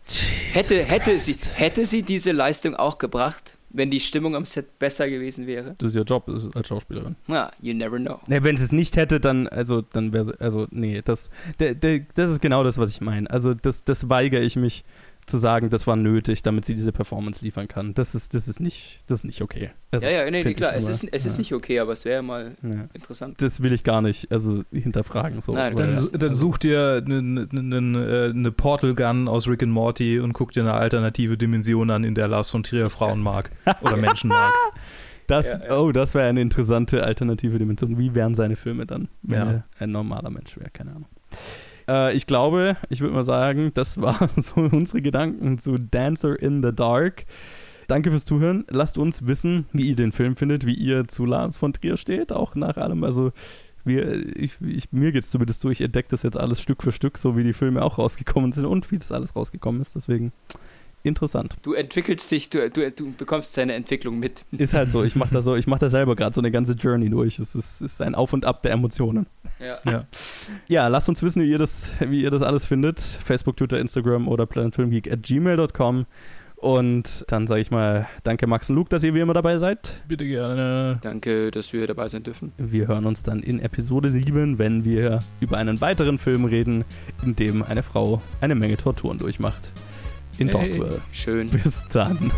Hätte, 0.53 0.85
hätte, 0.85 1.17
sie, 1.19 1.37
hätte 1.55 1.87
sie 1.87 2.03
diese 2.03 2.33
Leistung 2.33 2.75
auch 2.75 2.99
gebracht, 2.99 3.57
wenn 3.71 3.91
die 3.91 4.01
Stimmung 4.01 4.35
am 4.35 4.45
Set 4.45 4.79
besser 4.79 5.09
gewesen 5.09 5.47
wäre? 5.47 5.75
Das 5.79 5.91
ist 5.91 5.95
ihr 5.95 6.03
Job 6.03 6.29
ist 6.29 6.55
als 6.55 6.69
Schauspielerin. 6.69 7.17
Na, 7.27 7.51
you 7.61 7.73
never 7.75 7.99
know. 7.99 8.21
Ne, 8.27 8.43
wenn 8.45 8.57
sie 8.57 8.65
es 8.65 8.73
nicht 8.73 8.97
hätte, 8.97 9.21
dann, 9.21 9.49
also, 9.49 9.81
dann 9.83 10.13
wäre, 10.13 10.35
also, 10.41 10.67
nee, 10.71 11.03
das, 11.05 11.31
der, 11.59 11.75
der, 11.75 12.01
das 12.15 12.31
ist 12.31 12.41
genau 12.41 12.65
das, 12.65 12.79
was 12.79 12.91
ich 12.91 13.01
meine. 13.01 13.31
Also, 13.31 13.55
das, 13.55 13.85
das 13.85 14.09
weigere 14.09 14.41
ich 14.41 14.57
mich 14.57 14.85
zu 15.31 15.39
sagen, 15.39 15.71
das 15.71 15.87
war 15.87 15.97
nötig, 15.97 16.43
damit 16.43 16.65
sie 16.67 16.75
diese 16.75 16.93
Performance 16.93 17.43
liefern 17.43 17.69
kann. 17.69 17.95
Das 17.95 18.15
ist, 18.15 18.35
das 18.35 18.49
ist 18.49 18.61
nicht, 18.61 19.01
das 19.07 19.21
ist 19.21 19.25
nicht 19.25 19.41
okay. 19.41 19.71
Also, 19.91 20.07
ja, 20.07 20.25
ja, 20.25 20.31
nee, 20.31 20.43
nee 20.45 20.55
klar, 20.55 20.75
es 20.75 20.89
ist, 20.89 21.05
es 21.11 21.25
ist 21.25 21.33
ja. 21.33 21.39
nicht 21.39 21.55
okay, 21.55 21.79
aber 21.81 21.93
es 21.93 22.05
wäre 22.05 22.23
mal 22.23 22.57
Ja. 22.63 22.89
interessant. 22.93 23.41
Das 23.41 23.63
will 23.63 23.73
ich 23.73 23.85
gar 23.85 24.03
nicht, 24.03 24.31
also, 24.31 24.65
hinterfragen. 24.73 25.41
So, 25.41 25.53
Nein, 25.53 25.75
Dann, 25.77 25.95
Ja. 25.97 26.19
dann 26.19 26.35
such 26.35 26.59
dir 26.59 27.03
eine 27.07 27.23
ne, 27.23 27.49
ne, 27.51 27.81
ne, 27.81 28.33
ne 28.35 28.53
Portal 28.53 28.95
Gun 28.95 29.29
aus 29.29 29.49
Rick 29.49 29.63
and 29.63 29.73
Morty 29.73 30.19
und 30.21 30.33
guck 30.35 30.53
dir 30.53 30.61
eine 30.63 30.75
alternative 30.75 31.39
Dimension 31.39 31.91
an, 31.91 32.05
in 32.05 32.15
der 32.15 32.29
Lars 32.29 32.51
von 32.51 32.63
Trier 32.63 32.91
Frauen 32.91 33.21
mag 33.23 33.51
oder 33.81 33.97
Menschen 33.97 34.29
mag. 34.29 34.53
Das, 35.27 35.53
Ja, 35.53 35.61
ja. 35.65 35.79
Oh, 35.79 35.93
das 35.93 36.15
wäre 36.15 36.29
eine 36.29 36.41
interessante 36.41 37.05
alternative 37.05 37.59
Dimension. 37.59 37.97
Wie 37.99 38.17
wären 38.17 38.35
seine 38.35 38.57
Filme 38.57 38.85
dann, 38.85 39.09
wenn 39.23 39.39
Ja. 39.39 39.51
er 39.53 39.65
ein 39.79 39.93
normaler 39.93 40.31
Mensch 40.31 40.57
wäre? 40.59 40.71
Keine 40.71 40.91
Ahnung. 40.91 41.07
Äh, 41.89 42.17
ich 42.17 42.27
glaube, 42.27 42.77
ich 42.89 43.01
würde 43.01 43.15
mal 43.15 43.25
sagen, 43.25 43.73
das 43.75 44.01
waren 44.01 44.29
so 44.37 44.61
unsere 44.61 45.03
Gedanken 45.03 45.59
zu 45.59 45.79
Dancer 45.79 46.41
in 46.41 46.63
the 46.63 46.73
Dark. 46.75 47.25
Danke 47.87 48.11
fürs 48.11 48.25
Zuhören. 48.25 48.65
Lasst 48.69 48.99
uns 48.99 49.27
wissen, 49.27 49.67
wie 49.73 49.89
ihr 49.89 49.97
den 49.97 50.13
Film 50.13 50.37
findet, 50.37 50.65
wie 50.65 50.75
ihr 50.75 51.09
zu 51.09 51.27
Lars 51.27 51.59
von 51.59 51.73
Trier 51.73 51.97
steht, 51.97 52.33
auch 52.33 52.55
nach 52.55 52.77
allem. 52.77 53.03
Also, 53.03 53.33
wir, 53.85 54.37
ich, 54.37 54.61
ich, 54.61 54.93
mir 54.93 55.11
geht 55.13 55.25
es 55.25 55.31
zumindest 55.31 55.61
so, 55.61 55.71
ich 55.71 55.81
entdecke 55.81 56.09
das 56.11 56.23
jetzt 56.23 56.37
alles 56.37 56.61
Stück 56.61 56.83
für 56.83 56.93
Stück, 56.93 57.19
so 57.19 57.37
wie 57.37 57.43
die 57.43 57.53
Filme 57.53 57.83
auch 57.83 57.99
rausgekommen 57.99 58.53
sind 58.53 58.67
und 58.67 58.91
wie 58.91 58.99
das 58.99 59.11
alles 59.11 59.35
rausgekommen 59.35 59.81
ist. 59.81 59.97
Deswegen 59.97 60.33
interessant. 61.03 61.57
Du 61.63 61.73
entwickelst 61.75 62.31
dich, 62.31 62.51
du, 62.51 62.69
du, 62.71 62.91
du 62.91 63.13
bekommst 63.13 63.55
seine 63.55 63.75
Entwicklung 63.75 64.19
mit. 64.19 64.45
Ist 64.53 64.75
halt 64.75 64.91
so, 64.91 65.05
ich 65.05 65.17
mache 65.17 65.33
da 65.33 65.43
so, 65.43 65.57
ich 65.57 65.67
mache 65.67 65.81
da 65.81 65.91
selber 65.91 66.17
gerade 66.17 66.35
so 66.35 66.41
eine 66.41 66.51
ganze 66.51 66.75
Journey 66.75 67.09
durch. 67.11 67.39
Es 67.39 67.55
ist, 67.55 67.81
es 67.81 67.93
ist 67.93 68.03
ein 68.03 68.15
Auf 68.15 68.33
und 68.33 68.45
Ab 68.45 68.63
der 68.63 68.73
Emotionen. 68.73 69.27
Ja. 69.59 69.79
Ja. 69.91 70.01
Ja, 70.69 70.89
lasst 70.89 71.09
uns 71.09 71.23
wissen, 71.23 71.43
wie 71.43 71.51
ihr 71.51 71.59
das, 71.59 71.91
wie 72.01 72.23
ihr 72.23 72.31
das 72.31 72.43
alles 72.43 72.67
findet. 72.67 73.01
Facebook, 73.01 73.57
Twitter, 73.57 73.79
Instagram 73.79 74.29
oder 74.29 74.47
planetfilmgeek 74.47 75.11
at 75.11 75.23
gmail.com. 75.23 76.07
Und 76.61 77.25
dann 77.29 77.47
sage 77.47 77.63
ich 77.63 77.71
mal, 77.71 78.07
danke 78.23 78.47
Max 78.47 78.69
und 78.69 78.77
Luke, 78.77 78.91
dass 78.91 79.03
ihr 79.03 79.15
wie 79.15 79.21
immer 79.21 79.33
dabei 79.33 79.57
seid. 79.57 79.95
Bitte 80.07 80.27
gerne. 80.27 80.99
Danke, 81.01 81.51
dass 81.51 81.73
wir 81.73 81.87
dabei 81.87 82.07
sein 82.09 82.23
dürfen. 82.23 82.53
Wir 82.59 82.87
hören 82.87 83.07
uns 83.07 83.23
dann 83.23 83.43
in 83.43 83.61
Episode 83.61 84.11
7, 84.11 84.59
wenn 84.59 84.85
wir 84.85 85.21
über 85.41 85.57
einen 85.57 85.81
weiteren 85.81 86.19
Film 86.19 86.45
reden, 86.45 86.85
in 87.25 87.35
dem 87.35 87.63
eine 87.63 87.83
Frau 87.83 88.21
eine 88.43 88.55
Menge 88.55 88.77
Torturen 88.77 89.17
durchmacht 89.17 89.73
in 90.41 90.49
hey, 90.49 90.71
Talkwell. 90.71 91.01
Schön. 91.13 91.49
Bis 91.49 91.85
dann. 91.93 92.33